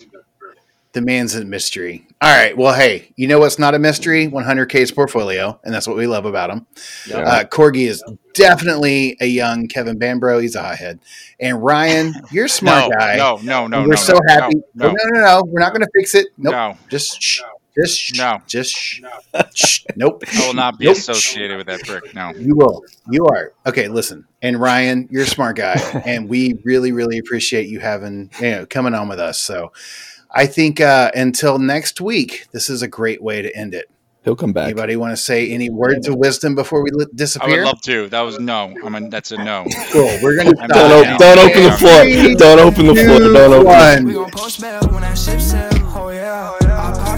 The 0.92 1.02
man's 1.02 1.34
a 1.34 1.44
mystery. 1.44 2.06
All 2.22 2.34
right. 2.34 2.56
Well, 2.56 2.72
hey, 2.72 3.12
you 3.16 3.26
know 3.28 3.38
what's 3.38 3.58
not 3.58 3.74
a 3.74 3.78
mystery? 3.78 4.28
100K's 4.28 4.90
portfolio, 4.92 5.60
and 5.62 5.74
that's 5.74 5.86
what 5.86 5.96
we 5.96 6.06
love 6.06 6.24
about 6.24 6.48
him. 6.48 6.66
Yeah. 7.06 7.18
Uh, 7.18 7.44
Corgi 7.44 7.86
is 7.86 8.02
definitely 8.32 9.16
a 9.20 9.26
young 9.26 9.66
Kevin 9.68 9.98
Bambrough. 9.98 10.40
He's 10.40 10.54
a 10.54 10.62
hothead. 10.62 11.00
And 11.38 11.62
Ryan, 11.62 12.14
you're 12.30 12.46
a 12.46 12.48
smart 12.48 12.90
no, 12.90 12.96
guy. 12.96 13.16
no, 13.16 13.36
no, 13.42 13.66
no. 13.66 13.78
And 13.80 13.86
we're 13.88 13.94
no, 13.96 14.00
so 14.00 14.14
no, 14.14 14.20
happy. 14.34 14.54
No, 14.74 14.88
No, 14.88 14.94
no, 14.94 15.20
no, 15.20 15.20
no. 15.20 15.42
We're 15.46 15.60
not 15.60 15.72
going 15.74 15.82
to 15.84 15.90
fix 15.94 16.14
it. 16.14 16.28
Nope. 16.38 16.52
no, 16.52 16.78
Just 16.88 17.20
shh. 17.20 17.42
Just 17.78 17.98
shh. 18.00 18.12
No. 18.18 18.38
Just 18.46 19.00
no. 19.02 19.42
shh. 19.54 19.80
Nope. 19.96 20.24
I 20.34 20.46
will 20.46 20.54
not 20.54 20.78
be 20.78 20.86
Nope. 20.86 20.96
associated 20.96 21.56
with 21.58 21.66
that 21.66 21.82
brick. 21.86 22.14
No. 22.14 22.30
You 22.34 22.54
will. 22.56 22.82
You 23.10 23.26
are. 23.26 23.52
Okay, 23.66 23.88
listen. 23.88 24.26
And 24.42 24.60
Ryan, 24.60 25.08
you're 25.10 25.24
a 25.24 25.26
smart 25.26 25.56
guy. 25.56 25.74
and 26.06 26.28
we 26.28 26.58
really, 26.64 26.92
really 26.92 27.18
appreciate 27.18 27.68
you 27.68 27.80
having, 27.80 28.30
you 28.40 28.50
know, 28.50 28.66
coming 28.66 28.94
on 28.94 29.08
with 29.08 29.20
us. 29.20 29.38
So 29.38 29.72
I 30.30 30.46
think 30.46 30.80
uh, 30.80 31.10
until 31.14 31.58
next 31.58 32.00
week, 32.00 32.46
this 32.52 32.70
is 32.70 32.82
a 32.82 32.88
great 32.88 33.22
way 33.22 33.42
to 33.42 33.54
end 33.54 33.74
it. 33.74 33.90
He'll 34.24 34.34
come 34.34 34.52
back. 34.52 34.64
Anybody 34.64 34.96
want 34.96 35.12
to 35.12 35.16
say 35.16 35.50
any 35.52 35.70
words 35.70 36.08
of 36.08 36.16
wisdom 36.16 36.56
before 36.56 36.82
we 36.82 36.90
li- 36.90 37.04
I 37.04 37.06
would 37.06 37.16
disappear? 37.16 37.64
love 37.64 37.80
to. 37.82 38.08
That 38.08 38.22
was 38.22 38.40
no. 38.40 38.74
I 38.84 38.88
mean, 38.88 39.08
that's 39.08 39.30
a 39.30 39.36
no. 39.36 39.64
cool. 39.92 40.18
We're 40.20 40.34
going 40.34 40.52
to 40.52 40.60
I'm 40.62 40.68
Don't, 40.68 40.90
not- 40.90 41.12
op- 41.12 41.18
don't 41.20 41.38
open 41.38 41.62
the 41.62 41.72
floor. 41.76 42.02
Three, 42.02 42.34
Don't 42.34 42.58
open 42.58 42.86
the 42.86 42.94
floor. 42.96 43.18
Don't 43.20 43.52
open. 43.52 43.64
one. 43.66 44.04
We 44.04 44.12
gon' 44.14 44.30
post 44.32 44.60
bail 44.60 44.80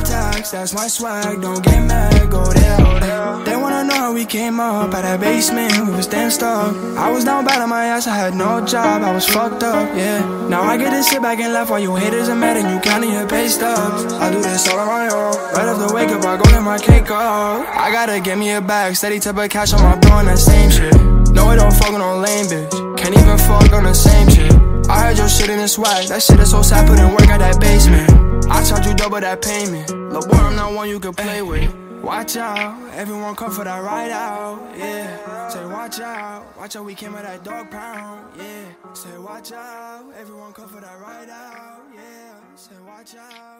yeah. 0.07 0.30
I 0.34 0.40
that's 0.40 0.74
my 0.74 0.86
swag. 0.88 1.40
Don't 1.40 1.62
get 1.64 1.82
mad, 1.84 2.30
go 2.30 2.44
there. 2.44 3.44
They 3.44 3.57
wanna 3.57 3.84
know 3.84 3.94
how 3.94 4.12
we 4.12 4.24
came 4.24 4.61
up 4.61 4.94
out 4.94 5.03
that 5.03 5.20
basement. 5.20 5.72
We 5.86 5.94
was 5.96 6.07
damn 6.07 6.30
stuck. 6.30 6.74
I 6.96 7.11
was 7.11 7.24
down 7.24 7.44
bad 7.44 7.62
on 7.62 7.68
my 7.68 7.86
ass. 7.86 8.07
I 8.07 8.16
had 8.16 8.34
no 8.34 8.64
job. 8.64 9.03
I 9.03 9.12
was 9.12 9.26
fucked 9.26 9.62
up. 9.62 9.88
Yeah. 9.96 10.20
Now 10.49 10.62
I 10.62 10.76
get 10.76 10.90
to 10.90 11.03
sit 11.03 11.22
back 11.22 11.38
and 11.40 11.53
laugh 11.53 11.70
while 11.70 11.80
you 11.80 11.94
haters 11.96 12.28
are 12.28 12.36
mad 12.36 12.57
and 12.57 12.68
you 12.70 12.80
counting 12.80 13.12
your 13.12 13.26
pay 13.26 13.49
stubs. 13.49 14.12
I 14.14 14.30
do 14.30 14.40
this 14.42 14.68
all 14.68 14.78
on 14.78 14.86
my 14.86 15.09
own. 15.09 15.34
Right 15.55 15.68
after 15.68 15.94
wake 15.94 16.11
up, 16.11 16.24
I 16.24 16.36
go 16.36 16.44
get 16.44 16.62
my 16.62 16.78
cake 16.78 17.11
up. 17.11 17.66
I 17.68 17.90
gotta 17.90 18.20
get 18.20 18.38
me 18.38 18.53
a 18.53 18.61
bag. 18.61 18.96
Steady 18.96 19.20
type 19.20 19.36
of 19.36 19.49
cash 19.51 19.72
on 19.72 19.82
my 19.82 19.96
bro 19.96 20.18
and 20.18 20.28
that 20.28 20.38
same 20.38 20.70
shit. 20.70 20.94
No, 21.32 21.46
I 21.46 21.57
don't 21.57 21.72
fuck 21.72 21.92
on 21.92 22.01
no 22.01 22.18
lame 22.18 22.46
bitch. 22.46 22.99
Can't 22.99 23.14
even 23.14 23.38
fuck 23.38 23.72
on 23.72 23.84
the 23.84 23.94
same 23.94 24.28
shit. 24.28 24.57
I 24.89 25.07
heard 25.07 25.18
your 25.18 25.28
shit 25.28 25.51
in 25.51 25.59
the 25.59 25.68
swag. 25.68 26.09
That 26.09 26.22
shit 26.22 26.41
is 26.41 26.51
so 26.51 26.62
sad, 26.62 26.86
put 26.89 26.99
in 26.99 27.11
work 27.11 27.28
at 27.28 27.39
that 27.41 27.61
basement. 27.61 28.47
I 28.51 28.64
charge 28.64 28.86
you 28.86 28.95
double 28.95 29.20
that 29.20 29.43
payment. 29.43 29.91
Look, 29.91 30.28
boy, 30.28 30.36
I'm 30.36 30.57
not 30.57 30.72
one 30.72 30.89
you 30.89 30.99
can 30.99 31.14
play 31.14 31.43
with. 31.43 31.72
Watch 32.03 32.36
out, 32.36 32.95
everyone 32.95 33.34
come 33.34 33.51
for 33.51 33.64
that 33.64 33.82
ride 33.82 34.12
out. 34.12 34.74
Yeah, 34.78 35.49
say 35.49 35.66
watch 35.66 36.01
out, 36.01 36.57
watch 36.57 36.76
out, 36.76 36.84
we 36.84 36.95
came 36.95 37.12
with 37.12 37.22
that 37.22 37.43
dog 37.45 37.70
pound. 37.70 38.32
Yeah, 38.39 38.95
say 38.95 39.18
watch 39.18 39.53
out, 39.53 40.05
everyone 40.18 40.53
come 40.53 40.68
for 40.68 40.80
that 40.80 41.01
ride 41.01 41.28
out. 41.28 41.82
Yeah, 41.95 42.34
say 42.55 42.76
watch 42.86 43.14
out. 43.16 43.49